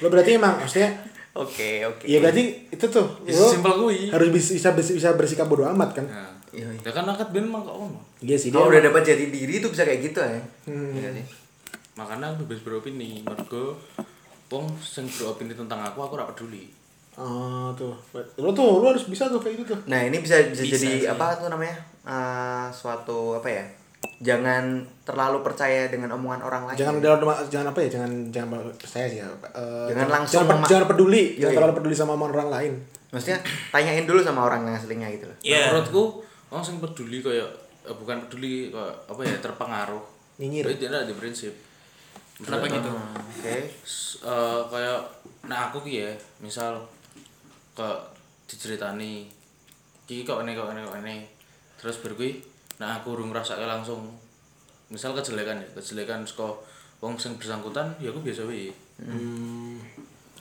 Lo 0.00 0.08
berarti 0.08 0.34
emang 0.34 0.56
maksudnya 0.58 0.92
Oke, 1.34 1.82
oke. 1.82 2.04
ya 2.04 2.20
berarti 2.20 2.42
itu 2.68 2.86
tuh 2.86 3.06
Ya, 3.22 3.32
lo 3.32 3.48
simpel 3.48 3.72
kui. 3.74 3.98
harus 4.06 4.28
bisa 4.30 4.70
bisa 4.70 4.92
bisa 4.92 5.08
bersikap 5.12 5.44
bodo 5.44 5.66
amat 5.66 5.90
kan. 5.94 6.06
nah 6.06 6.30
Iya, 6.50 6.68
iya. 6.68 6.80
ya 6.80 6.92
kan 6.92 7.02
angkat 7.04 7.28
ben 7.30 7.42
mah 7.44 7.58
kok 7.58 7.74
ngono 7.74 7.98
Iya 8.20 8.36
sih 8.36 8.48
dia. 8.48 8.54
Kalau 8.54 8.68
udah 8.68 8.82
dapat 8.82 9.02
jati 9.02 9.26
diri 9.26 9.58
tuh 9.58 9.68
bisa 9.68 9.82
kayak 9.82 10.00
gitu 10.04 10.20
ya. 10.20 10.38
Hmm. 10.64 10.92
Iya 10.92 11.08
sih. 11.12 11.24
makanya 11.94 12.34
bebas 12.36 12.58
beropini 12.60 13.22
mergo 13.22 13.74
wong 14.54 14.66
sing 14.76 15.04
beropini 15.08 15.52
tentang 15.52 15.82
aku 15.82 15.98
aku 16.00 16.14
ora 16.14 16.26
peduli 16.26 16.70
Oh 17.14 17.70
tuh. 17.72 17.94
Lo 18.34 18.50
tuh 18.50 18.82
lo 18.82 18.90
harus 18.90 19.06
bisa 19.06 19.26
tuh 19.26 19.38
kayak 19.38 19.54
gitu 19.56 19.70
tuh. 19.70 19.78
Nah, 19.86 20.02
ini 20.02 20.18
bisa 20.18 20.34
bisa, 20.44 20.62
Bisa 20.62 20.74
jadi 20.76 20.88
sih. 20.98 21.06
apa 21.06 21.30
tuh 21.36 21.46
namanya? 21.46 21.78
Eh, 22.02 22.66
suatu 22.70 23.38
apa 23.38 23.46
ya? 23.46 23.62
Jangan 24.18 24.82
terlalu 25.02 25.38
percaya 25.40 25.86
dengan 25.86 26.10
omongan 26.12 26.42
orang 26.42 26.62
lain. 26.66 26.74
Jangan 26.74 26.98
dalam 26.98 27.22
jangan 27.46 27.70
apa 27.70 27.78
ya 27.80 27.88
jangan 27.88 28.10
jangan 28.28 28.48
saya 28.80 29.06
sih 29.06 29.18
ya. 29.18 29.30
eh, 29.30 29.86
Jangan 29.90 30.08
langsung 30.10 30.42
jangan, 30.42 30.58
mema- 30.58 30.66
jangan 30.66 30.86
peduli, 30.88 31.22
Iya, 31.32 31.38
jangan 31.40 31.54
terlalu 31.54 31.74
peduli 31.78 31.94
sama 31.94 32.12
omongan 32.14 32.34
orang 32.34 32.50
lain. 32.52 32.72
Maksudnya 33.08 33.38
tanyain 33.70 34.04
dulu 34.04 34.18
sama 34.18 34.40
orang 34.42 34.60
yang 34.64 34.74
aslinya 34.74 35.06
gitu 35.08 35.24
loh. 35.24 35.36
Iya. 35.38 35.54
Nah, 35.54 35.66
menurutku 35.70 36.02
wong 36.50 36.62
sing 36.62 36.76
peduli 36.78 37.22
kayak 37.22 37.46
eh, 37.84 37.94
bukan 37.94 38.26
peduli 38.26 38.68
kayak 38.68 38.90
apa 39.06 39.20
ya 39.22 39.36
terpengaruh 39.38 40.02
Nyinyir. 40.36 40.66
itu 40.66 40.82
tidak 40.82 41.06
ada 41.06 41.14
prinsip 41.14 41.54
Kenapa 42.36 42.66
gitu? 42.66 42.90
Hmm, 42.90 43.14
Oke. 43.14 43.56
S- 43.80 44.18
eh, 44.20 44.60
kayak 44.64 44.98
nah 45.44 45.68
aku 45.68 45.78
ki 45.80 46.00
ya 46.00 46.10
misal 46.38 46.80
ke 47.72 47.88
diceritani 48.46 49.28
iki 50.02 50.22
kok 50.22 50.40
ini 50.40 50.52
kok 50.52 50.68
ini 50.68 50.80
kok 50.80 50.96
ini 50.98 51.16
terus 51.76 52.00
baru 52.00 52.14
kuwi 52.14 52.40
nah 52.74 52.96
aku 52.96 53.12
urung 53.12 53.28
ngrasake 53.28 53.62
langsung 53.62 54.08
misal 54.86 55.12
kejelekan 55.12 55.58
ya 55.58 55.68
kejelekan 55.72 56.24
saka 56.24 56.48
wong 56.98 57.14
sing 57.14 57.36
bersangkutan 57.36 57.92
ya 57.98 58.08
aku 58.08 58.20
biasa 58.20 58.44
wae 58.44 58.72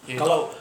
Ya, 0.04 0.16
Kalau 0.16 0.52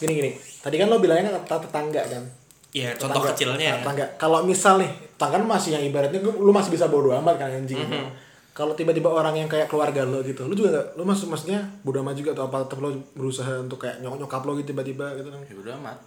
gini 0.00 0.12
gini, 0.14 0.30
tadi 0.58 0.76
kan 0.76 0.88
lo 0.88 0.96
bilangnya 0.96 1.28
tet- 1.36 1.60
tetangga 1.62 2.00
kan. 2.00 2.24
Iya, 2.70 2.96
contoh 2.96 3.20
Tetangga- 3.20 3.28
kecilnya 3.30 3.66
ya. 3.66 3.76
Tetangga. 3.78 4.06
Kalau 4.16 4.40
misal 4.42 4.74
nih, 4.76 4.88
tetangga 4.88 5.36
kan 5.36 5.44
masih 5.46 5.70
yang 5.70 5.84
ibaratnya 5.84 6.16
lu 6.16 6.48
masih 6.48 6.72
bisa 6.72 6.88
bodo 6.88 7.12
amat 7.14 7.36
kan 7.36 7.52
anjing. 7.52 7.76
Mhm. 7.76 8.08
Kalau 8.56 8.72
tiba-tiba 8.72 9.12
orang 9.12 9.36
yang 9.36 9.52
kayak 9.52 9.68
keluarga 9.68 10.00
lo 10.00 10.24
gitu, 10.24 10.48
lu 10.48 10.56
juga 10.56 10.72
gak, 10.72 10.96
lu 10.96 11.04
maksud 11.04 11.28
maksudnya 11.28 11.60
bodo 11.84 12.00
amat 12.00 12.16
juga 12.16 12.32
atau 12.32 12.48
apa 12.48 12.64
tetap 12.64 12.80
lo 12.80 12.88
berusaha 13.12 13.60
untuk 13.60 13.76
kayak 13.76 14.00
nyokap 14.00 14.16
nyokap 14.16 14.42
lo 14.42 14.56
gitu 14.56 14.72
tiba-tiba 14.72 15.12
gitu 15.14 15.28
kan. 15.28 15.44
ya 15.44 15.54
udah 15.54 15.74
amat 15.76 15.98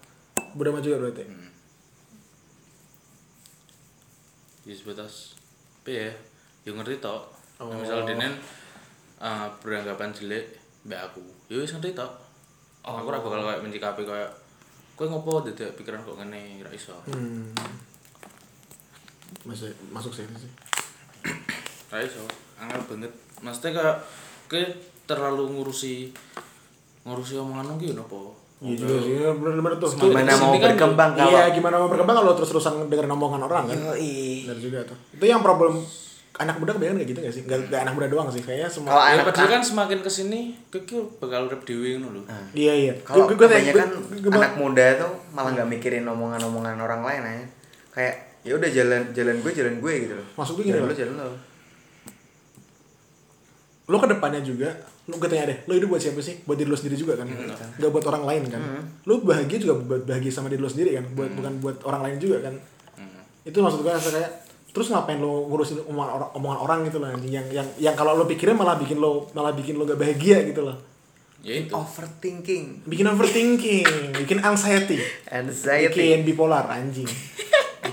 Bodo 0.58 0.74
amat 0.74 0.82
juga 0.82 0.98
berarti. 0.98 1.24
ya 4.66 4.74
sebatas 4.74 5.38
apa 5.80 5.90
ya 5.90 6.10
ya 6.64 6.72
ngerti 6.74 6.98
tok 7.00 7.38
Oh. 7.60 7.68
Nah, 7.68 7.76
misal 7.76 8.08
denen 8.08 8.32
eh, 9.20 9.48
beranggapan 9.60 10.16
jelek 10.16 10.48
mbak 10.88 11.12
aku 11.12 11.20
ya 11.48 11.60
wis 11.60 11.70
ngerti 11.70 11.92
tok 11.92 12.08
aku 12.80 13.04
ora 13.04 13.20
bakal 13.20 13.44
kayak 13.44 13.60
mencikapi 13.60 14.08
kayak 14.08 14.32
kowe 14.96 15.04
ngopo 15.06 15.44
dadak 15.44 15.76
pikiran 15.76 16.00
kok 16.00 16.16
ngene 16.18 16.64
ra 16.64 16.72
iso 16.72 16.96
Hmm. 17.06 17.52
Masuk 19.92 20.10
sih 20.10 20.24
ini 20.24 20.40
sih. 20.40 20.52
ra 21.90 22.00
iso 22.02 22.22
angel 22.62 22.82
banget 22.86 23.14
maksudnya 23.42 23.72
kayak 23.78 23.98
kowe 24.50 24.64
terlalu 25.10 25.44
ngurusi 25.58 26.14
ngurusi 27.06 27.34
omongan 27.42 27.78
ki 27.82 27.98
nopo 27.98 28.38
Iya 28.60 28.76
juga 28.76 28.96
sih, 29.08 29.16
bener-bener 29.24 29.80
tuh. 29.80 29.88
Gimana 29.96 30.36
mau 30.36 30.52
kan 30.52 30.76
berkembang 30.76 31.16
kalau 31.16 31.32
Iya, 31.32 31.56
gimana 31.56 31.80
mau 31.80 31.88
berkembang 31.88 32.16
kalau 32.20 32.36
terus-terusan 32.36 32.92
dengerin 32.92 33.16
omongan 33.16 33.48
orang 33.48 33.72
kan? 33.72 33.78
Yoi. 33.80 34.44
Bener 34.52 34.60
juga 34.60 34.80
tuh. 34.84 35.00
Itu 35.16 35.32
yang 35.32 35.40
problem 35.40 35.80
anak 36.40 36.56
muda 36.60 36.76
kebanyakan 36.76 37.00
kayak 37.00 37.10
gitu 37.12 37.20
gak 37.24 37.34
sih? 37.40 37.44
Gak, 37.48 37.72
gak 37.72 37.88
anak 37.88 37.94
muda 37.96 38.08
doang 38.12 38.28
sih, 38.28 38.44
kayaknya 38.44 38.68
semua. 38.68 38.92
Kalau 38.92 39.04
ya 39.04 39.12
anak 39.16 39.26
padahal 39.32 39.50
kan 39.56 39.64
semakin 39.64 40.00
ke 40.04 40.12
sini 40.12 40.40
keke 40.72 41.00
bakal 41.24 41.48
urip 41.48 41.64
dhewe 41.64 42.04
ngono 42.04 42.20
lho 42.20 42.22
Iya 42.52 42.74
iya. 42.76 42.94
Kalau 43.00 43.32
kebanyakan 43.32 43.90
anak 44.28 44.54
muda 44.60 44.86
tuh 45.00 45.12
malah 45.32 45.52
nggak 45.56 45.70
mikirin 45.72 46.04
omongan-omongan 46.04 46.76
orang 46.84 47.02
lain 47.08 47.22
aja. 47.24 47.46
Kayak 47.96 48.16
ya 48.44 48.56
udah 48.60 48.70
jalan 48.72 49.02
jalan 49.16 49.36
gue 49.40 49.52
jalan 49.56 49.76
gue 49.80 49.94
gitu 50.04 50.14
loh. 50.20 50.28
Maksud 50.36 50.54
gue 50.60 50.64
gini 50.68 50.76
jalan 50.76 50.84
loh. 50.84 50.92
lo 50.92 51.00
jalan 51.00 51.16
lo. 51.16 51.36
Lo 53.90 53.98
ke 53.98 54.08
depannya 54.08 54.40
juga 54.40 54.70
lo 55.10 55.18
gue 55.18 55.26
tanya 55.26 55.50
deh 55.50 55.58
lo 55.66 55.74
hidup 55.74 55.90
buat 55.90 55.98
siapa 56.00 56.22
sih? 56.22 56.46
Buat 56.46 56.58
diri 56.58 56.70
lo 56.70 56.78
sendiri 56.78 56.96
juga 56.96 57.18
kan? 57.18 57.26
Nggak 57.26 57.90
buat 57.90 58.06
orang 58.06 58.24
lain 58.24 58.44
kan? 58.48 58.62
Lo 59.04 59.18
bahagia 59.20 59.58
juga 59.58 59.74
buat 59.76 60.06
bahagia 60.06 60.30
sama 60.30 60.48
diri 60.48 60.62
lo 60.62 60.70
sendiri 60.70 60.94
kan? 60.94 61.10
Buat 61.10 61.34
bukan 61.34 61.54
buat 61.58 61.78
orang 61.84 62.02
lain 62.06 62.18
juga 62.18 62.38
kan? 62.40 62.54
Itu 63.42 63.60
maksud 63.60 63.82
gue 63.82 63.90
rasa 63.90 64.14
kayak 64.14 64.32
terus 64.70 64.94
ngapain 64.94 65.18
lo 65.18 65.50
ngurusin 65.50 65.82
omongan 65.84 66.12
orang 66.14 66.30
omongan 66.32 66.60
orang 66.60 66.80
gitu 66.86 67.02
loh 67.02 67.10
anjing. 67.10 67.34
yang 67.34 67.48
yang 67.50 67.68
yang 67.82 67.96
kalau 67.98 68.14
lo 68.14 68.24
pikirin 68.24 68.54
malah 68.54 68.78
bikin 68.78 69.02
lo 69.02 69.26
malah 69.34 69.50
bikin 69.50 69.74
lo 69.74 69.84
gak 69.84 69.98
bahagia 69.98 70.46
gitu 70.46 70.62
loh. 70.62 70.78
Ya 71.42 71.58
itu. 71.58 71.72
Overthinking, 71.74 72.86
bikin 72.86 73.10
overthinking 73.10 73.88
bikin 74.14 74.38
anxiety. 74.40 75.02
Anxiety. 75.26 76.14
bikin 76.14 76.22
bipolar 76.24 76.70
anjing. 76.70 77.10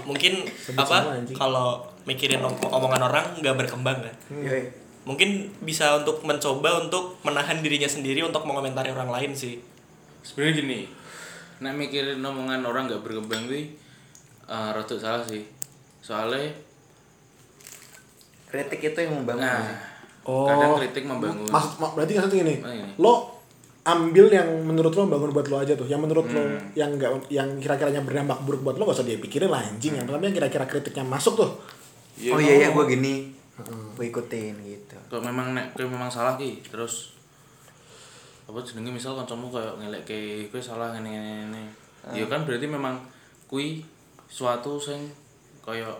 Mungkin 0.04 0.44
Sebut 0.52 0.84
apa 0.84 1.16
kalau 1.32 1.80
mikirin 2.04 2.38
om- 2.38 2.60
omongan 2.60 3.02
orang 3.02 3.24
nggak 3.40 3.56
berkembang 3.56 4.04
kan. 4.04 4.14
Yoi. 4.36 4.85
Mungkin 5.06 5.30
bisa 5.60 5.96
untuk 5.96 6.20
mencoba 6.20 6.82
untuk 6.82 7.14
menahan 7.22 7.62
dirinya 7.62 7.86
sendiri 7.86 8.20
untuk 8.20 8.42
mengomentari 8.42 8.90
orang 8.90 9.08
lain 9.08 9.32
sih. 9.32 9.62
sebenarnya 10.20 10.54
gini 10.56 10.80
nek 11.56 11.72
mikirin 11.72 12.18
omongan 12.18 12.60
orang 12.60 12.84
nggak 12.84 13.00
berkembang 13.00 13.46
kuwi 13.46 13.78
uh, 14.44 14.74
rada 14.74 14.92
salah 14.92 15.22
sih 15.22 15.46
soalnya 16.00 16.50
Kritik 18.46 18.80
itu 18.84 18.98
yang 19.00 19.14
membangun. 19.16 19.42
nah 19.42 19.94
Oh. 20.22 20.42
kadang 20.44 20.74
kritik 20.76 21.06
membangun 21.06 21.46
Maksud, 21.46 21.78
mak- 21.78 21.94
berarti 21.94 22.12
maksudnya 22.12 22.36
gini, 22.36 22.54
Oh, 22.58 22.66
ini. 22.68 22.90
lo 22.96 23.14
ambil 23.84 24.26
yang 24.28 24.48
menurut 24.60 24.90
lo 24.90 25.06
bangun 25.06 25.30
buat 25.30 25.46
lo 25.46 25.56
aja 25.56 25.72
tuh, 25.72 25.86
yang 25.86 26.02
menurut 26.02 26.26
lo 26.26 26.42
Hmm. 26.42 26.58
yang 26.74 26.90
enggak 26.90 27.14
yang 27.28 27.46
kira-kiranya 27.56 28.02
berdampak 28.02 28.42
buruk 28.42 28.60
buat 28.60 28.74
lo 28.74 28.82
gak 28.84 28.96
usah 28.96 29.06
dia 29.06 29.16
pikirin 29.16 29.46
lah 29.46 29.62
anjing, 29.62 29.94
yang 29.94 30.02
pertama 30.02 30.26
yang 30.26 30.34
kira-kira 30.34 30.64
kritiknya 30.64 31.04
masuk 31.04 31.34
tuh. 31.36 31.50
Ya, 32.16 32.34
oh 32.34 32.38
iya 32.38 32.54
ya 32.60 32.68
mau. 32.68 32.82
gue 32.82 32.92
gini. 32.92 33.14
Gue 33.94 34.10
ikutin 34.10 34.54
gitu. 34.60 34.85
Kalau 35.06 35.22
memang 35.22 35.54
nek 35.54 35.72
kowe 35.72 35.86
memang 35.86 36.10
salah 36.10 36.34
ki 36.34 36.62
terus 36.66 37.14
apa 38.46 38.58
jenenge 38.62 38.94
misal 38.94 39.18
kancamu 39.18 39.50
kayak 39.50 39.74
ngelek 39.82 40.02
ke 40.06 40.18
kowe 40.50 40.62
salah 40.62 40.94
ngene 40.94 41.10
ngene 41.10 41.30
ngene. 41.46 41.62
Ya 42.14 42.26
kan 42.30 42.46
berarti 42.46 42.66
memang 42.70 42.94
kui 43.50 43.82
suatu 44.26 44.78
sing 44.78 45.10
kayak 45.62 45.90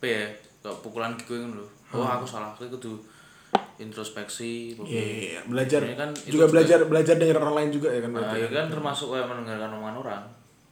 apa 0.00 0.04
ya 0.04 0.24
kayak 0.64 0.76
pukulan 0.80 1.12
kowe 1.24 1.36
ngono 1.36 1.60
lho. 1.60 1.66
Oh 1.92 2.04
aku 2.04 2.24
salah 2.24 2.52
kowe 2.56 2.64
kudu 2.68 2.96
introspeksi 3.74 4.78
Iya, 4.86 5.02
iya, 5.02 5.16
iya. 5.34 5.40
belajar. 5.44 5.82
Ini 5.82 5.98
kan 5.98 6.10
juga 6.14 6.46
juga- 6.46 6.50
belajar 6.54 6.78
belajar 6.86 7.14
dengan 7.18 7.42
orang 7.42 7.56
lain 7.58 7.70
juga 7.74 7.88
ya 7.90 8.00
kan 8.06 8.10
nah, 8.12 8.16
berarti. 8.22 8.38
ya. 8.38 8.48
kan 8.54 8.66
termasuk 8.70 9.08
kayak 9.12 9.26
mendengarkan 9.26 9.70
omongan 9.74 9.96
orang. 10.00 10.22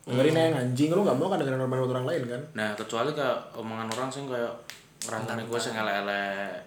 Dengerin 0.02 0.34
yang 0.34 0.54
anjing 0.58 0.90
lo 0.90 1.06
gak 1.06 1.14
mau 1.14 1.30
kan 1.30 1.38
dengerin 1.38 1.62
omongan 1.62 1.90
orang 1.94 2.06
lain 2.10 2.22
kan? 2.26 2.42
nah 2.58 2.70
kecuali 2.74 3.10
kayak 3.14 3.38
omongan 3.54 3.86
orang 3.86 4.10
sing 4.10 4.26
kayak 4.26 4.50
ngerasane 5.06 5.42
kowe 5.46 5.58
sing 5.58 5.74
elek-elek 5.78 6.58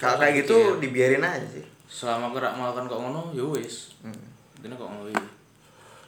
Kalau 0.00 0.16
kayak 0.16 0.48
gitu 0.48 0.80
dibiarin 0.80 1.20
aja 1.20 1.44
sih. 1.44 1.64
selama 1.90 2.30
kowe 2.30 2.38
rak 2.38 2.54
melakukan 2.54 2.86
kok 2.86 3.00
ngono 3.02 3.34
ya 3.34 3.42
wis 3.42 3.98
Intinya 4.56 4.78
kok 4.78 4.88
ngono 4.88 5.10
iki. 5.10 5.26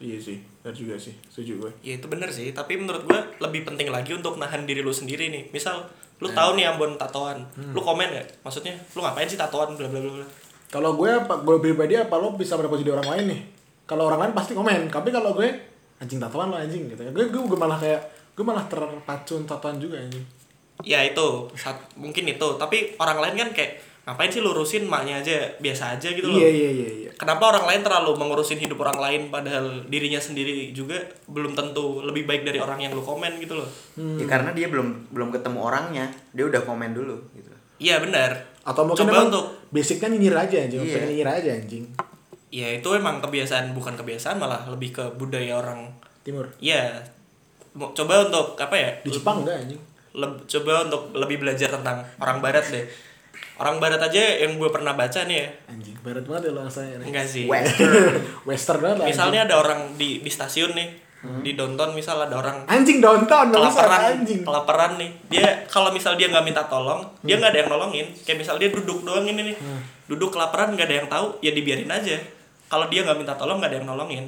Iya 0.03 0.19
sih, 0.19 0.39
benar 0.63 0.75
juga 0.75 0.95
sih, 0.99 1.15
setuju 1.31 1.63
gue. 1.63 1.71
Ya 1.87 1.95
itu 1.95 2.07
bener 2.11 2.27
sih, 2.27 2.51
tapi 2.51 2.75
menurut 2.75 3.07
gua 3.07 3.23
lebih 3.39 3.63
penting 3.63 3.87
lagi 3.87 4.11
untuk 4.11 4.35
nahan 4.35 4.67
diri 4.67 4.83
lu 4.83 4.91
sendiri 4.91 5.31
nih. 5.31 5.55
Misal 5.55 5.87
lu 6.19 6.27
tahu 6.27 6.59
nih 6.59 6.71
Ambon 6.75 6.99
tatoan, 6.99 7.47
lu 7.55 7.79
komen 7.79 8.11
gak? 8.11 8.43
Maksudnya 8.43 8.75
lu 8.99 9.01
ngapain 9.03 9.31
sih 9.31 9.39
tatoan 9.39 9.79
bla 9.79 9.87
bla 9.87 10.01
bla. 10.03 10.27
Kalau 10.73 10.99
gue 10.99 11.07
apa 11.07 11.39
gue 11.45 11.57
pribadi 11.63 11.95
apa 11.95 12.19
lo 12.19 12.35
bisa 12.35 12.59
berposisi 12.59 12.89
di 12.89 12.93
orang 12.93 13.09
lain 13.09 13.25
nih? 13.31 13.41
Kalau 13.87 14.11
orang 14.11 14.27
lain 14.27 14.33
pasti 14.35 14.59
komen, 14.59 14.91
tapi 14.91 15.15
kalau 15.15 15.39
gue 15.39 15.49
anjing 16.03 16.19
tatoan 16.19 16.51
lo 16.51 16.59
anjing 16.59 16.91
gitu. 16.91 17.03
Gue 17.15 17.31
gue, 17.31 17.43
gue 17.47 17.59
malah 17.59 17.79
kayak 17.79 18.01
gue 18.35 18.45
malah 18.45 18.67
terpacu 18.67 19.39
tatoan 19.47 19.79
juga 19.79 20.03
anjing. 20.03 20.25
Ya 20.81 21.01
itu, 21.01 21.27
sat- 21.53 21.93
mungkin 21.95 22.25
itu. 22.27 22.49
Tapi 22.57 22.97
orang 22.97 23.21
lain 23.21 23.37
kan 23.39 23.51
kayak 23.53 23.73
ngapain 24.03 24.27
sih 24.29 24.41
lurusin 24.41 24.83
maknya 24.83 25.23
aja 25.23 25.37
biasa 25.57 25.95
aja 25.95 26.11
gitu 26.11 26.27
loh. 26.27 26.35
Iya 26.35 26.51
iya 26.51 26.71
iya 26.73 26.91
iya. 26.99 27.11
Kenapa 27.15 27.49
orang 27.49 27.71
lain 27.71 27.81
terlalu 27.81 28.19
mengurusin 28.19 28.59
hidup 28.59 28.81
orang 28.81 28.99
lain 28.99 29.23
padahal 29.29 29.87
dirinya 29.87 30.19
sendiri 30.19 30.73
juga 30.73 30.99
belum 31.27 31.55
tentu 31.55 32.03
lebih 32.03 32.27
baik 32.27 32.43
dari 32.43 32.59
orang 32.59 32.81
yang 32.81 32.91
lu 32.91 33.01
komen 33.01 33.39
gitu 33.39 33.55
loh. 33.55 33.69
Ya 33.95 34.27
karena 34.27 34.51
dia 34.51 34.67
belum 34.67 35.07
belum 35.09 35.31
ketemu 35.31 35.59
orangnya, 35.63 36.11
dia 36.31 36.45
udah 36.45 36.63
komen 36.63 36.91
dulu 36.93 37.15
gitu. 37.33 37.53
Iya 37.79 37.99
benar. 37.99 38.43
Atau 38.63 38.83
mungkin 38.85 39.07
Coba 39.07 39.23
untuk 39.25 39.45
basicnya 39.71 40.09
nyinyir 40.09 40.35
aja 40.37 40.57
anjing, 40.61 40.81
Iya. 40.81 40.99
nyinyir 41.05 41.29
aja 41.29 41.51
anjing. 41.55 41.87
ya 42.53 42.69
itu 42.69 42.85
emang 42.93 43.17
kebiasaan 43.19 43.73
bukan 43.73 43.97
kebiasaan 43.97 44.37
malah 44.37 44.69
lebih 44.69 44.93
ke 44.93 45.05
budaya 45.17 45.57
orang 45.57 45.89
Timur. 46.21 46.45
ya 46.61 47.01
mau 47.73 47.89
coba 47.91 48.29
untuk 48.29 48.61
apa 48.61 48.77
ya 48.77 48.93
Di 49.01 49.09
Jepang 49.09 49.41
enggak 49.41 49.57
anjing? 49.65 49.81
Leb- 50.13 50.45
coba 50.45 50.85
untuk 50.85 51.13
lebih 51.15 51.41
belajar 51.41 51.69
tentang 51.69 52.05
orang 52.19 52.39
barat 52.39 52.65
deh. 52.67 52.85
Orang 53.57 53.79
barat 53.79 54.01
aja 54.01 54.43
yang 54.43 54.57
gue 54.57 54.69
pernah 54.69 54.93
baca 54.93 55.23
nih 55.23 55.37
ya. 55.39 55.49
Anjing, 55.69 55.97
barat 56.01 56.25
banget 56.25 56.43
ya 56.49 56.53
bahasanya 56.53 56.95
nih. 56.99 57.07
enggak 57.09 57.27
sih. 57.27 57.45
Western. 58.43 58.81
Banget 58.83 58.97
lah. 58.99 59.07
misalnya 59.07 59.41
ada 59.45 59.55
orang 59.57 59.95
di 59.95 60.19
di 60.19 60.31
stasiun 60.31 60.73
nih 60.73 60.89
di 61.23 61.55
downtown 61.55 61.95
misal 61.95 62.19
ada 62.19 62.35
orang 62.35 62.67
anjing, 62.67 62.99
downtown 62.99 63.55
kelaparan 63.55 64.19
anjing. 64.19 64.43
kelaparan 64.43 64.99
nih. 64.99 65.11
Dia 65.31 65.63
kalau 65.71 65.95
misal 65.95 66.19
dia 66.19 66.27
nggak 66.27 66.43
minta 66.43 66.67
tolong 66.67 67.07
dia 67.23 67.39
nggak 67.39 67.55
ada 67.55 67.59
yang 67.63 67.71
nolongin. 67.71 68.07
Kayak 68.27 68.43
misal 68.43 68.59
dia 68.59 68.75
duduk 68.75 69.07
doang 69.07 69.23
ini 69.23 69.55
nih. 69.55 69.57
Duduk 70.05 70.35
kelaparan 70.35 70.75
nggak 70.75 70.83
ada 70.83 70.97
yang 70.99 71.07
tahu 71.07 71.39
ya 71.39 71.55
dibiarin 71.55 71.87
aja. 71.87 72.19
Kalau 72.67 72.91
dia 72.91 73.07
nggak 73.07 73.15
minta 73.15 73.39
tolong 73.39 73.63
nggak 73.63 73.71
ada 73.71 73.79
yang 73.79 73.87
nolongin. 73.87 74.25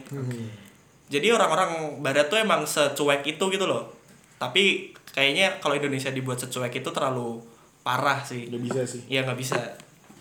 Jadi 1.04 1.26
orang-orang 1.28 1.98
barat 1.98 2.30
tuh 2.30 2.38
emang 2.38 2.62
secuek 2.62 3.26
itu 3.26 3.42
gitu 3.42 3.66
loh. 3.66 3.90
Tapi 4.38 4.94
kayaknya 5.14 5.62
kalau 5.62 5.78
Indonesia 5.78 6.10
dibuat 6.10 6.42
secuek 6.42 6.82
itu 6.82 6.90
terlalu 6.90 7.38
parah 7.86 8.20
sih. 8.26 8.50
Nggak 8.50 8.62
bisa 8.66 8.82
sih. 8.84 9.02
ya 9.06 9.22
nggak 9.22 9.38
bisa. 9.38 9.56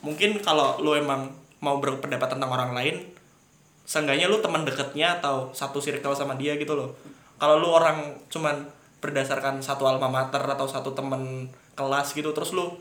Mungkin 0.05 0.39
kalau 0.45 0.77
lu 0.79 0.93
emang 0.93 1.33
mau 1.59 1.81
berpendapat 1.81 2.37
tentang 2.37 2.51
orang 2.53 2.77
lain 2.77 3.01
seenggaknya 3.83 4.31
lu 4.31 4.39
teman 4.39 4.63
deketnya 4.63 5.19
atau 5.19 5.51
satu 5.51 5.81
circle 5.81 6.13
sama 6.13 6.37
dia 6.37 6.55
gitu 6.61 6.77
loh. 6.77 6.93
Kalau 7.41 7.57
lu 7.59 7.67
orang 7.73 8.15
cuman 8.29 8.69
berdasarkan 9.03 9.59
satu 9.59 9.83
alma 9.89 10.07
mater 10.07 10.39
atau 10.39 10.69
satu 10.69 10.95
temen 10.95 11.51
kelas 11.73 12.13
gitu 12.15 12.31
terus 12.31 12.53
lu 12.55 12.71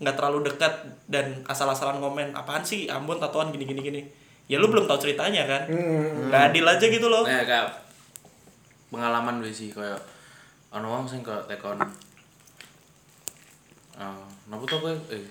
nggak 0.00 0.16
terlalu 0.16 0.48
dekat 0.48 0.72
dan 1.06 1.44
asal-asalan 1.46 2.00
komen 2.00 2.32
apaan 2.32 2.64
sih? 2.64 2.88
Ambon 2.88 3.20
tatoan 3.20 3.52
gini 3.52 3.68
gini. 3.68 3.82
Gini 3.84 4.02
ya 4.50 4.58
lu 4.58 4.66
belum 4.66 4.90
tahu 4.90 4.98
ceritanya 5.06 5.46
kan? 5.46 5.62
Hmm. 5.70 6.26
nggak 6.26 6.42
adil 6.50 6.66
aja 6.66 6.86
gitu 6.90 7.06
loh. 7.06 7.22
Nah, 7.22 7.46
kayak 7.46 7.70
pengalaman 8.90 9.38
gue 9.38 9.54
sih 9.54 9.70
kayak 9.70 10.02
ono 10.70 10.86
wong 10.86 11.04
sing 11.10 11.20
kayak 11.26 11.50
tekon 11.50 11.78
eh 14.00 14.22
napa 14.46 14.64
to 14.64 14.76
kowe 14.78 14.92
eh 15.10 15.26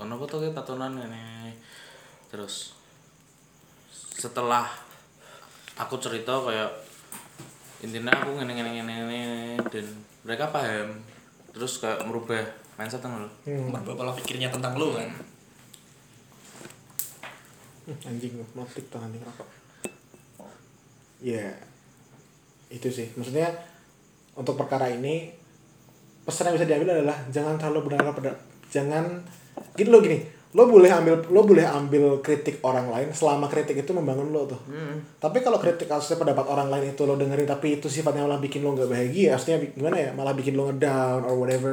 napa 0.00 0.24
to 0.24 0.36
kowe 0.40 0.48
tatonan 0.50 0.96
ini 0.96 1.52
terus 2.32 2.72
setelah 3.92 4.66
aku 5.78 6.00
cerita 6.02 6.34
kayak 6.42 6.72
intinya 7.84 8.10
aku 8.10 8.34
ngene 8.34 8.52
ngene 8.58 8.70
ngene 8.74 8.92
ngene 9.06 9.22
dan 9.70 9.86
mereka 10.26 10.50
paham 10.50 10.98
terus 11.54 11.78
kayak 11.78 12.02
merubah 12.08 12.42
mindset 12.74 13.04
loh 13.06 13.30
Hmm. 13.46 13.70
merubah 13.70 13.94
pola 13.94 14.12
pikirnya 14.14 14.50
tentang 14.50 14.74
lu 14.78 14.94
kan? 14.94 15.10
Hmm, 17.86 18.08
anjing 18.10 18.34
motif 18.52 18.84
tuh 18.90 19.00
anjing 19.00 19.22
rokok 19.22 19.48
ya 21.18 21.50
itu 22.70 22.88
sih. 22.92 23.10
Maksudnya 23.18 23.50
untuk 24.38 24.54
perkara 24.54 24.86
ini 24.86 25.34
pesan 26.22 26.48
yang 26.48 26.56
bisa 26.56 26.66
diambil 26.66 26.94
adalah 26.94 27.18
jangan 27.28 27.56
terlalu 27.56 27.90
benar 27.90 28.12
pada 28.12 28.32
jangan 28.68 29.04
gitu 29.74 29.88
lo 29.88 29.98
gini. 29.98 30.22
Lo 30.48 30.64
boleh 30.64 30.88
ambil 30.88 31.20
lo 31.28 31.44
boleh 31.44 31.60
ambil 31.60 32.24
kritik 32.24 32.62
orang 32.62 32.88
lain 32.88 33.12
selama 33.12 33.44
kritik 33.46 33.76
itu 33.76 33.92
membangun 33.92 34.30
lo 34.30 34.46
tuh. 34.46 34.56
Tapi 35.18 35.40
kalau 35.40 35.56
kritik 35.56 35.84
kasusnya 35.84 36.16
pendapat 36.16 36.46
orang 36.46 36.68
lain 36.68 36.92
itu 36.92 37.02
lo 37.02 37.16
dengerin 37.16 37.44
tapi 37.44 37.76
itu 37.76 37.84
sifatnya 37.86 38.24
malah 38.24 38.38
bikin 38.38 38.64
lo 38.64 38.72
nggak 38.72 38.88
bahagia 38.88 39.36
bi- 39.36 39.72
gimana 39.74 39.96
ya? 39.98 40.10
Malah 40.12 40.32
bikin 40.32 40.56
lo 40.56 40.68
ngedown 40.68 41.24
or 41.24 41.36
whatever. 41.36 41.68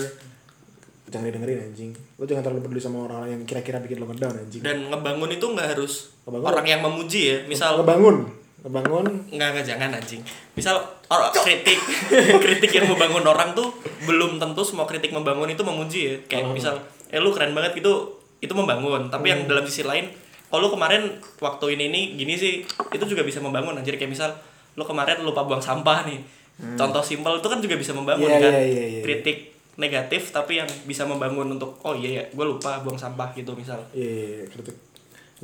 Jangan 1.05 1.29
didengerin 1.29 1.71
anjing. 1.71 1.91
Lo 2.17 2.25
jangan 2.25 2.43
terlalu 2.43 2.67
peduli 2.67 2.81
sama 2.81 3.05
orang 3.05 3.23
lain 3.23 3.31
yang 3.37 3.43
kira-kira 3.45 3.79
bikin 3.79 3.95
lo 3.95 4.09
ngedown 4.09 4.35
anjing. 4.35 4.59
Dan 4.59 4.91
ngebangun 4.91 5.29
itu 5.31 5.45
nggak 5.45 5.67
harus 5.71 6.11
Ngebangun. 6.25 6.47
orang 6.49 6.65
yang 6.65 6.81
memuji 6.81 7.21
ya 7.25 7.37
misal. 7.47 7.79
Ngebangun 7.79 8.27
ngebangun 8.65 9.05
nggak 9.29 9.49
nggak 9.53 9.65
jangan 9.65 9.93
anjing. 9.93 10.25
Misal 10.57 10.81
or, 11.13 11.21
kritik. 11.29 11.77
Kritik 12.43 12.73
yang 12.73 12.89
membangun 12.89 13.21
orang 13.21 13.53
tuh 13.53 13.69
belum 14.09 14.41
tentu 14.41 14.65
semua 14.65 14.89
kritik 14.89 15.13
membangun 15.13 15.45
itu 15.53 15.61
memuji 15.61 15.99
ya. 16.09 16.13
Kayak 16.25 16.49
misal 16.49 16.75
eh 17.13 17.21
lu 17.21 17.29
keren 17.29 17.53
banget 17.53 17.77
gitu 17.77 18.17
itu 18.41 18.53
membangun. 18.57 19.13
Tapi 19.13 19.29
yang 19.29 19.45
dalam 19.45 19.61
sisi 19.69 19.85
lain 19.85 20.09
oh 20.49 20.57
lu 20.57 20.73
kemarin 20.73 21.21
waktu 21.37 21.77
ini 21.77 21.93
nih 21.93 22.03
gini 22.17 22.33
sih 22.33 22.65
itu 22.65 23.03
juga 23.05 23.21
bisa 23.21 23.37
membangun. 23.37 23.77
Anjir 23.77 24.01
kayak 24.01 24.09
misal 24.09 24.33
lu 24.73 24.81
kemarin 24.81 25.21
lupa 25.21 25.45
buang 25.45 25.61
sampah 25.61 26.09
nih. 26.09 26.25
Contoh 26.73 27.05
simpel 27.05 27.37
itu 27.37 27.45
kan 27.45 27.61
juga 27.61 27.75
bisa 27.77 27.93
membangun 27.93 28.31
Iya, 28.31 28.39
kan. 28.41 28.51
iya, 28.55 28.63
iya, 28.65 28.83
iya. 28.97 29.01
kritik 29.05 29.53
negatif 29.75 30.31
tapi 30.31 30.55
yang 30.55 30.69
bisa 30.87 31.03
membangun 31.03 31.51
untuk 31.51 31.75
oh 31.83 31.91
iya 31.91 32.17
ya 32.17 32.23
gue 32.31 32.45
lupa 32.47 32.81
buang 32.81 32.97
sampah 32.97 33.29
gitu 33.37 33.53
misal. 33.53 33.77
Iya 33.93 34.09
iya, 34.09 34.25
iya, 34.41 34.45
kritik 34.49 34.73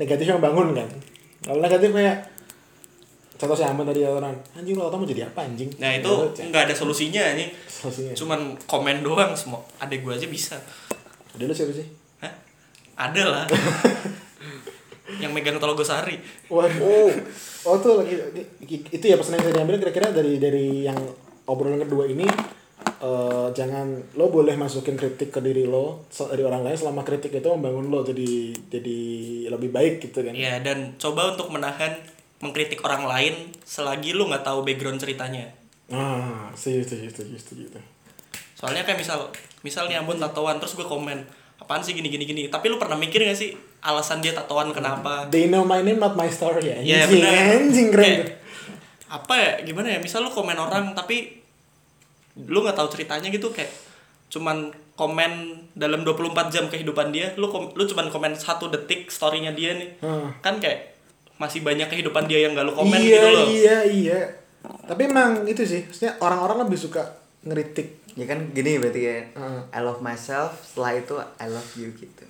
negatifnya 0.01 0.41
membangun 0.41 0.73
kan. 0.73 0.89
Kalau 1.45 1.59
negatif 1.61 1.91
kayak 1.93 2.17
contoh 3.41 3.57
si 3.57 3.65
Aman 3.65 3.81
tadi 3.89 4.05
orang 4.05 4.37
anjing 4.53 4.77
lo 4.77 4.93
tau 4.93 5.01
mau 5.01 5.09
jadi 5.09 5.25
apa 5.25 5.49
anjing 5.49 5.65
nah 5.81 5.89
itu 5.89 6.13
cek. 6.37 6.53
nggak 6.53 6.69
ada 6.69 6.75
solusinya 6.77 7.33
nih 7.33 7.49
solusinya 7.65 8.13
cuman 8.13 8.53
komen 8.69 9.01
doang 9.01 9.33
semua 9.33 9.65
adek 9.81 10.05
gue 10.05 10.13
aja 10.13 10.27
bisa 10.29 10.61
ada 11.33 11.43
lu 11.49 11.49
siapa 11.49 11.73
sih 11.73 11.89
Hah? 12.21 12.33
ada 13.09 13.23
lah 13.25 13.45
yang 15.21 15.33
megang 15.33 15.57
Tologosari 15.57 16.21
Waduh. 16.47 17.11
Oh 17.65 17.75
tuh 17.81 18.05
lagi 18.05 18.15
itu 18.69 19.05
ya 19.05 19.17
pesan 19.17 19.37
yang 19.37 19.43
saya 19.49 19.55
diambil 19.61 19.81
kira-kira 19.81 20.13
dari 20.13 20.37
dari 20.37 20.85
yang 20.85 20.97
obrolan 21.49 21.81
kedua 21.81 22.05
ini 22.05 22.25
eh 23.01 23.47
jangan 23.57 24.13
lo 24.17 24.29
boleh 24.29 24.53
masukin 24.53 24.93
kritik 24.93 25.33
ke 25.33 25.41
diri 25.41 25.65
lo 25.65 26.05
dari 26.09 26.45
orang 26.45 26.61
lain 26.61 26.77
selama 26.77 27.01
kritik 27.01 27.33
itu 27.33 27.49
membangun 27.49 27.89
lo 27.89 28.05
jadi 28.05 28.53
jadi 28.69 28.99
lebih 29.49 29.73
baik 29.73 30.05
gitu 30.05 30.21
kan. 30.21 30.33
ya 30.37 30.61
dan 30.61 30.97
coba 31.01 31.33
untuk 31.33 31.49
menahan 31.49 31.97
mengkritik 32.41 32.81
orang 32.81 33.05
lain 33.05 33.33
selagi 33.61 34.11
lu 34.11 34.25
nggak 34.25 34.43
tahu 34.43 34.61
background 34.61 34.97
ceritanya 34.97 35.49
Ah, 35.87 36.47
setuju 36.51 36.87
setuju 36.87 37.07
setuju 37.09 37.35
setuju 37.37 37.63
soalnya 38.53 38.81
kayak 38.81 38.97
misal 38.97 39.27
misal 39.61 39.85
nih 39.85 39.97
Ambon 39.97 40.17
tatoan 40.17 40.55
terus 40.55 40.73
gue 40.73 40.83
komen 40.83 41.19
apaan 41.57 41.79
sih 41.79 41.91
gini 41.91 42.07
gini 42.07 42.23
gini 42.23 42.41
tapi 42.47 42.67
lu 42.67 42.77
pernah 42.77 42.95
mikir 42.95 43.21
gak 43.21 43.35
sih 43.35 43.51
alasan 43.81 44.17
dia 44.17 44.31
tatoan 44.31 44.69
kenapa 44.69 45.27
They 45.27 45.45
know 45.45 45.61
my 45.61 45.79
name 45.79 45.97
not 45.97 46.13
my 46.13 46.25
story 46.27 46.63
ya. 46.63 46.77
Iya, 46.77 46.97
Anjing, 47.03 47.11
benar. 47.19 47.33
anjing 47.55 47.87
keren. 47.89 48.05
Kayak, 48.05 48.19
tuh. 48.19 48.29
apa 49.11 49.33
ya 49.35 49.51
gimana 49.63 49.87
ya 49.89 49.99
misal 49.99 50.21
lu 50.21 50.29
komen 50.29 50.55
orang 50.55 50.93
tapi 50.93 51.43
lu 52.39 52.59
nggak 52.59 52.73
tahu 52.73 52.87
ceritanya 52.89 53.27
gitu 53.27 53.49
kayak 53.49 53.69
cuman 54.27 54.69
komen 54.93 55.31
dalam 55.73 56.01
24 56.01 56.21
jam 56.47 56.65
kehidupan 56.65 57.11
dia 57.11 57.35
lu 57.35 57.45
kom- 57.45 57.73
lu 57.73 57.83
cuman 57.83 58.07
komen 58.07 58.31
satu 58.33 58.69
detik 58.69 59.07
storynya 59.07 59.51
dia 59.51 59.75
nih 59.75 59.99
Hmm. 59.99 60.31
kan 60.39 60.57
kayak 60.57 60.90
masih 61.41 61.59
banyak 61.59 61.87
kehidupan 61.87 62.23
dia 62.23 62.39
yang 62.39 62.53
gak 62.53 62.63
lu 62.63 62.73
komen 62.73 62.93
iya, 62.95 63.17
gitu 63.17 63.27
loh 63.27 63.45
Iya, 63.47 63.77
iya. 63.83 64.19
Tapi 64.61 65.01
emang 65.03 65.41
itu 65.43 65.63
sih, 65.63 65.81
maksudnya 65.83 66.13
orang-orang 66.19 66.63
lebih 66.63 66.77
suka 66.79 67.01
ngeritik. 67.41 67.97
ya 68.11 68.25
kan 68.25 68.51
gini 68.51 68.75
berarti 68.75 69.01
ya. 69.01 69.17
I 69.67 69.79
love 69.79 69.99
myself 69.99 70.51
setelah 70.61 70.93
itu 70.93 71.11
I 71.17 71.47
love 71.47 71.71
you 71.73 71.89
gitu 71.91 72.23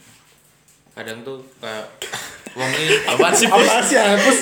kadang 0.92 1.20
tuh 1.22 1.40
kayak 1.58 1.88
wong 2.52 2.70
ki 2.70 2.86
apaan 3.08 3.32
sih 3.32 3.48
Apa 3.48 3.80
sih 3.82 3.96
hapus 3.96 4.38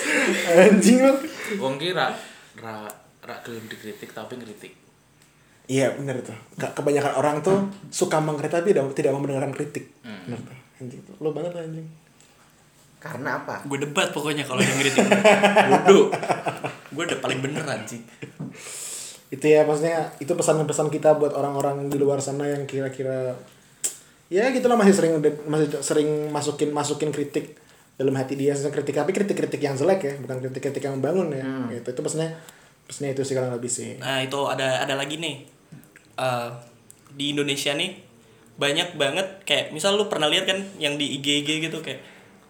anjing 0.52 0.98
lo? 1.00 1.14
wong 1.58 1.78
ki 1.78 1.94
ra 1.94 2.10
ra 2.58 2.84
ra 3.22 3.36
gelem 3.40 3.64
dikritik 3.66 4.12
tapi 4.12 4.36
ngeritik 4.36 4.74
Iya 5.66 5.94
benar 5.94 6.18
tuh. 6.20 6.34
Ke- 6.56 6.74
Kebanyakan 6.74 7.14
orang 7.16 7.36
tuh 7.40 7.54
suka 7.88 8.18
mengkritik 8.18 8.52
tapi 8.56 8.74
tidak 8.74 8.90
tidak 8.92 9.14
mau 9.14 9.22
mendengarkan 9.22 9.54
kritik. 9.54 9.86
Benar 10.02 10.42
tuh. 10.42 10.58
Anjing 10.76 11.02
tuh. 11.04 11.14
Lo 11.20 11.30
banget 11.30 11.54
anjing. 11.56 11.86
Karena 13.00 13.40
apa? 13.44 13.64
Gue 13.64 13.80
debat 13.80 14.12
pokoknya 14.12 14.44
kalau 14.44 14.60
yang 14.60 14.76
ngeritik 14.76 15.08
bodoh. 15.72 16.12
Gue 16.92 17.04
udah 17.08 17.20
paling 17.24 17.40
bener 17.40 17.64
anjing 17.64 18.04
Itu 19.32 19.46
ya 19.46 19.64
maksudnya 19.64 20.12
itu 20.20 20.28
pesan-pesan 20.28 20.92
kita 20.92 21.16
buat 21.16 21.32
orang-orang 21.32 21.88
di 21.88 21.96
luar 21.96 22.20
sana 22.20 22.50
yang 22.50 22.68
kira-kira 22.68 23.40
ya 24.30 24.52
gitulah 24.54 24.78
masih 24.78 24.94
sering 24.94 25.14
masih 25.50 25.68
sering 25.82 26.10
masukin 26.30 26.70
masukin 26.70 27.10
kritik 27.10 27.58
dalam 27.98 28.14
hati 28.14 28.38
dia 28.38 28.54
Maksudnya 28.54 28.74
kritik 28.74 28.96
tapi 28.96 29.12
kritik-kritik 29.12 29.62
yang 29.64 29.76
jelek 29.80 30.00
ya 30.06 30.14
bukan 30.22 30.38
kritik-kritik 30.44 30.84
yang 30.84 31.00
membangun 31.00 31.32
ya. 31.34 31.44
Gitu. 31.72 31.88
Itu 31.96 32.02
pesannya 32.04 32.36
pesannya 32.90 33.16
itu 33.16 33.22
sih 33.24 33.34
kurang 33.38 33.56
lebih 33.56 33.72
sih. 33.72 33.96
Nah 34.02 34.22
itu 34.26 34.40
ada 34.50 34.84
ada 34.84 34.94
lagi 35.00 35.22
nih. 35.22 35.46
Eh, 36.20 36.50
di 37.16 37.32
Indonesia 37.32 37.74
nih 37.74 37.96
banyak 38.60 39.00
banget 39.00 39.28
kayak 39.48 39.72
misal 39.72 39.96
lu 39.96 40.12
pernah 40.12 40.28
lihat 40.28 40.44
kan 40.44 40.60
yang 40.78 41.00
di 41.00 41.16
IG 41.16 41.48
IG 41.48 41.50
gitu 41.72 41.80
kayak 41.80 42.04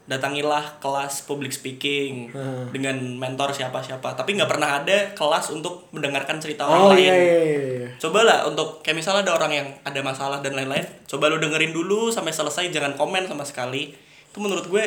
datangilah 0.10 0.82
kelas 0.82 1.22
public 1.24 1.54
speaking 1.54 2.34
Hmm. 2.34 2.66
dengan 2.70 2.98
mentor 3.16 3.54
siapa 3.54 3.78
siapa 3.78 4.12
tapi 4.12 4.34
nggak 4.34 4.50
pernah 4.50 4.82
ada 4.82 5.14
kelas 5.14 5.54
untuk 5.54 5.86
mendengarkan 5.92 6.42
cerita 6.42 6.66
oh 6.66 6.90
orang 6.90 6.98
iya 6.98 7.14
lain. 7.14 7.22
iya 7.22 7.40
iya, 7.40 7.60
iya. 7.78 7.88
Coba 7.96 8.24
lah 8.24 8.44
untuk 8.44 8.80
kayak 8.80 8.98
misalnya 8.98 9.22
ada 9.22 9.34
orang 9.36 9.52
yang 9.54 9.68
ada 9.84 10.00
masalah 10.02 10.40
dan 10.40 10.54
lain-lain, 10.54 10.82
coba 11.06 11.28
lu 11.28 11.38
dengerin 11.38 11.70
dulu 11.70 12.10
sampai 12.10 12.32
selesai 12.32 12.68
jangan 12.70 12.96
komen 12.96 13.24
sama 13.24 13.44
sekali. 13.44 13.92
Itu 14.24 14.40
menurut 14.40 14.66
gue 14.66 14.84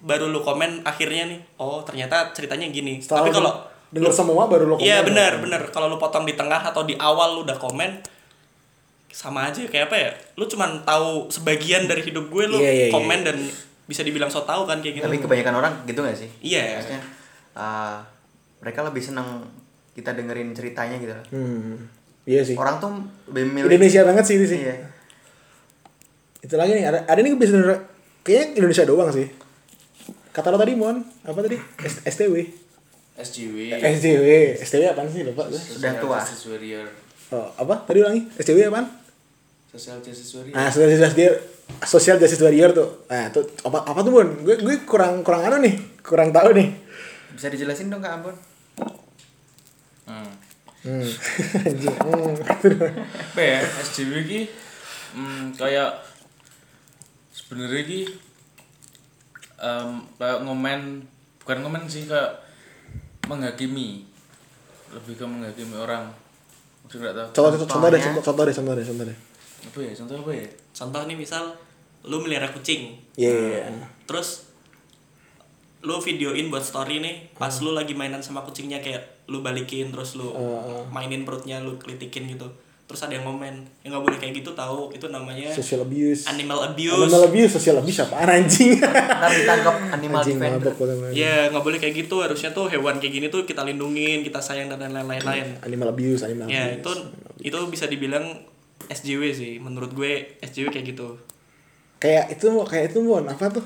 baru 0.00 0.26
lu 0.26 0.40
komen 0.40 0.82
akhirnya 0.82 1.24
nih. 1.26 1.40
Oh, 1.56 1.80
ternyata 1.80 2.28
ceritanya 2.30 2.66
gini. 2.68 2.98
Setelah 2.98 3.22
Tapi 3.22 3.30
lu 3.30 3.36
kalau 3.38 3.52
denger 3.88 4.12
semua 4.12 4.44
baru 4.44 4.66
lo 4.66 4.74
komen 4.74 4.82
Iya 4.82 5.00
benar 5.02 5.38
benar. 5.38 5.62
Kalau 5.68 5.86
lu 5.86 5.96
potong 5.96 6.24
di 6.24 6.34
tengah 6.34 6.60
atau 6.60 6.82
di 6.82 6.98
awal 6.98 7.32
lu 7.34 7.44
udah 7.44 7.54
komen 7.54 8.02
sama 9.08 9.46
aja 9.46 9.62
kayak 9.64 9.86
apa 9.86 9.96
ya? 9.96 10.10
Lu 10.34 10.44
cuman 10.44 10.82
tahu 10.82 11.26
sebagian 11.28 11.86
dari 11.86 12.02
hidup 12.02 12.28
gue 12.28 12.44
lu 12.46 12.58
Iya, 12.58 12.66
iya, 12.66 12.84
iya. 12.86 12.92
komen 12.92 13.20
dan 13.22 13.38
bisa 13.90 14.06
dibilang 14.06 14.30
so 14.30 14.46
tau 14.46 14.62
kan 14.62 14.78
kayak 14.78 14.94
gitu 14.96 15.04
Tapi 15.04 15.18
kebanyakan 15.18 15.54
orang 15.56 15.72
gitu 15.82 15.98
gak 16.00 16.14
sih? 16.14 16.30
Iya. 16.38 16.78
Maksudnya 16.78 17.02
uh, 17.52 17.98
mereka 18.62 18.86
lebih 18.86 19.02
senang 19.02 19.42
kita 19.90 20.14
dengerin 20.14 20.54
ceritanya 20.54 20.94
gitu. 20.96 21.10
Hmm. 21.34 21.90
Iya 22.22 22.46
sih. 22.46 22.54
Orang 22.54 22.78
tuh 22.78 23.02
lebih 23.28 23.50
milih 23.50 23.66
Indonesia 23.66 24.06
banget 24.06 24.24
sih 24.24 24.34
ini 24.38 24.46
sih. 24.46 24.58
Iya. 24.62 24.76
Itu 26.40 26.54
lagi 26.54 26.72
nih, 26.72 26.86
ada 26.86 27.02
ada 27.04 27.18
nih 27.18 27.34
bisa 27.34 27.58
kayaknya 28.22 28.62
Indonesia 28.62 28.86
doang 28.86 29.10
sih. 29.10 29.26
Kata 30.30 30.54
lo 30.54 30.56
tadi 30.56 30.78
Mon, 30.78 31.02
apa 31.26 31.38
tadi? 31.42 31.58
S- 31.82 32.06
STW. 32.06 32.46
SJW 33.20 33.76
SJW, 33.76 34.28
STW 34.56 34.82
apaan 34.88 35.10
sih 35.10 35.26
lupa 35.26 35.44
gue. 35.44 35.58
Sudah 35.58 35.98
tua. 36.00 36.22
Oh, 37.34 37.46
apa? 37.52 37.74
Tadi 37.84 37.98
ulangi. 38.00 38.22
SJW 38.38 38.70
apaan? 38.70 38.86
Social 39.68 40.00
Justice 40.00 40.32
Warrior 40.34 40.54
Ah, 40.56 40.66
social 40.66 40.88
justice 40.88 41.14
warrior, 41.14 41.34
social 41.84 42.16
justice 42.18 42.42
warrior 42.42 42.70
tuh. 42.70 43.06
Nah, 43.06 43.30
tuh 43.30 43.46
apa 43.62 43.84
apa 43.84 44.00
tuh, 44.02 44.12
Bon? 44.12 44.28
Gue 44.42 44.58
gue 44.60 44.74
kurang 44.84 45.22
kurang 45.22 45.46
anu 45.46 45.62
nih, 45.62 45.74
kurang 46.02 46.30
tahu 46.30 46.52
nih. 46.54 46.68
Bisa 47.34 47.48
dijelasin 47.48 47.88
dong 47.88 48.02
Kak 48.02 48.20
Ambon? 48.20 48.36
hmm. 50.10 50.32
Hmm. 50.80 51.04
Hmm. 52.00 52.32
apa 53.12 53.40
ya 53.40 53.60
SJW 53.60 54.14
ki 54.24 54.40
hmm, 55.12 55.52
kayak 55.54 56.00
sebenarnya 57.30 57.84
ki 57.84 58.00
em, 59.60 59.88
kayak 60.16 60.40
ngomen 60.40 61.04
bukan 61.44 61.58
ngomen 61.60 61.84
sih 61.84 62.08
kayak 62.08 62.40
menghakimi 63.28 64.08
lebih 64.90 65.14
ke 65.20 65.24
menghakimi 65.24 65.76
orang 65.76 66.08
Maksudnya 66.88 67.12
tahu 67.12 67.28
Contoh, 67.30 67.50
contoh, 67.60 67.68
contoh 67.70 67.88
deh, 67.92 68.00
contoh, 68.02 68.22
contoh 68.24 68.44
deh, 68.48 68.54
contoh 68.56 68.74
deh, 68.74 68.86
contoh 68.88 69.04
deh. 69.06 69.18
apa 69.60 69.78
ya 69.84 69.92
contoh 69.92 70.16
apa 70.24 70.32
ya 70.32 70.46
contoh 70.80 71.04
nih 71.04 71.12
misal 71.14 71.52
lu 72.02 72.16
melihara 72.18 72.48
kucing 72.48 72.96
Iya. 73.14 73.68
terus 74.04 74.48
lu 75.80 75.96
videoin 75.98 76.48
buat 76.48 76.60
story 76.62 76.98
nih 76.98 77.32
pas 77.34 77.48
Hmm. 77.50 77.62
lu 77.62 77.70
lagi 77.72 77.92
mainan 77.92 78.20
sama 78.20 78.40
kucingnya 78.40 78.78
kayak 78.78 79.00
lu 79.26 79.40
balikin 79.40 79.88
terus 79.88 80.12
lu 80.14 80.28
Oh, 80.28 80.84
mainin 80.88 81.22
perutnya 81.22 81.56
lu 81.58 81.76
kelitikin 81.76 82.24
gitu 82.26 82.44
terus 82.84 83.00
ada 83.00 83.14
yang 83.14 83.22
komen 83.24 83.54
ya 83.80 83.88
nggak 83.88 84.02
boleh 84.02 84.18
kayak 84.18 84.34
gitu 84.34 84.50
tahu 84.52 84.90
itu 84.90 85.06
namanya 85.06 85.46
Social 85.48 85.86
abuse. 85.86 86.26
animal 86.26 86.58
abuse 86.66 87.06
Animal 87.06 87.22
abuse, 87.24 87.50
social 87.54 87.78
abuse 87.78 88.02
apaan 88.02 88.28
anjing? 88.36 88.76
Ntar 88.76 89.30
ditangkap 89.30 89.74
animal 89.94 90.18
anjing 90.18 90.36
defender. 90.36 90.72
ya 91.14 91.48
nggak 91.48 91.62
boleh 91.62 91.78
kayak 91.78 91.94
gitu 91.96 92.16
harusnya 92.18 92.50
tuh 92.50 92.66
hewan 92.66 92.98
kayak 92.98 93.14
gini 93.14 93.26
tuh 93.28 93.44
kita 93.44 93.62
lindungin 93.62 94.20
kita 94.20 94.36
sayang 94.38 94.66
dan 94.68 94.90
lain-lain 94.90 95.22
lain 95.22 95.46
Animal 95.62 95.94
abuse, 95.94 96.24
animal 96.24 96.44
ya 96.44 96.66
abuse. 96.66 96.76
itu 96.76 96.90
itu 97.46 97.58
bisa 97.68 97.86
dibilang 97.86 98.26
SJW 98.88 99.22
sih 99.34 99.52
menurut 99.60 99.92
gue 99.92 100.38
SJW 100.40 100.72
kayak 100.72 100.86
gitu. 100.96 101.18
Kayak 102.00 102.32
itu 102.32 102.48
kayak 102.64 102.84
itu 102.94 102.98
mon 103.04 103.26
apa 103.28 103.52
tuh? 103.52 103.64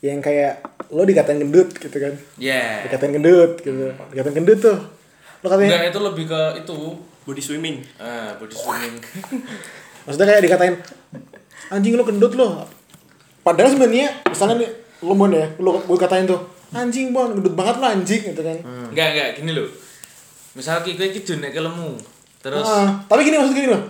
Yang 0.00 0.20
kayak 0.24 0.52
lo 0.94 1.02
dikatain 1.04 1.42
gendut 1.42 1.74
gitu 1.76 1.96
kan? 1.98 2.14
Ya 2.40 2.86
dikatain 2.88 3.12
gendut 3.18 3.60
gitu. 3.60 3.92
Dikatain 4.14 4.34
gendut 4.38 4.58
tuh. 4.62 4.78
Lo 5.44 5.46
katanya 5.52 5.76
enggak 5.76 5.92
itu 5.92 6.00
lebih 6.00 6.24
ke 6.30 6.42
itu. 6.64 6.76
Body 7.26 7.42
swimming. 7.42 7.82
Ah 7.98 8.38
body 8.38 8.54
swimming. 8.54 8.96
Maksudnya 10.06 10.26
kayak 10.30 10.42
dikatain 10.46 10.74
anjing 11.68 11.98
lo 11.98 12.06
gendut 12.06 12.32
lo. 12.38 12.64
Padahal 13.42 13.74
sebenarnya 13.74 14.24
misalnya 14.30 14.64
nih 14.64 14.70
lo 15.04 15.12
mon 15.12 15.34
ya 15.34 15.50
lo 15.60 15.82
gue 15.84 15.98
katain 15.98 16.24
tuh 16.24 16.40
anjing 16.72 17.12
bon 17.12 17.36
gendut 17.36 17.52
banget 17.52 17.76
lo 17.82 17.86
anjing 17.90 18.22
gitu 18.32 18.40
kan. 18.40 18.56
Enggak 18.88 19.08
enggak 19.12 19.28
gini 19.42 19.52
loh 19.52 19.68
misal 20.56 20.80
ki 20.80 20.96
kowe 20.96 21.08
ki 21.12 21.20
jonek 21.20 21.52
kelemu 21.52 22.00
terus 22.46 22.62
Ah, 22.62 23.02
tapi 23.10 23.26
gini 23.26 23.42
maksud 23.42 23.58
gini 23.58 23.68
loh. 23.74 23.82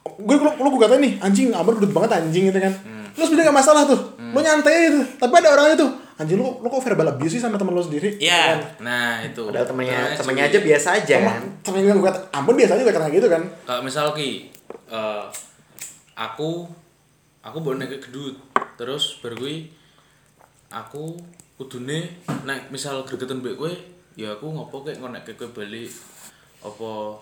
Gue 0.00 0.36
lo, 0.38 0.54
lo 0.54 0.68
gue 0.70 0.80
katain 0.80 1.02
nih 1.02 1.18
anjing 1.18 1.50
Amber 1.50 1.74
gendut 1.74 1.90
banget 1.90 2.22
anjing 2.22 2.46
gitu 2.46 2.60
kan. 2.62 2.70
Lo 3.18 3.22
sebenarnya 3.26 3.50
gak 3.50 3.58
masalah 3.58 3.82
tuh. 3.84 4.00
Lo 4.16 4.38
nyantai 4.38 4.70
aja 4.70 4.88
tuh. 4.94 5.04
Tapi 5.18 5.32
ada 5.42 5.48
orangnya 5.58 5.76
tuh 5.76 5.90
anjing 6.20 6.36
lo 6.36 6.60
lo 6.60 6.68
kok 6.68 6.84
verbal 6.84 7.16
abuse 7.16 7.32
sih 7.34 7.40
sama 7.40 7.56
temen 7.56 7.72
lo 7.72 7.82
sendiri? 7.82 8.20
Iya. 8.20 8.54
Kan? 8.54 8.86
nah 8.86 9.18
itu. 9.24 9.42
Padahal 9.42 9.66
temennya 9.66 9.96
Nah, 9.96 10.14
temennya 10.14 10.44
aja 10.46 10.58
biasa 10.60 10.88
aja 11.02 11.16
kan. 11.18 11.40
Temen 11.66 11.80
temen 11.82 11.90
yang 11.90 11.98
gue 11.98 12.06
kata 12.06 12.20
Ambon 12.30 12.54
biasanya 12.54 12.80
juga 12.84 12.92
karena 12.94 13.08
gitu 13.10 13.26
kan. 13.26 13.42
Kayak 13.66 13.82
misal 13.82 14.06
ki 14.14 14.30
eh, 14.86 15.24
aku 16.14 16.68
aku 17.40 17.56
bawa 17.58 17.80
nek 17.80 17.96
gendut 17.98 18.36
terus 18.76 19.16
baru 19.24 19.36
kuwi 19.40 19.72
aku 20.68 21.16
kudune 21.56 22.12
nek 22.44 22.68
misal 22.68 23.04
gregetan 23.04 23.40
mbek 23.40 23.56
kowe 23.56 23.72
ya 24.14 24.36
aku 24.36 24.52
ngopo 24.52 24.84
kek 24.84 25.00
ngonek 25.00 25.24
ke 25.24 25.32
kowe 25.34 25.48
balik. 25.56 25.88
Apa 26.60 27.16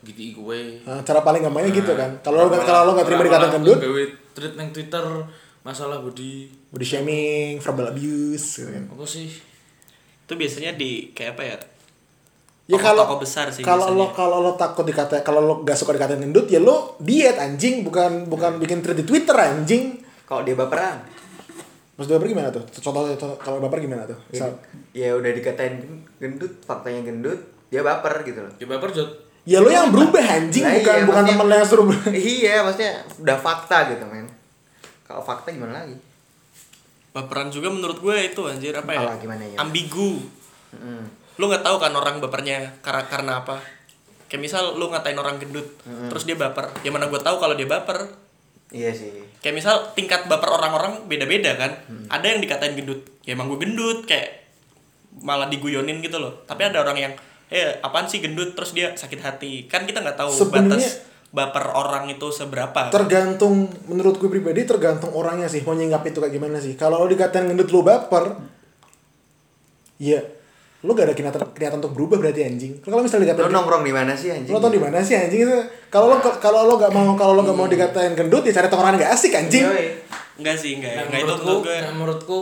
gitu 0.00 0.40
kowe 0.40 0.60
Nah, 0.86 1.04
cara 1.04 1.20
paling 1.20 1.44
gampangnya 1.44 1.70
gitu 1.76 1.92
kan. 1.92 2.10
Kalau 2.24 2.44
lo 2.44 2.48
nggak 2.48 2.64
kalau 2.64 2.82
lo 2.88 2.90
nggak 2.96 3.08
terima 3.08 3.22
dikatain 3.28 3.52
gendut? 3.60 3.78
gawe 3.80 4.02
tweet 4.32 4.54
nang 4.56 4.68
Twitter 4.72 5.04
masalah 5.60 6.00
body. 6.00 6.48
Body 6.72 6.86
shaming 6.86 7.60
verbal 7.60 7.92
abuse 7.92 8.64
gitu 8.64 8.70
kan. 8.72 8.84
Apa 8.88 9.04
sih? 9.04 9.28
Itu 10.24 10.32
biasanya 10.38 10.76
di 10.78 11.12
kayak 11.12 11.36
apa 11.36 11.42
ya? 11.44 11.56
Ya 12.70 12.78
kalau 12.78 13.02
Toko-toko 13.02 13.26
besar 13.26 13.46
sih 13.50 13.66
kalau 13.66 13.90
lo 13.90 14.08
biasanya. 14.08 14.14
kalau 14.14 14.38
lo 14.40 14.52
takut 14.54 14.84
dikata 14.86 15.26
kalau 15.26 15.42
lo 15.42 15.54
gak 15.66 15.74
suka 15.74 15.90
dikatain 15.98 16.22
gendut 16.22 16.46
ya 16.48 16.62
lo 16.62 16.96
diet 17.02 17.36
anjing. 17.36 17.84
Bukan 17.84 18.30
bukan 18.30 18.56
bikin 18.56 18.80
thread 18.80 18.96
di 18.96 19.04
twitter 19.04 19.34
anjing. 19.36 20.00
Kalau 20.24 20.46
dia 20.46 20.54
baperan, 20.54 21.02
Maksud 22.00 22.16
baper 22.16 22.32
gimana 22.32 22.48
tuh? 22.48 22.64
Contoh, 22.80 23.12
contoh 23.12 23.36
kalau 23.36 23.60
baper 23.60 23.84
gimana 23.84 24.08
tuh? 24.08 24.16
Misal, 24.32 24.56
ya 24.96 25.12
udah 25.12 25.36
dikatain 25.36 25.84
gendut, 26.16 26.48
faktanya 26.64 27.04
gendut, 27.04 27.36
dia 27.68 27.84
baper 27.84 28.24
gitu 28.24 28.40
loh. 28.40 28.52
ya 28.56 28.64
baper 28.64 28.88
jod 28.88 29.10
ya 29.50 29.58
lo 29.58 29.66
yang 29.66 29.90
berubah 29.90 30.22
anjing 30.22 30.62
Lah 30.62 30.78
bukan 30.78 30.94
iya, 30.94 31.04
bukan 31.04 31.22
temen 31.26 31.44
lo 31.44 31.54
yang 31.56 31.66
suruh 31.66 31.84
berubah. 31.84 32.14
iya, 32.38 32.62
maksudnya 32.62 32.92
udah 33.18 33.36
fakta 33.36 33.90
gitu 33.90 34.04
men. 34.04 34.30
Kalau 35.02 35.18
fakta 35.20 35.50
gimana 35.50 35.82
lagi? 35.82 35.98
baperan 37.10 37.50
juga 37.50 37.66
menurut 37.68 37.98
gue 37.98 38.16
itu 38.24 38.38
anjir 38.40 38.70
apa 38.70 38.94
ya 38.94 39.02
Apa, 39.02 39.18
gimana 39.18 39.42
ya? 39.42 39.58
ambigu 39.58 40.22
Mm. 40.70 41.02
lu 41.34 41.50
nggak 41.50 41.66
tahu 41.66 41.76
kan 41.76 41.90
orang 41.90 42.22
bapernya 42.22 42.78
karena 42.78 43.02
karena 43.04 43.32
apa 43.38 43.58
kayak 44.24 44.38
misal 44.38 44.78
lu 44.78 44.86
ngatain 44.86 45.18
orang 45.18 45.34
gendut 45.34 45.66
terus 46.06 46.22
dia 46.22 46.38
baper 46.38 46.70
ya 46.80 46.94
mana 46.94 47.10
gue 47.10 47.18
tahu 47.18 47.42
kalau 47.42 47.58
dia 47.58 47.66
baper 47.66 48.06
Iya 48.70 48.94
sih. 48.94 49.10
kayak 49.42 49.58
misal 49.58 49.90
tingkat 49.90 50.30
baper 50.30 50.46
orang-orang 50.46 51.02
beda-beda 51.04 51.58
kan 51.58 51.74
ada 52.06 52.22
yang 52.22 52.38
dikatain 52.38 52.78
gendut 52.78 53.02
ya 53.20 53.34
emang 53.34 53.50
gue 53.50 53.58
gendut 53.58 54.06
kayak 54.06 54.46
malah 55.18 55.50
diguyonin 55.50 55.98
gitu 55.98 56.22
loh 56.22 56.46
tapi 56.46 56.62
ada 56.62 56.78
orang 56.78 56.94
yang 57.00 57.12
eh 57.50 57.82
apaan 57.82 58.06
sih 58.06 58.22
gendut 58.22 58.54
terus 58.54 58.70
dia 58.70 58.94
sakit 58.94 59.20
hati 59.20 59.66
kan 59.66 59.82
kita 59.82 60.00
nggak 60.00 60.14
tahu 60.14 60.30
Sebenarnya- 60.30 60.78
batas 60.78 61.10
baper 61.30 61.62
orang 61.78 62.10
itu 62.10 62.26
seberapa 62.34 62.90
Tergantung 62.90 63.70
menurut 63.86 64.18
gue 64.18 64.26
pribadi 64.26 64.66
tergantung 64.66 65.14
orangnya 65.14 65.46
sih 65.46 65.62
mau 65.62 65.78
nyinggap 65.78 66.02
itu 66.02 66.18
kayak 66.18 66.34
gimana 66.34 66.58
sih. 66.58 66.74
Kalau 66.74 66.98
lo 66.98 67.06
dikatain 67.06 67.46
gendut 67.46 67.70
lo 67.70 67.86
baper, 67.86 68.34
ya 70.02 70.18
lo 70.80 70.90
gak 70.96 71.12
ada 71.12 71.14
kelihatan 71.14 71.44
kelihatan 71.54 71.78
untuk 71.78 71.92
berubah 71.94 72.16
berarti 72.18 72.40
anjing. 72.42 72.72
Kalau 72.82 73.04
misalnya 73.04 73.30
Lo 73.30 73.46
dikatain 73.46 73.52
nongkrong 73.52 73.84
di 73.86 73.92
mana 73.94 74.12
sih 74.16 74.32
anjing? 74.32 74.50
lo 74.50 74.58
tau 74.58 74.72
di 74.74 74.80
mana 74.82 74.98
sih 75.04 75.14
anjing 75.14 75.40
itu? 75.46 75.54
Kalau 75.86 76.10
lo 76.10 76.18
kalau 76.18 76.66
lo 76.66 76.74
gak 76.80 76.90
mau 76.90 77.14
kalau 77.14 77.38
lo 77.38 77.42
gak 77.46 77.54
mau 77.54 77.68
dikatain 77.70 78.18
gendut 78.18 78.42
ya 78.42 78.52
cari 78.56 78.66
tongkrongan 78.66 78.98
gak 78.98 79.12
asik 79.14 79.30
anjing. 79.36 79.68
Enggak 80.40 80.56
sih 80.56 80.80
enggak 80.80 80.98
nah, 80.98 81.04
enggak 81.04 81.20
itu 81.20 81.26
menurutku 81.30 81.46
menurut 81.46 81.62
gue 81.62 81.76
nah, 81.78 81.92
menurutku 81.94 82.38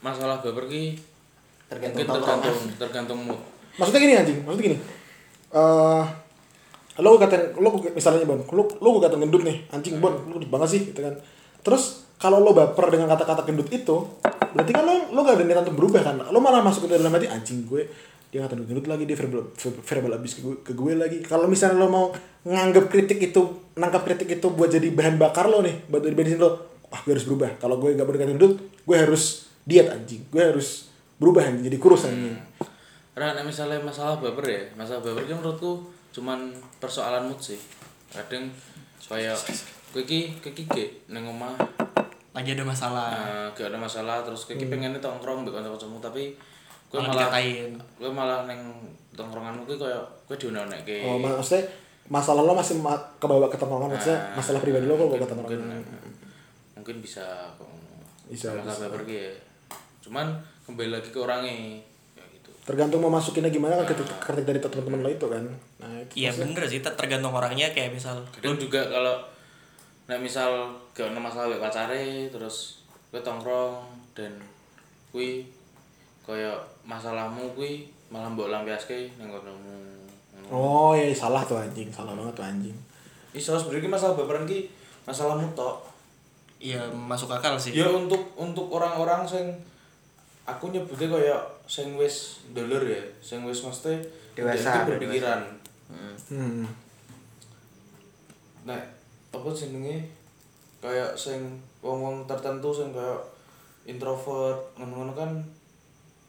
masalah 0.00 0.36
baper 0.42 0.64
ki 0.66 0.84
Tergantung 1.66 2.06
tergantung 2.16 2.58
tergantung 2.80 3.18
mood 3.28 3.40
Maksudnya 3.76 4.00
gini 4.00 4.14
anjing, 4.16 4.38
maksudnya 4.44 4.66
gini. 4.72 4.78
Eh 5.52 6.04
lo 6.96 7.20
katain 7.20 7.52
lo 7.60 7.76
misalnya 7.92 8.24
bon, 8.24 8.40
lo 8.40 8.62
lo 8.80 8.88
gue 8.96 9.02
katain 9.04 9.20
gendut 9.20 9.44
nih, 9.44 9.68
anjing 9.68 10.00
bon, 10.00 10.16
lo 10.16 10.40
gendut 10.40 10.48
banget 10.48 10.68
sih 10.72 10.80
gitu 10.88 11.04
kan. 11.04 11.12
Terus 11.60 12.08
kalau 12.16 12.40
lo 12.40 12.56
baper 12.56 12.88
dengan 12.88 13.12
kata-kata 13.12 13.44
gendut 13.44 13.68
itu, 13.68 13.96
berarti 14.56 14.72
kan 14.72 14.88
lo 14.88 15.12
lo 15.12 15.20
gak 15.20 15.36
ada 15.36 15.44
niatan 15.44 15.68
untuk 15.68 15.76
berubah 15.76 16.00
kan? 16.00 16.16
Lo 16.32 16.40
malah 16.40 16.64
masuk 16.64 16.88
ke 16.88 16.96
dalam 16.96 17.12
hati 17.12 17.28
anjing 17.28 17.68
gue 17.68 17.84
dia 18.26 18.42
ngatain 18.42 18.64
gendut 18.64 18.88
lagi 18.90 19.04
dia 19.06 19.14
verbal 19.14 19.54
verbal 19.86 20.12
abis 20.18 20.32
ke 20.36 20.40
gue, 20.40 20.56
ke 20.64 20.72
gue 20.72 20.92
lagi. 20.96 21.20
Kalau 21.20 21.44
misalnya 21.46 21.84
lo 21.84 21.92
mau 21.92 22.06
nganggap 22.48 22.88
kritik 22.88 23.20
itu, 23.20 23.42
nangkap 23.76 24.02
kritik 24.08 24.28
itu 24.40 24.46
buat 24.50 24.72
jadi 24.72 24.88
bahan 24.88 25.20
bakar 25.20 25.52
lo 25.52 25.60
nih, 25.60 25.84
buat 25.92 26.00
jadi 26.00 26.16
bensin 26.16 26.40
lo, 26.40 26.80
wah 26.88 27.00
gue 27.04 27.12
harus 27.12 27.28
berubah. 27.28 27.60
Kalau 27.60 27.76
gue 27.76 27.92
gak 27.92 28.08
katain 28.08 28.34
gendut, 28.34 28.56
gue 28.60 28.96
harus 28.96 29.52
diet 29.68 29.92
anjing, 29.92 30.24
gue 30.32 30.42
harus 30.42 30.88
berubah 31.20 31.44
anjing, 31.44 31.68
jadi 31.70 31.78
kurus 31.78 32.08
anjing. 32.08 32.34
Nek 33.16 33.48
misalnya 33.48 33.80
masalah 33.80 34.20
baper 34.20 34.44
ya, 34.44 34.62
masalah 34.76 35.00
baper 35.00 35.24
ki 35.24 35.32
menurutku 35.32 35.88
cuman 36.12 36.52
persoalan 36.76 37.32
mood 37.32 37.40
sih. 37.40 37.56
Kadang 38.12 38.52
supaya 39.00 39.32
kowe 39.92 40.04
iki 40.04 40.36
kowe 40.44 40.52
iki 40.52 40.64
gek 40.68 40.90
ning 41.08 41.24
omah 41.24 41.56
lagi 42.36 42.52
ada 42.52 42.64
masalah 42.68 43.08
eh, 43.16 43.48
gak 43.56 43.72
ada 43.72 43.80
masalah 43.80 44.20
terus 44.20 44.44
kowe 44.44 44.52
iki 44.52 44.68
pengen 44.68 44.92
tongkrong 45.00 45.48
mbek 45.48 45.56
kanca-kancamu 45.56 45.96
tapi 46.04 46.36
kowe 46.92 47.00
Malah 47.00 47.32
kowe 47.96 48.10
malah 48.12 48.44
ning 48.44 48.60
tongkronganmu 49.16 49.64
ki 49.64 49.80
koyo 49.80 50.00
kowe 50.28 50.36
dionek-onekke. 50.36 51.00
Oh, 51.08 51.16
maksudnya 51.16 51.64
masalah 52.12 52.44
lo 52.44 52.52
masih 52.52 52.76
ma 52.84 52.94
kebawa 53.16 53.48
ke 53.48 53.56
tongkrongan 53.56 53.96
maksudnya 53.96 54.20
Nah, 54.20 54.36
masalah 54.38 54.60
pribadi 54.60 54.86
lo 54.86 54.94
kok 54.94 55.08
ke 55.08 55.16
mungkin, 55.16 55.28
tongkrongan. 55.32 55.82
mungkin 56.76 56.96
bisa 57.00 57.24
kok. 57.56 57.66
Bisa, 58.28 58.52
masalah 58.52 58.92
baper 58.92 59.02
ya. 59.08 59.32
Cuman 60.04 60.36
kembali 60.68 60.90
lagi 60.92 61.08
ke 61.10 61.18
orangnya. 61.18 61.80
Tergantung 62.66 62.98
mau 62.98 63.08
masukinnya 63.08 63.48
gimana 63.48 63.78
kan 63.78 63.86
kritik, 63.86 64.10
kritik 64.18 64.44
dari 64.44 64.58
teman-teman 64.58 65.00
lo 65.00 65.08
itu 65.08 65.22
kan. 65.24 65.44
Nah, 65.78 66.02
iya 66.12 66.30
bener 66.30 66.66
sih 66.66 66.82
ter- 66.82 66.92
tergantung 66.92 67.30
orangnya 67.30 67.70
kayak 67.70 67.94
misal 67.94 68.18
kadang 68.28 68.58
juga 68.58 68.82
kalau 68.84 69.14
nah 70.06 70.14
misal 70.16 70.70
gak 70.90 71.08
ada 71.08 71.18
masalah 71.18 71.46
kayak 71.48 71.62
pacare 71.62 72.04
terus 72.26 72.82
kowe 73.08 73.18
tongkrong 73.20 73.82
dan 74.12 74.30
kuwi 75.10 75.42
kaya 76.22 76.54
masalahmu 76.82 77.54
kuwi 77.54 77.86
malah 78.06 78.26
mbok 78.28 78.46
lampiaske 78.48 79.10
konomu 79.16 79.74
ngono 80.32 80.46
Oh 80.48 80.92
iya 80.92 81.10
salah 81.10 81.42
tuh 81.42 81.58
anjing, 81.58 81.90
salah 81.90 82.14
banget 82.14 82.34
tuh 82.34 82.44
anjing. 82.44 82.76
iso 83.30 83.54
sebenarnya 83.54 83.90
masalah 83.90 84.14
baperan 84.14 84.42
ki 84.42 84.70
masalahmu 85.02 85.46
tok 85.52 85.82
Iya 86.56 86.86
masuk 86.88 87.28
akal 87.28 87.54
sih. 87.54 87.74
ya 87.74 87.84
untuk 87.84 88.22
untuk 88.32 88.70
orang-orang 88.70 89.22
sing 89.22 89.50
aku 90.46 90.70
nyebutnya 90.70 91.08
kayak 91.10 91.42
sing 91.66 91.94
wis 91.94 92.16
dolor 92.50 92.80
ya 92.80 93.02
sing 93.18 93.42
wis 93.42 93.60
mesti 93.60 93.98
Dewasa, 94.32 94.84
berpikiran. 94.84 95.42
Hmm. 96.28 96.62
nah 98.62 98.76
apa 99.30 99.48
jenenge? 99.50 100.06
Kayak 100.78 101.14
sing 101.14 101.40
wong-wong 101.80 102.26
tertentu 102.26 102.68
sing 102.68 102.90
kayak 102.90 103.22
introvert 103.84 104.60
ngono-ngono 104.76 105.12
kan 105.12 105.30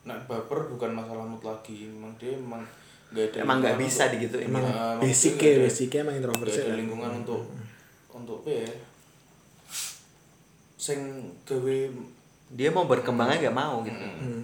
nek 0.03 0.23
baper 0.23 0.69
bukan 0.69 0.93
masalah 0.93 1.21
mutlak 1.21 1.59
lagi. 1.59 1.89
Memang 1.89 2.15
dia 2.15 2.33
memang 2.33 2.63
gak 3.09 3.25
ada 3.29 3.37
Emang 3.43 3.57
nggak 3.59 3.75
lingkungan 3.75 3.91
bisa 3.91 4.01
untuk- 4.01 4.13
digituin. 4.15 4.47
Emang 4.47 4.63
Nah, 4.63 4.71
emang 4.71 4.99
basic 5.01 5.33
ya, 5.35 5.55
basic 5.59 5.89
emang 5.95 6.15
introvert 6.15 6.49
sih. 6.49 6.63
ada 6.63 6.75
lingkungan 6.75 7.11
untuk 7.17 7.41
untuk 8.09 8.37
apa 8.41 8.51
ya? 8.55 8.71
Sing 10.77 10.99
gawe 11.43 11.77
Dia 12.53 12.69
mau 12.71 12.87
berkembangnya 12.87 13.51
gak 13.51 13.57
mau 13.57 13.83
gitu. 13.83 13.99
Hmm. 13.99 14.43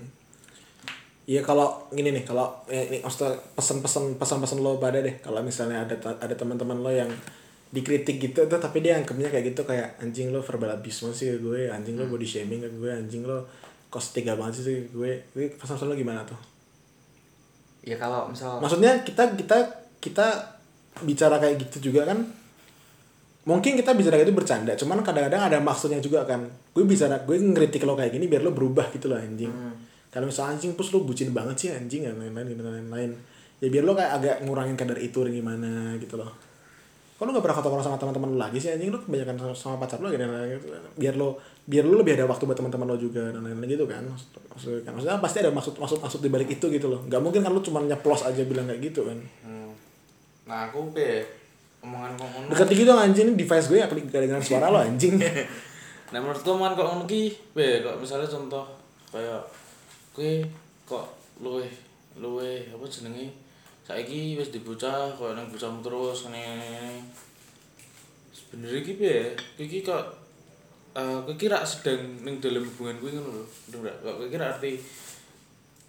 Iya 1.23 1.39
kalau 1.39 1.87
gini 1.95 2.11
nih 2.11 2.27
kalau 2.27 2.51
ya, 2.67 2.83
ini 2.83 2.99
pesan-pesan 3.55 4.19
pesan-pesan 4.19 4.59
lo 4.59 4.75
pada 4.75 4.99
deh. 4.99 5.23
Kalau 5.23 5.39
misalnya 5.39 5.87
ada 5.87 5.95
ada 6.19 6.35
teman-teman 6.35 6.83
lo 6.83 6.91
yang 6.91 7.07
dikritik 7.73 8.19
gitu 8.21 8.45
tuh 8.45 8.59
tapi 8.61 8.85
dia 8.85 8.99
anggapnya 8.99 9.33
kayak 9.33 9.55
gitu 9.55 9.65
kayak 9.65 9.97
anjing 9.97 10.29
lo 10.29 10.45
verbal 10.45 10.77
abuse 10.77 11.09
sih 11.17 11.33
ke 11.33 11.37
gue 11.41 11.73
anjing 11.73 11.97
lo 11.97 12.05
body 12.05 12.27
shaming 12.27 12.61
ke 12.61 12.69
gue 12.69 12.91
anjing 12.91 13.25
lo 13.25 13.49
kos 13.89 14.13
tiga 14.13 14.35
banget 14.35 14.61
sih 14.61 14.83
ke 14.85 14.91
gue. 14.91 15.11
Gue 15.31 15.45
pesan-pesan 15.55 15.87
lo 15.87 15.95
gimana 15.95 16.21
tuh? 16.27 16.37
Ya 17.87 17.95
kalau 17.95 18.27
misal 18.27 18.59
maksudnya 18.59 18.99
kita 19.07 19.31
kita 19.39 19.57
kita 20.03 20.27
bicara 21.07 21.39
kayak 21.39 21.55
gitu 21.65 21.89
juga 21.89 22.11
kan 22.11 22.19
mungkin 23.43 23.75
kita 23.75 23.91
bicara 23.91 24.15
gitu 24.23 24.31
bercanda 24.31 24.71
cuman 24.71 25.03
kadang-kadang 25.03 25.51
ada 25.51 25.57
maksudnya 25.59 25.99
juga 25.99 26.23
kan. 26.23 26.47
Gue 26.71 26.87
bicara 26.87 27.19
gue 27.27 27.35
ngeritik 27.35 27.83
lo 27.83 27.99
kayak 27.99 28.15
gini 28.15 28.31
biar 28.31 28.41
lo 28.43 28.55
berubah 28.55 28.87
gitu 28.95 29.11
loh 29.11 29.19
anjing. 29.19 29.51
Kalau 30.07 30.29
misalnya 30.29 30.55
anjing 30.55 30.71
terus 30.77 30.93
lo 30.95 31.03
bucin 31.03 31.35
banget 31.35 31.55
sih 31.57 31.69
anjing 31.73 32.07
dan 32.07 32.15
lain-lain 32.21 32.55
dan 32.55 32.67
lain-lain. 32.69 33.11
Ya 33.59 33.67
biar 33.67 33.83
lo 33.83 33.93
kayak 33.95 34.11
agak 34.19 34.35
ngurangin 34.47 34.75
kadar 34.79 34.97
itu 34.99 35.19
dan 35.23 35.33
gimana 35.35 35.95
gitu 35.99 36.15
loh. 36.15 36.31
Kalau 37.13 37.29
lo 37.29 37.39
gak 37.39 37.45
pernah 37.45 37.57
ketemu 37.61 37.83
sama 37.85 37.97
teman-teman 38.01 38.29
lo 38.35 38.37
lagi 38.41 38.57
sih 38.59 38.69
anjing? 38.73 38.89
Lo 38.91 38.99
kebanyakan 38.99 39.35
sama, 39.39 39.55
sama 39.55 39.75
pacar 39.79 39.99
lo 40.03 40.11
gitu, 40.11 40.23
biar 40.99 41.15
lo 41.15 41.39
biar 41.63 41.85
lo 41.87 41.95
lebih 42.03 42.19
ada 42.19 42.27
waktu 42.27 42.43
buat 42.43 42.57
teman-teman 42.59 42.87
lo 42.89 42.97
juga 42.99 43.31
dan 43.31 43.43
lain-lain 43.43 43.69
gitu 43.79 43.85
kan. 43.87 44.03
Maksud, 44.03 44.29
maksudnya, 44.51 44.81
kan. 44.83 44.91
maksudnya 44.97 45.19
pasti 45.23 45.37
ada 45.39 45.51
maksud 45.51 45.73
maksud 45.79 45.99
maksud 46.03 46.19
di 46.19 46.29
balik 46.31 46.49
itu 46.51 46.65
gitu 46.67 46.87
loh. 46.91 46.99
Nggak 47.07 47.21
mungkin 47.23 47.41
kan 47.43 47.51
lo 47.55 47.61
cuma 47.63 47.79
nyeplos 47.83 48.27
aja 48.27 48.41
bilang 48.43 48.67
kayak 48.67 48.81
gitu 48.91 49.07
kan. 49.07 49.19
Hmm. 49.45 49.71
Nah, 50.43 50.67
aku 50.67 50.91
pe 50.91 51.23
omongan 51.83 52.11
kok 52.15 52.27
ngono. 52.31 52.47
Deket 52.55 52.69
gitu 52.71 52.91
anjing 52.95 53.27
ini 53.29 53.35
device 53.35 53.67
gue 53.67 53.79
ya 53.83 53.87
klik 53.91 54.07
dengan 54.07 54.39
suara 54.39 54.71
lo 54.71 54.79
anjing. 54.79 55.19
Nah, 56.13 56.21
menurutku 56.21 56.53
omongan 56.53 56.77
kok 56.77 56.87
ngono 56.93 57.05
ki, 57.09 57.33
pe 57.57 57.81
kok 57.81 57.97
misalnya 57.97 58.29
contoh 58.29 58.69
kayak 59.09 59.41
kowe 60.13 60.33
kok 60.85 61.05
luwe 61.41 61.65
luwe 62.21 62.69
apa 62.69 62.85
jenenge? 62.85 63.33
Saiki 63.81 64.37
wis 64.37 64.53
dibocah 64.53 65.09
kok 65.17 65.33
nang 65.33 65.49
bocahmu 65.49 65.81
terus 65.81 66.29
ngene. 66.29 67.01
Sebenarnya 68.29 68.85
ki 68.85 68.93
pe 69.01 69.33
iki 69.57 69.81
kok 69.81 70.05
eh 70.93 71.17
kowe 71.25 71.33
kira 71.33 71.65
sedang 71.65 72.21
ning 72.21 72.37
dalam 72.37 72.61
hubungan 72.61 73.01
kuwi 73.01 73.17
ngono 73.17 73.41
lho. 73.41 73.45
Bener 73.73 73.89
gak? 73.89 73.97
Kok 74.05 74.15
kowe 74.21 74.29
kira 74.29 74.45
arti 74.53 74.77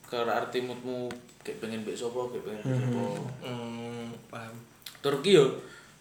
kira 0.08 0.32
arti 0.40 0.58
moodmu 0.64 1.12
kayak 1.44 1.60
pengen 1.60 1.84
mbek 1.84 2.00
sapa, 2.00 2.32
kayak 2.32 2.48
pengen 2.48 2.60
mbek 2.64 2.80
sapa. 2.80 3.04
Hmm, 3.44 4.08
paham. 4.32 4.56
Turki 5.04 5.36
yo 5.36 5.52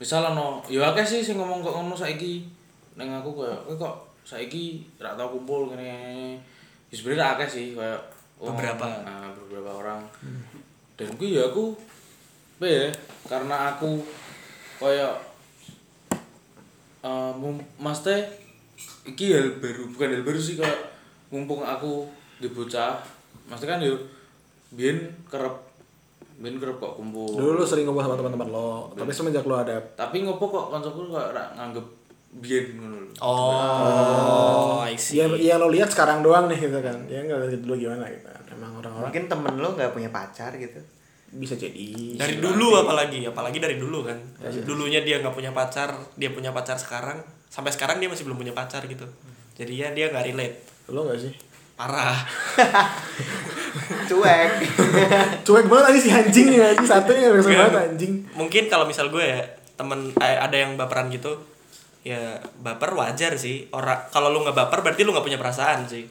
misal 0.02 0.26
ono 0.34 0.62
yo 0.70 0.82
akeh 0.82 1.06
sih 1.06 1.22
sing 1.22 1.38
ngomong 1.38 1.62
kok 1.62 1.74
ngono 1.76 1.96
saiki. 1.96 2.46
Ning 2.98 3.10
aku 3.10 3.34
kayak 3.42 3.78
kok 3.78 3.96
saiki 4.24 4.86
ra 5.02 5.14
tau 5.14 5.34
kumpul 5.34 5.72
ngene. 5.74 6.38
Ya 6.90 6.96
sebenarnya 6.96 7.26
akeh 7.38 7.50
sih 7.50 7.66
kayak 7.74 8.00
oh, 8.38 8.54
Beberapa. 8.54 8.86
nah, 9.02 9.30
beberapa 9.34 9.72
orang. 9.82 10.02
Dan 10.94 11.10
kuwi 11.18 11.38
ya 11.38 11.50
aku 11.50 11.74
apa 12.54 12.70
ya 12.70 12.88
karena 13.28 13.76
aku 13.76 14.00
kayak 14.80 15.16
eh 17.04 17.32
mum- 17.36 17.68
maksudnya 17.76 18.24
iki 19.04 19.36
hal 19.36 19.60
baru 19.60 19.92
bukan 19.92 20.16
hal 20.16 20.24
baru 20.24 20.40
sih 20.40 20.56
kayak 20.56 20.80
mumpung 21.28 21.60
aku 21.60 22.08
di 22.40 22.48
bocah 22.48 23.04
maksudnya 23.52 23.76
kan 23.76 23.82
yo 23.84 24.00
biyen 24.72 25.12
kerep 25.28 25.52
biyen 26.40 26.58
kerep 26.58 26.78
kok 26.82 26.94
kumpul 26.98 27.38
Dulu 27.38 27.62
lo 27.62 27.66
sering 27.66 27.86
ngobrol 27.86 28.06
sama 28.10 28.16
teman-teman 28.18 28.50
lo, 28.50 28.90
tapi 28.98 29.12
semenjak 29.14 29.46
lo 29.46 29.56
ada 29.60 29.78
tapi 29.94 30.26
ngopo 30.26 30.46
kok 30.50 30.66
kancaku 30.74 31.14
kok 31.14 31.34
nganggep 31.34 31.86
biyen 32.34 32.66
ngono 32.82 32.98
lho. 32.98 33.10
Oh, 33.22 34.82
I 34.82 34.98
see. 34.98 35.22
yang, 35.22 35.38
yang 35.38 35.62
lo 35.62 35.70
lihat 35.70 35.94
sekarang 35.94 36.26
doang 36.26 36.50
nih 36.50 36.58
gitu 36.58 36.82
kan. 36.82 36.98
Ya 37.06 37.22
enggak 37.22 37.46
lihat 37.46 37.62
dulu 37.62 37.78
gimana 37.78 38.10
gitu. 38.10 38.26
Emang 38.50 38.74
orang-orang 38.82 39.14
mungkin 39.14 39.24
temen 39.30 39.54
lo 39.62 39.70
nggak 39.78 39.94
punya 39.94 40.10
pacar 40.10 40.50
gitu. 40.58 40.82
bisa 41.34 41.58
jadi 41.58 42.14
dari 42.14 42.38
dulu 42.38 42.78
apalagi 42.78 43.26
apalagi 43.26 43.58
dari 43.58 43.82
dulu 43.82 44.06
kan 44.06 44.14
dulunya 44.70 45.02
dia 45.02 45.18
nggak 45.18 45.34
punya 45.34 45.50
pacar 45.50 45.90
dia 46.14 46.30
punya 46.30 46.54
pacar 46.54 46.78
sekarang 46.78 47.18
sampai 47.50 47.74
sekarang 47.74 47.98
dia 47.98 48.06
masih 48.06 48.30
belum 48.30 48.38
punya 48.38 48.54
pacar 48.54 48.86
gitu 48.86 49.02
jadi 49.58 49.74
ya 49.74 49.88
dia 49.98 50.06
nggak 50.14 50.30
relate 50.30 50.62
lo 50.94 51.10
nggak 51.10 51.18
sih? 51.18 51.34
parah 51.74 52.22
Cuek. 54.10 54.50
Cuek 55.46 55.66
banget 55.66 55.86
aja 55.88 56.00
si 56.00 56.10
anjing 56.10 56.48
nih 56.50 56.60
anjing 56.66 56.86
satunya 56.86 57.22
yang 57.26 57.38
banget 57.38 57.76
anjing. 57.90 58.14
mungkin 58.34 58.64
kalau 58.66 58.84
misal 58.84 59.08
gue 59.08 59.22
ya 59.22 59.40
temen 59.74 60.14
eh, 60.16 60.38
ada 60.38 60.54
yang 60.54 60.74
baperan 60.74 61.08
gitu 61.08 61.34
ya 62.02 62.20
baper 62.58 62.94
wajar 62.94 63.34
sih 63.34 63.68
orang 63.70 63.96
kalau 64.08 64.28
lu 64.28 64.42
nggak 64.42 64.56
baper 64.58 64.80
berarti 64.82 65.02
lu 65.02 65.12
nggak 65.12 65.24
punya 65.24 65.38
perasaan 65.38 65.84
sih 65.84 66.04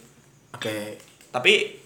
Oke. 0.51 0.97
tapi 1.29 1.79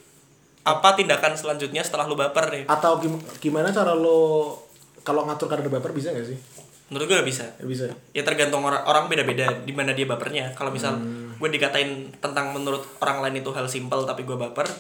apa 0.62 0.94
tindakan 0.94 1.34
selanjutnya 1.34 1.80
setelah 1.80 2.04
lu 2.04 2.14
baper 2.14 2.50
nih 2.50 2.64
Atau 2.66 2.98
gim- 2.98 3.22
gimana 3.36 3.68
cara 3.68 3.92
lo 3.92 4.54
kalau 5.00 5.22
ngatur 5.22 5.46
kadar 5.46 5.66
baper 5.68 5.90
bisa 5.90 6.10
nggak 6.10 6.22
sih? 6.24 6.38
menurut 6.86 7.02
gue 7.04 7.16
nggak 7.18 7.26
bisa 7.26 7.44
Ya 7.52 7.66
bisa. 7.66 7.84
ya 8.12 8.22
tergantung 8.22 8.62
orang 8.62 8.78
orang 8.80 9.04
beda-beda 9.06 9.50
di 9.60 9.70
mana 9.70 9.90
dia 9.90 10.06
bapernya 10.06 10.54
kalau 10.54 10.70
misal 10.70 10.94
gue 11.36 11.48
dikatain 11.48 12.14
tentang 12.16 12.50
menurut 12.50 12.86
orang 13.00 13.20
lain 13.20 13.42
itu 13.42 13.50
hal 13.50 13.66
simpel 13.66 14.02
tapi 14.02 14.22
gue 14.22 14.34
baper 14.34 14.70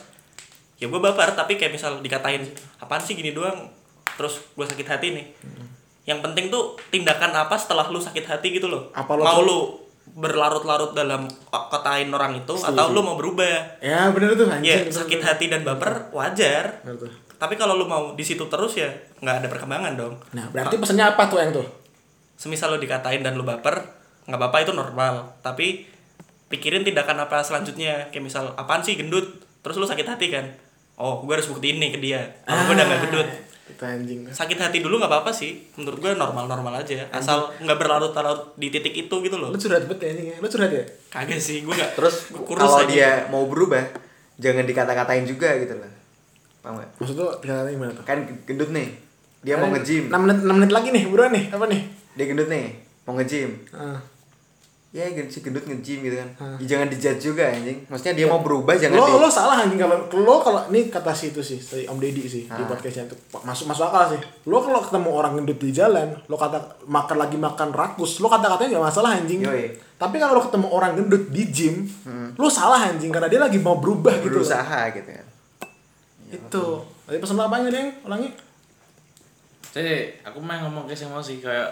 ya 0.76 0.86
gue 0.92 1.00
baper 1.00 1.32
tapi 1.32 1.56
kayak 1.56 1.72
misal 1.72 2.04
dikatain 2.04 2.44
apaan 2.80 3.00
sih 3.00 3.16
gini 3.16 3.32
doang? 3.32 3.72
Terus 4.16 4.40
gue 4.52 4.64
sakit 4.64 4.86
hati 4.88 5.08
nih. 5.16 5.26
Yang 6.06 6.20
penting 6.22 6.46
tuh 6.52 6.76
tindakan 6.92 7.32
apa 7.34 7.56
setelah 7.56 7.88
lu 7.88 7.98
sakit 7.98 8.24
hati 8.28 8.54
gitu 8.56 8.68
loh. 8.68 8.92
Apa 8.92 9.16
lo 9.16 9.22
mau 9.24 9.40
lu 9.42 9.58
berlarut-larut 10.06 10.94
dalam 10.94 11.26
katain 11.50 12.08
orang 12.14 12.38
itu 12.38 12.54
atau 12.54 12.92
lu 12.92 13.00
mau 13.02 13.16
berubah. 13.18 13.80
Ya 13.82 14.08
bener 14.12 14.38
tuh 14.38 14.46
anjing. 14.46 14.70
ya 14.70 14.76
bener 14.86 14.94
sakit 14.94 15.20
hati 15.24 15.44
dan 15.50 15.64
baper 15.64 16.12
wajar. 16.12 16.84
Bener 16.84 16.96
tuh. 17.00 17.10
tapi 17.36 17.52
kalau 17.60 17.76
lu 17.76 17.84
mau 17.84 18.16
di 18.16 18.24
situ 18.24 18.48
terus 18.48 18.80
ya 18.80 18.88
nggak 19.20 19.44
ada 19.44 19.48
perkembangan 19.52 19.92
dong. 19.92 20.14
Nah 20.32 20.48
berarti 20.48 20.80
pesannya 20.80 21.04
apa 21.04 21.28
tuh 21.28 21.40
yang 21.40 21.52
tuh? 21.52 21.66
semisal 22.36 22.68
lo 22.68 22.76
dikatain 22.76 23.24
dan 23.24 23.32
lo 23.32 23.48
baper 23.48 23.80
nggak 24.28 24.40
apa-apa 24.40 24.58
itu 24.64 24.72
normal. 24.72 25.40
Tapi 25.40 25.84
pikirin 26.52 26.84
tindakan 26.84 27.24
apa 27.28 27.40
selanjutnya. 27.44 28.08
Kayak 28.12 28.24
misal 28.24 28.44
apaan 28.56 28.80
sih 28.80 28.96
gendut? 28.96 29.40
Terus 29.60 29.76
lo 29.76 29.84
sakit 29.88 30.06
hati 30.06 30.28
kan 30.30 30.46
oh 30.96 31.22
gue 31.22 31.32
harus 31.32 31.48
buktiin 31.48 31.76
nih 31.76 31.90
ke 31.92 31.98
dia 32.00 32.20
kalau 32.44 32.66
gue 32.66 32.74
udah 32.76 32.86
nggak 32.88 33.00
gendut 33.08 33.28
Itu 33.66 33.82
anjing. 33.82 34.20
sakit 34.30 34.56
hati 34.56 34.78
dulu 34.78 34.96
nggak 34.96 35.10
apa-apa 35.10 35.34
sih 35.34 35.58
menurut 35.74 35.98
gue 35.98 36.12
normal-normal 36.14 36.80
aja 36.80 37.02
asal 37.10 37.50
nggak 37.60 37.76
berlarut-larut 37.76 38.54
di 38.54 38.70
titik 38.70 38.94
itu 38.94 39.14
gitu 39.20 39.36
loh 39.36 39.50
Lo 39.50 39.58
curhat 39.58 39.84
banget 39.84 40.00
ya 40.00 40.08
anjing 40.14 40.28
ya? 40.30 40.36
Lo 40.38 40.48
curhat 40.48 40.72
ya? 40.72 40.84
kagak 41.10 41.40
sih 41.42 41.66
gue 41.66 41.74
nggak 41.74 41.92
Terus 41.98 42.16
kalau 42.46 42.86
dia 42.86 43.26
mau 43.28 43.44
berubah, 43.48 43.82
jangan 44.36 44.64
dikata-katain 44.68 45.24
juga 45.24 45.56
gitu 45.56 45.74
loh. 45.76 45.88
Paham 46.60 46.82
gak? 46.82 46.90
Maksud 47.00 47.16
lo 47.16 47.28
dikatakan 47.40 47.72
gimana 47.72 47.92
tuh? 47.96 48.04
Kan 48.04 48.18
gendut 48.44 48.70
nih. 48.70 48.88
Dia 49.46 49.54
mau 49.56 49.70
nge-gym. 49.70 50.10
6 50.10 50.18
menit, 50.18 50.38
6 50.42 50.58
menit 50.58 50.72
lagi 50.74 50.88
nih, 50.90 51.04
buruan 51.06 51.30
nih, 51.30 51.44
apa 51.54 51.64
nih? 51.70 51.80
Dia 52.18 52.24
gendut 52.26 52.48
nih, 52.50 52.66
mau 53.06 53.14
nge-gym. 53.14 53.50
Ah. 53.70 53.98
Ya 54.94 55.02
gendut 55.12 55.28
si 55.28 55.42
gendut 55.42 55.66
nge-gym 55.66 56.06
gitu 56.06 56.16
kan. 56.16 56.28
Ya, 56.62 56.78
jangan 56.78 56.86
dijudge 56.88 57.20
juga 57.20 57.50
anjing. 57.52 57.84
Maksudnya 57.90 58.14
dia 58.16 58.26
mau 58.30 58.40
berubah 58.40 58.72
jangan 58.78 58.96
lo 58.96 59.04
di 59.04 59.18
lo 59.18 59.28
salah 59.28 59.56
anjing. 59.66 59.76
Kalau 59.82 59.96
lo 60.08 60.34
kalau 60.40 60.60
ini 60.70 60.88
kata 60.88 61.10
si 61.12 61.34
itu 61.34 61.42
sih 61.42 61.58
si 61.58 61.84
Om 61.84 61.98
Deddy 61.98 62.22
sih 62.24 62.46
di 62.46 62.62
Ah. 62.62 62.64
podcastnya 62.64 63.04
itu. 63.04 63.16
Masuk 63.44 63.66
masuk 63.68 63.90
akal 63.90 64.14
sih. 64.14 64.20
Lo 64.46 64.62
kalau 64.62 64.80
ketemu 64.80 65.10
orang 65.10 65.32
gendut 65.42 65.58
di 65.58 65.74
jalan 65.74 66.14
lo 66.30 66.36
kata 66.38 66.86
makan 66.86 67.16
lagi 67.18 67.36
makan 67.36 67.74
rakus 67.74 68.22
lo 68.22 68.30
kata 68.30 68.46
katanya 68.56 68.78
nggak 68.78 68.86
masalah 68.88 69.10
anjing. 69.18 69.42
Yoi. 69.42 69.74
tapi 69.96 70.20
kalau 70.20 70.36
lo 70.36 70.42
ketemu 70.44 70.66
orang 70.68 70.92
gendut 70.92 71.24
di 71.32 71.42
gym 71.48 71.88
lo 72.36 72.48
salah 72.52 72.84
anjing 72.92 73.08
karena 73.08 73.32
dia 73.32 73.40
lagi 73.40 73.56
mau 73.56 73.80
berubah 73.80 74.12
gitu 74.20 74.44
berusaha 74.44 74.92
gitu 74.92 75.08
kan. 75.08 75.26
itu. 76.30 76.64
tadi 77.08 77.16
pesan 77.16 77.36
lo 77.40 77.48
apanya 77.48 77.72
deng? 77.72 77.88
Ulangi. 78.04 78.28
Jadi 79.72 80.20
aku 80.24 80.40
main 80.40 80.64
ngomong 80.64 80.88
ke 80.88 80.96
sih 80.96 81.40
kayak 81.40 81.68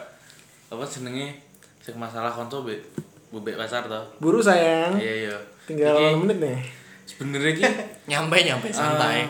apa 0.72 0.84
jenenge 0.88 1.43
sing 1.84 1.94
masalah 1.94 2.30
konco 2.30 2.62
be 2.62 2.80
bebek 3.28 3.56
pasar 3.56 3.84
toh. 3.84 4.00
buru 4.16 4.38
sayang 4.38 4.96
Iya 4.96 5.14
iya. 5.26 5.36
Tinggal 5.64 5.92
Iki- 5.92 6.18
menit 6.18 6.38
nih. 6.40 6.58
sebenarnya 7.04 7.52
ki 7.52 7.64
Nyampe 8.10 8.36
nyampe 8.40 8.68
santai. 8.70 9.20
eh, 9.20 9.28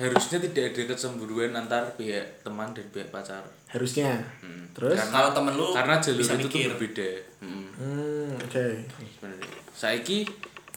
harusnya 0.00 0.38
tidak 0.40 0.70
ada 0.70 0.82
kecemburuan 0.88 1.50
antar 1.52 1.82
pihak 1.94 2.22
teman 2.40 2.70
dan 2.70 2.86
pihak 2.88 3.08
pacar 3.08 3.42
Harusnya. 3.66 4.22
Hmm. 4.38 4.66
Terus? 4.70 4.94
Karena- 4.96 5.10
Kalau 5.12 5.30
temen 5.32 5.54
lu 5.54 5.66
karena 5.70 5.94
jalur 5.96 6.18
bisa 6.20 6.32
itu 6.32 6.42
tuh 6.42 6.50
mikir. 6.52 6.68
berbeda 6.70 7.10
Hmm, 7.40 7.66
Hmm, 7.74 8.30
oke. 8.36 8.64
sebenarnya 9.10 9.50
saiki 9.72 10.18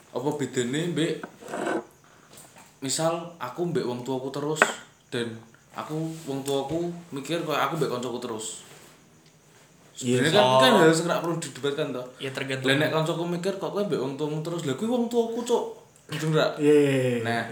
apa 0.09 0.29
bedanya 0.33 0.81
mbak 0.87 1.13
misal 2.79 3.13
aku 3.37 3.61
mbak 3.67 3.83
wong 3.83 4.01
tuaku 4.01 4.29
terus 4.29 4.61
dan 5.07 5.33
aku 5.73 5.97
wong 6.23 6.41
tuaku 6.41 6.89
mikir 7.11 7.41
kayak 7.41 7.61
aku 7.63 7.73
mbak 7.75 7.89
koncoku 7.91 8.17
terus 8.19 8.65
Iya. 9.97 10.21
sebenarnya 10.21 10.31
kan, 10.31 10.45
kan 10.59 10.71
Oh. 10.71 10.79
harus 10.79 10.99
nggak 11.01 11.19
perlu 11.19 11.35
didebatkan 11.37 11.87
toh 11.89 12.05
Ya 12.17 12.29
tergantung. 12.29 12.67
lah 12.67 12.75
nek 12.77 12.89
koncoku 12.91 13.23
mikir 13.27 13.53
kok 13.55 13.69
kowe 13.69 13.81
mbak 13.81 13.97
wong 13.97 14.13
tuamu 14.13 14.39
terus 14.39 14.61
lah 14.63 14.73
kuwi 14.73 14.87
wong 14.87 15.05
tuaku 15.07 15.41
cok 15.41 15.63
betul 16.07 16.29
nggak 16.31 16.51
Iya, 16.57 16.73
iya, 16.75 16.91
iya. 16.93 17.17
nah 17.21 17.43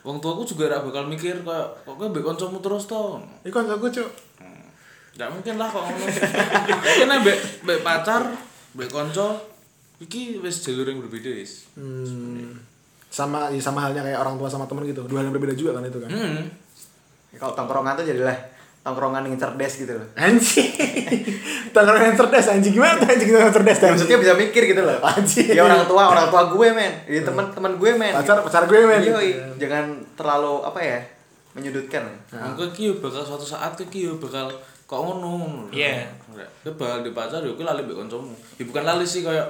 wong 0.00 0.18
tuaku 0.18 0.44
juga 0.44 0.68
gak 0.70 0.84
bakal 0.84 1.04
mikir 1.04 1.36
kayak 1.38 1.66
kok 1.78 1.94
kowe 1.94 2.06
mbak 2.06 2.22
koncomu 2.22 2.58
terus 2.58 2.84
toh 2.84 3.18
Ini 3.40 3.48
kan 3.48 3.64
aku 3.66 3.88
cuk. 3.88 4.10
Gak 5.14 5.28
mungkin 5.28 5.54
lah 5.56 5.66
kok 5.66 5.82
ngono. 5.82 6.06
Kayaknya 6.78 7.16
mbek 7.18 7.36
mbek 7.64 7.78
pacar, 7.80 8.22
mbek 8.72 8.86
konco 8.86 9.34
iki 9.98 10.38
wis 10.38 10.62
jalur 10.62 10.86
yang 10.86 11.00
berbeda 11.00 11.26
wis. 11.32 11.66
Hmm. 11.74 12.54
Sama 13.08 13.48
ya 13.48 13.58
sama 13.58 13.82
halnya 13.82 13.98
kayak 14.00 14.14
orang 14.16 14.36
tua 14.36 14.46
sama 14.46 14.62
temen 14.64 14.86
gitu. 14.86 15.02
Dua 15.02 15.18
hal 15.18 15.26
yang 15.26 15.34
berbeda 15.34 15.52
juga 15.52 15.74
kan 15.74 15.82
itu 15.82 15.98
kan. 15.98 16.06
Hmm. 16.06 16.46
Kalau 17.32 17.50
tongkrongan 17.52 17.96
tuh 17.96 18.06
jadilah 18.06 18.36
tongkrongan 18.88 19.28
yang 19.28 19.36
cerdas 19.36 19.72
gitu 19.76 19.92
loh. 19.92 20.08
Anjing. 20.16 20.72
Tangan 21.76 22.00
yang 22.00 22.16
cerdas 22.16 22.48
anjing 22.48 22.72
gimana 22.72 22.96
tuh 22.96 23.12
anjing 23.12 23.28
yang 23.28 23.52
cerdas 23.52 23.76
Ya, 23.76 23.92
maksudnya 23.92 24.18
bisa 24.24 24.32
mikir 24.32 24.62
gitu 24.64 24.80
loh. 24.80 24.96
Anjing. 25.04 25.52
Ya 25.52 25.62
orang 25.68 25.84
tua, 25.84 26.08
orang 26.08 26.32
tua 26.32 26.48
gue 26.48 26.68
men. 26.72 26.92
Ya 27.04 27.20
teman-teman 27.20 27.76
gue 27.76 27.92
men. 27.92 28.16
pacar 28.16 28.40
pacar 28.40 28.64
gue 28.64 28.80
men. 28.80 29.04
Yoi, 29.04 29.60
jangan 29.60 30.00
terlalu 30.16 30.64
apa 30.64 30.80
ya? 30.80 30.98
menyudutkan. 31.58 32.04
Mungkin 32.30 32.70
ki 32.70 32.82
yo 32.86 32.92
bakal 33.02 33.26
suatu 33.26 33.42
saat 33.42 33.74
ki 33.74 33.98
yo 34.06 34.12
bakal 34.22 34.46
kok 34.86 35.00
ngono. 35.02 35.66
Iya. 35.74 36.06
Kowe 36.62 36.72
bakal 36.78 37.02
di 37.02 37.10
pacar 37.10 37.42
yo 37.42 37.58
kuwi 37.58 37.66
lali 37.66 37.82
mbek 37.82 37.98
koncomu. 37.98 38.34
Ya 38.56 38.64
bukan 38.64 38.84
lali 38.86 39.04
sih 39.04 39.26
kayak 39.26 39.48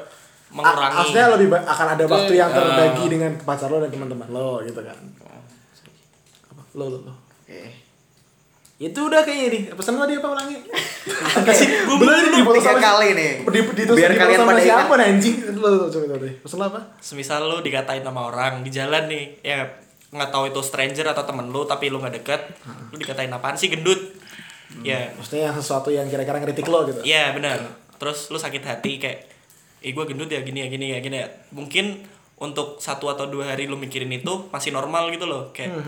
mengurangi. 0.48 0.96
Maksudnya 0.96 1.26
lebih 1.36 1.48
akan 1.52 1.86
ada 1.94 2.04
waktu 2.08 2.32
yang 2.32 2.50
terbagi 2.50 3.04
eh. 3.04 3.10
dengan 3.12 3.32
pacar 3.44 3.68
lo 3.68 3.84
dan 3.84 3.90
teman-teman 3.92 4.28
lo 4.32 4.64
gitu 4.64 4.80
kan. 4.80 4.96
Apa? 6.54 6.62
Lo 6.72 6.84
lo 6.88 6.98
lo. 7.04 7.14
Oke. 7.44 7.87
Itu 8.78 9.10
udah 9.10 9.20
kayaknya 9.20 9.48
nih. 9.50 9.62
Pesan 9.74 9.98
tadi 9.98 10.14
apa 10.14 10.28
ulangi? 10.30 10.56
Kasih 11.42 11.66
belum 11.90 12.30
di 12.30 12.40
Tiga 12.40 12.62
sama- 12.62 12.78
kali 12.80 13.08
nih. 13.12 13.30
Di, 13.42 13.60
di, 13.74 13.82
di, 13.84 13.92
Biar 13.92 14.12
kalian 14.14 14.38
sama 14.38 14.50
pada 14.54 14.62
siapa 14.62 14.82
ingat. 14.84 14.96
nih 14.96 15.06
anjing? 15.10 15.36
Lo 15.52 15.68
lo 15.68 15.86
coba 15.88 16.04
coba 16.06 16.18
deh. 16.22 16.34
Pesan 16.38 16.56
lo 16.56 16.64
apa? 16.68 16.80
Semisal 16.98 17.42
lu 17.44 17.58
dikatain 17.58 18.00
sama 18.00 18.20
orang 18.24 18.62
di 18.62 18.70
jalan 18.70 19.04
nih, 19.06 19.24
ya 19.42 19.66
nggak 20.08 20.30
tahu 20.30 20.48
itu 20.48 20.60
stranger 20.62 21.04
atau 21.06 21.20
temen 21.22 21.50
lu 21.50 21.66
tapi 21.66 21.86
lu 21.86 21.98
nggak 21.98 22.14
deket, 22.16 22.40
lu 22.88 22.96
dikatain 22.96 23.28
apaan 23.28 23.54
sih 23.54 23.68
gendut? 23.68 23.98
Ya, 24.80 25.10
Maksudnya 25.12 25.48
yang 25.48 25.56
sesuatu 25.56 25.88
yang 25.88 26.06
kira-kira 26.06 26.38
ngeritik 26.38 26.64
lo 26.64 26.86
gitu. 26.86 27.00
Iya 27.02 27.32
benar. 27.32 27.58
Terus 27.96 28.28
lu 28.28 28.38
sakit 28.38 28.62
hati 28.62 28.96
kayak, 28.96 29.26
ih 29.80 29.90
gue 29.90 30.04
gendut 30.06 30.28
ya 30.28 30.40
gini 30.40 30.60
ya 30.60 30.68
gini 30.68 30.86
ya 30.88 30.98
gini 31.00 31.18
ya. 31.18 31.26
Mungkin 31.50 32.06
untuk 32.38 32.78
satu 32.78 33.10
atau 33.10 33.26
dua 33.26 33.50
hari 33.50 33.66
lu 33.66 33.74
mikirin 33.74 34.08
itu 34.08 34.46
masih 34.48 34.70
normal 34.70 35.10
gitu 35.10 35.24
loh. 35.24 35.50
Kayak, 35.50 35.82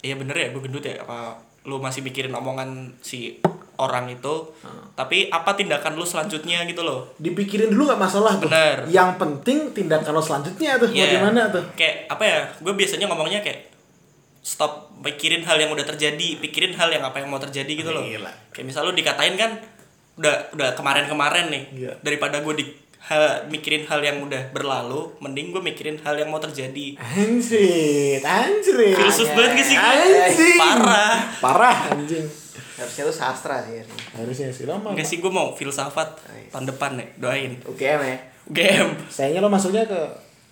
iya 0.00 0.14
bener 0.14 0.36
ya 0.36 0.48
gue 0.50 0.60
gendut 0.60 0.84
ya. 0.84 1.00
Apa 1.00 1.40
lu 1.64 1.80
masih 1.80 2.04
mikirin 2.04 2.32
omongan 2.36 2.92
si 3.00 3.40
orang 3.80 4.06
itu? 4.12 4.54
Tapi 4.94 5.32
apa 5.32 5.58
tindakan 5.58 5.98
lu 5.98 6.06
selanjutnya 6.06 6.62
gitu 6.68 6.86
loh? 6.86 7.10
Dipikirin 7.18 7.72
dulu 7.72 7.90
nggak 7.90 7.98
masalah 8.00 8.38
tuh. 8.38 8.46
Bener. 8.46 8.86
Yang 8.86 9.10
penting 9.18 9.58
tindakan 9.74 10.12
lo 10.14 10.22
selanjutnya 10.22 10.78
tuh. 10.78 10.88
Iya. 10.92 11.18
Bagaimana 11.18 11.50
tuh? 11.50 11.64
Kayak 11.74 12.12
apa 12.12 12.24
ya? 12.24 12.38
Gue 12.62 12.74
biasanya 12.78 13.10
ngomongnya 13.10 13.42
kayak 13.42 13.74
stop 14.44 14.92
mikirin 15.00 15.42
hal 15.42 15.56
yang 15.56 15.72
udah 15.72 15.88
terjadi, 15.88 16.38
pikirin 16.38 16.76
hal 16.76 16.92
yang 16.92 17.02
apa 17.02 17.18
yang 17.18 17.32
mau 17.32 17.40
terjadi 17.40 17.72
gitu 17.72 17.90
loh. 17.90 18.04
Gila. 18.04 18.30
Kayak 18.52 18.66
misal 18.70 18.86
lu 18.86 18.94
dikatain 18.94 19.34
kan 19.34 19.58
udah 20.14 20.54
udah 20.54 20.68
kemarin-kemarin 20.78 21.50
nih. 21.50 21.64
Iya. 21.74 21.92
Daripada 22.04 22.38
gue 22.44 22.54
di 22.54 22.64
ha- 23.04 23.40
mikirin 23.52 23.84
hal 23.84 24.00
yang 24.00 24.24
udah 24.24 24.48
berlalu, 24.50 25.12
mending 25.20 25.52
gue 25.52 25.60
mikirin 25.60 26.00
hal 26.00 26.16
yang 26.16 26.32
mau 26.32 26.40
terjadi. 26.40 26.96
Anjir, 26.96 28.20
anjir. 28.24 28.96
Filsuf 28.96 29.28
banget 29.36 29.60
gak 29.60 29.66
sih? 29.68 29.76
Anjing. 29.76 30.58
Parah. 30.58 31.16
Parah 31.40 31.78
anjing. 31.92 32.24
Harusnya 32.74 33.02
tuh 33.06 33.16
sastra 33.16 33.60
sih. 33.62 33.84
Harusnya 34.16 34.48
sih 34.50 34.64
lama. 34.64 34.96
Enggak 34.96 35.06
sih 35.06 35.20
gue 35.20 35.30
mau 35.30 35.52
filsafat 35.52 36.16
tahun 36.50 36.66
depan 36.74 36.96
nih, 36.98 37.08
doain. 37.20 37.52
UGM 37.68 38.00
ya. 38.02 38.16
Game. 38.50 38.90
Sayangnya 39.08 39.40
lo 39.40 39.48
masuknya 39.48 39.84
ke 39.86 40.00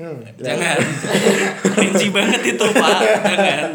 hmm, 0.01 0.41
Jangan. 0.41 0.79
Rinci 1.83 2.09
banget 2.13 2.41
itu, 2.57 2.65
Pak. 2.65 3.01
Jangan. 3.27 3.69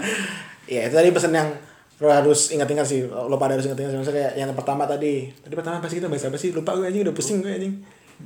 Ya 0.68 0.82
itu 0.88 0.96
tadi 0.96 1.10
pesan 1.12 1.34
yang 1.34 1.50
lo 1.98 2.14
harus 2.14 2.54
ingat-ingat 2.54 2.86
sih 2.86 3.10
lo 3.10 3.36
pada 3.42 3.58
harus 3.58 3.66
ingat-ingat 3.66 3.90
sih. 3.90 4.00
Maksudnya 4.00 4.18
kayak 4.22 4.34
yang 4.38 4.50
pertama 4.54 4.86
tadi 4.86 5.34
tadi 5.42 5.54
pertama 5.58 5.82
apa 5.82 5.90
sih 5.90 5.98
kita 5.98 6.08
bahas 6.08 6.30
apa 6.30 6.38
sih 6.38 6.54
lupa 6.54 6.78
gue 6.78 6.86
anjing 6.86 7.04
udah 7.04 7.16
pusing 7.16 7.42
gue 7.42 7.50
anjing 7.50 7.74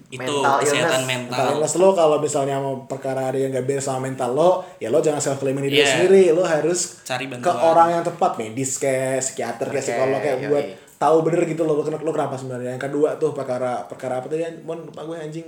Itu 0.08 0.24
Mental 0.24 0.56
kesehatan 0.58 0.88
illness. 0.98 1.04
mental. 1.06 1.32
mental 1.32 1.48
illness 1.54 1.74
lo 1.76 1.90
kalau 1.92 2.18
misalnya 2.18 2.56
mau 2.58 2.84
perkara 2.86 3.22
ada 3.26 3.36
yang 3.36 3.50
gak 3.50 3.64
beres 3.64 3.84
sama 3.84 4.06
mental 4.06 4.32
lo 4.32 4.52
ya 4.78 4.88
lo 4.88 5.00
jangan 5.00 5.20
self 5.20 5.38
claiming 5.38 5.64
diri 5.66 5.74
lo 5.74 5.78
Iya. 5.78 5.92
sendiri 5.94 6.24
lo 6.30 6.44
harus 6.44 6.80
Cari 7.02 7.26
ke 7.26 7.32
bantuan. 7.34 7.56
orang 7.58 7.88
yang 7.92 8.04
tepat 8.04 8.32
medis 8.36 8.72
kayak 8.78 9.20
psikiater 9.20 9.68
kayak 9.68 9.78
Oke, 9.78 9.88
psikolog 9.90 10.20
kayak 10.20 10.38
yoi. 10.38 10.48
buat 10.48 10.66
tahu 10.98 11.18
bener 11.24 11.42
gitu 11.46 11.62
lo 11.62 11.74
lo, 11.74 11.84
lo 11.84 12.12
kenapa 12.12 12.36
sebenarnya 12.36 12.72
yang 12.72 12.82
kedua 12.82 13.16
tuh 13.18 13.32
perkara 13.32 13.84
perkara 13.86 14.18
apa 14.18 14.28
tadi 14.28 14.44
mon 14.62 14.80
lupa 14.82 15.02
gue 15.02 15.18
anjing 15.18 15.48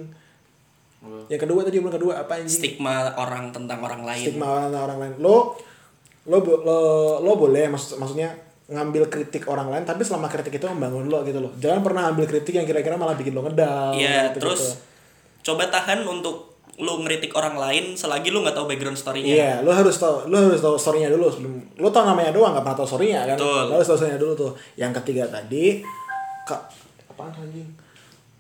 yang 1.26 1.38
kedua 1.38 1.62
tadi 1.62 1.78
yang 1.78 1.88
kedua 1.90 2.14
apa 2.18 2.34
anjing 2.38 2.52
Stigma 2.54 3.12
orang 3.14 3.48
tentang 3.50 3.80
orang 3.80 4.02
lain. 4.02 4.24
stigma 4.26 4.48
orang, 4.50 4.72
orang 4.72 4.98
lain 4.98 5.14
lo 5.18 5.56
lo 6.26 6.38
lo 6.40 6.80
lo 7.20 7.32
boleh 7.34 7.68
maksud 7.68 7.96
maksudnya 7.98 8.32
ngambil 8.64 9.12
kritik 9.12 9.44
orang 9.46 9.68
lain 9.68 9.84
tapi 9.84 10.02
selama 10.02 10.28
kritik 10.28 10.56
itu 10.56 10.66
membangun 10.66 11.12
lo 11.12 11.20
gitu 11.24 11.44
loh 11.44 11.52
jangan 11.60 11.84
pernah 11.84 12.08
ambil 12.10 12.24
kritik 12.24 12.56
yang 12.56 12.64
kira-kira 12.64 12.96
malah 12.96 13.14
bikin 13.14 13.36
lo 13.36 13.44
ngedal 13.44 13.92
Iya, 13.96 14.32
gitu, 14.32 14.48
terus 14.48 14.80
coba 15.44 15.68
tahan 15.68 16.08
untuk 16.08 16.56
lu 16.74 17.06
ngeritik 17.06 17.36
orang 17.38 17.54
lain 17.54 17.94
selagi 17.94 18.34
lu 18.34 18.42
nggak 18.42 18.58
tahu 18.58 18.66
background 18.66 18.98
story-nya. 18.98 19.30
Iya, 19.30 19.52
lo 19.62 19.70
harus 19.70 19.94
tahu, 19.94 20.26
lo 20.26 20.50
harus 20.50 20.58
tahu 20.58 20.74
storynya 20.74 21.14
dulu 21.14 21.30
sebelum 21.30 21.54
lo 21.78 21.94
tau 21.94 22.02
namanya 22.02 22.34
doang 22.34 22.50
nggak 22.50 22.66
pernah 22.66 22.80
tahu 22.82 22.88
storynya 22.98 23.22
kan. 23.30 23.38
Betul. 23.38 23.62
Lo 23.70 23.74
harus 23.78 23.86
tahu 23.86 23.98
storynya 24.02 24.18
dulu 24.18 24.34
tuh. 24.34 24.52
Yang 24.74 24.92
ketiga 25.06 25.30
tadi, 25.30 25.86
kak, 26.50 26.62
apaan 27.14 27.30
anjing? 27.38 27.70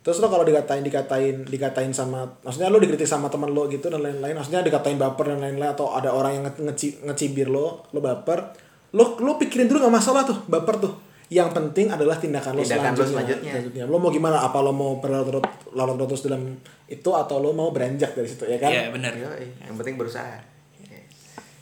Terus 0.01 0.17
lo 0.17 0.33
kalau 0.33 0.41
dikatain 0.41 0.81
dikatain 0.81 1.45
dikatain 1.45 1.93
sama, 1.93 2.25
maksudnya 2.41 2.73
lo 2.73 2.81
dikritik 2.81 3.05
sama 3.05 3.29
teman 3.29 3.53
lo 3.53 3.69
gitu 3.69 3.93
dan 3.93 4.01
lain-lain, 4.01 4.33
maksudnya 4.33 4.65
dikatain 4.65 4.97
baper 4.97 5.29
dan 5.29 5.37
lain-lain 5.37 5.69
atau 5.69 5.93
ada 5.93 6.09
orang 6.09 6.33
yang 6.33 6.43
nge- 6.49 6.63
ngeci- 6.73 6.97
ngecibir 7.05 7.53
lo, 7.53 7.85
lo 7.93 8.01
baper, 8.01 8.49
lo 8.93 9.17
lo 9.17 9.35
pikirin 9.35 9.65
dulu 9.65 9.81
nggak 9.81 9.95
masalah 9.95 10.21
tuh 10.21 10.37
baper 10.45 10.77
tuh. 10.79 10.93
Yang 11.27 11.49
penting 11.51 11.89
adalah 11.89 12.13
tindakan 12.15 12.53
lo 12.53 12.61
Tindakan 12.61 12.93
lo 12.93 13.03
selanjutnya. 13.03 13.51
selanjutnya. 13.51 13.83
Lo 13.85 13.97
mau 13.97 14.09
gimana? 14.09 14.37
Apa 14.39 14.61
lo 14.61 14.69
mau 14.69 14.97
berlarut 14.97 15.41
larut 15.73 15.97
terus 15.99 16.23
dalam 16.23 16.53
itu 16.85 17.09
atau 17.09 17.37
lo 17.37 17.49
mau 17.51 17.73
beranjak 17.73 18.13
dari 18.13 18.29
situ 18.29 18.45
ya 18.45 18.57
kan? 18.57 18.69
Iya, 18.69 18.93
benar. 18.93 19.11
Yang 19.59 19.75
penting 19.75 19.95
berusaha. 19.97 20.37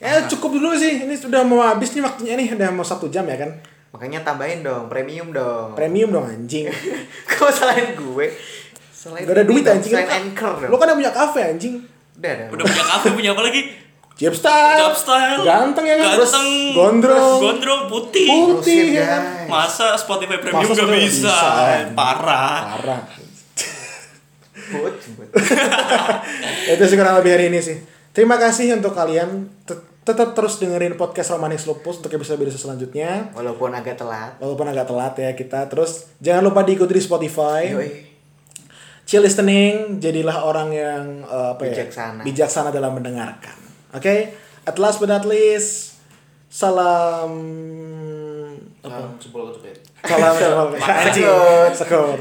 Ya 0.02 0.26
cukup 0.26 0.58
dulu 0.58 0.74
sih, 0.74 1.06
ini 1.06 1.14
sudah 1.14 1.46
mau 1.46 1.62
habis 1.62 1.94
nih 1.94 2.02
waktunya 2.02 2.34
nih, 2.34 2.58
udah 2.58 2.74
mau 2.74 2.82
satu 2.82 3.06
jam 3.08 3.22
ya 3.24 3.38
kan? 3.38 3.54
Makanya 3.94 4.26
tambahin 4.26 4.66
dong, 4.66 4.90
premium 4.90 5.30
dong. 5.30 5.78
Premium 5.78 6.10
dong 6.10 6.26
anjing. 6.26 6.66
Kok 7.30 7.54
salahin 7.54 7.94
gue? 7.94 8.28
Selain 8.90 9.24
Gak 9.24 9.36
ada 9.36 9.46
duit 9.46 9.62
anjing. 9.62 9.94
Selain 9.94 10.04
Lo 10.04 10.10
kan- 10.10 10.22
anchor 10.26 10.54
dong. 10.58 10.70
Lo 10.74 10.76
kan 10.76 10.86
udah 10.90 10.98
punya 10.98 11.14
kafe 11.14 11.40
anjing. 11.46 11.76
Udah, 12.18 12.32
udah. 12.34 12.48
Udah 12.50 12.66
punya 12.66 12.86
kafe, 12.88 13.08
punya 13.14 13.30
apa 13.38 13.42
lagi? 13.46 13.62
Job 14.22 14.38
style. 14.38 14.78
Job 14.80 14.94
style. 14.96 15.42
Ganteng 15.42 15.82
ya 15.84 15.96
kan? 15.98 16.14
Terus 16.14 16.30
Ganteng. 16.30 16.50
gondrong. 16.78 17.40
Gondrong 17.42 17.82
putih. 17.90 18.28
Putih 18.30 18.54
Terusin, 18.62 18.86
ya 18.94 19.06
kan? 19.08 19.22
guys. 19.26 19.50
Masa 19.50 19.88
Spotify 19.98 20.38
Premium 20.38 20.62
Masa 20.62 20.74
gak 20.78 20.90
bisa? 20.94 21.02
bisa? 21.02 21.38
Parah. 21.92 22.58
Parah. 22.78 23.02
Jemput. 25.02 25.28
Itu 26.72 26.84
sih 26.86 26.96
kurang 26.96 27.18
lebih 27.18 27.34
hari 27.34 27.50
ini 27.50 27.60
sih. 27.60 27.82
Terima 28.12 28.38
kasih 28.38 28.72
untuk 28.72 28.94
kalian. 28.94 29.50
Tet- 29.66 29.90
Tetap 30.02 30.34
terus 30.34 30.58
dengerin 30.58 30.98
podcast 30.98 31.30
Romanis 31.30 31.70
Lupus 31.70 32.02
untuk 32.02 32.10
episode-episode 32.10 32.58
selanjutnya. 32.58 33.30
Walaupun 33.34 33.70
agak 33.70 34.02
telat. 34.02 34.34
Walaupun 34.38 34.66
agak 34.66 34.90
telat 34.90 35.14
ya 35.14 35.30
kita. 35.32 35.70
Terus 35.70 36.10
jangan 36.18 36.42
lupa 36.42 36.66
diikuti 36.66 36.98
di 36.98 37.02
Spotify. 37.02 37.70
Yoi. 37.70 37.90
Chill 39.06 39.22
listening, 39.22 40.02
jadilah 40.02 40.42
orang 40.42 40.74
yang 40.74 41.04
eh, 41.22 41.50
apa 41.54 41.62
ya? 41.70 41.74
Bijaksana. 41.78 42.22
Bijaksana 42.26 42.70
dalam 42.70 42.98
mendengarkan. 42.98 43.54
Oke? 43.94 44.34
At 44.66 44.78
last 44.80 45.00
but 45.00 45.10
not 45.10 45.26
least, 45.26 45.98
salam 46.48 47.32
Apa? 48.86 49.14
Jempol 49.18 49.52
kecepet. 49.52 49.78
salam 50.06 50.34
salam 50.42 50.68
anjing. 50.76 51.74
Sekut. 51.76 52.18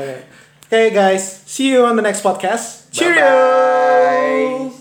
Oke 0.71 0.81
guys, 0.95 1.25
see 1.47 1.71
you 1.75 1.83
on 1.85 1.97
the 1.97 2.05
next 2.05 2.23
podcast. 2.23 2.91
Cheerio. 2.95 3.23
Bye-bye. 3.23 4.80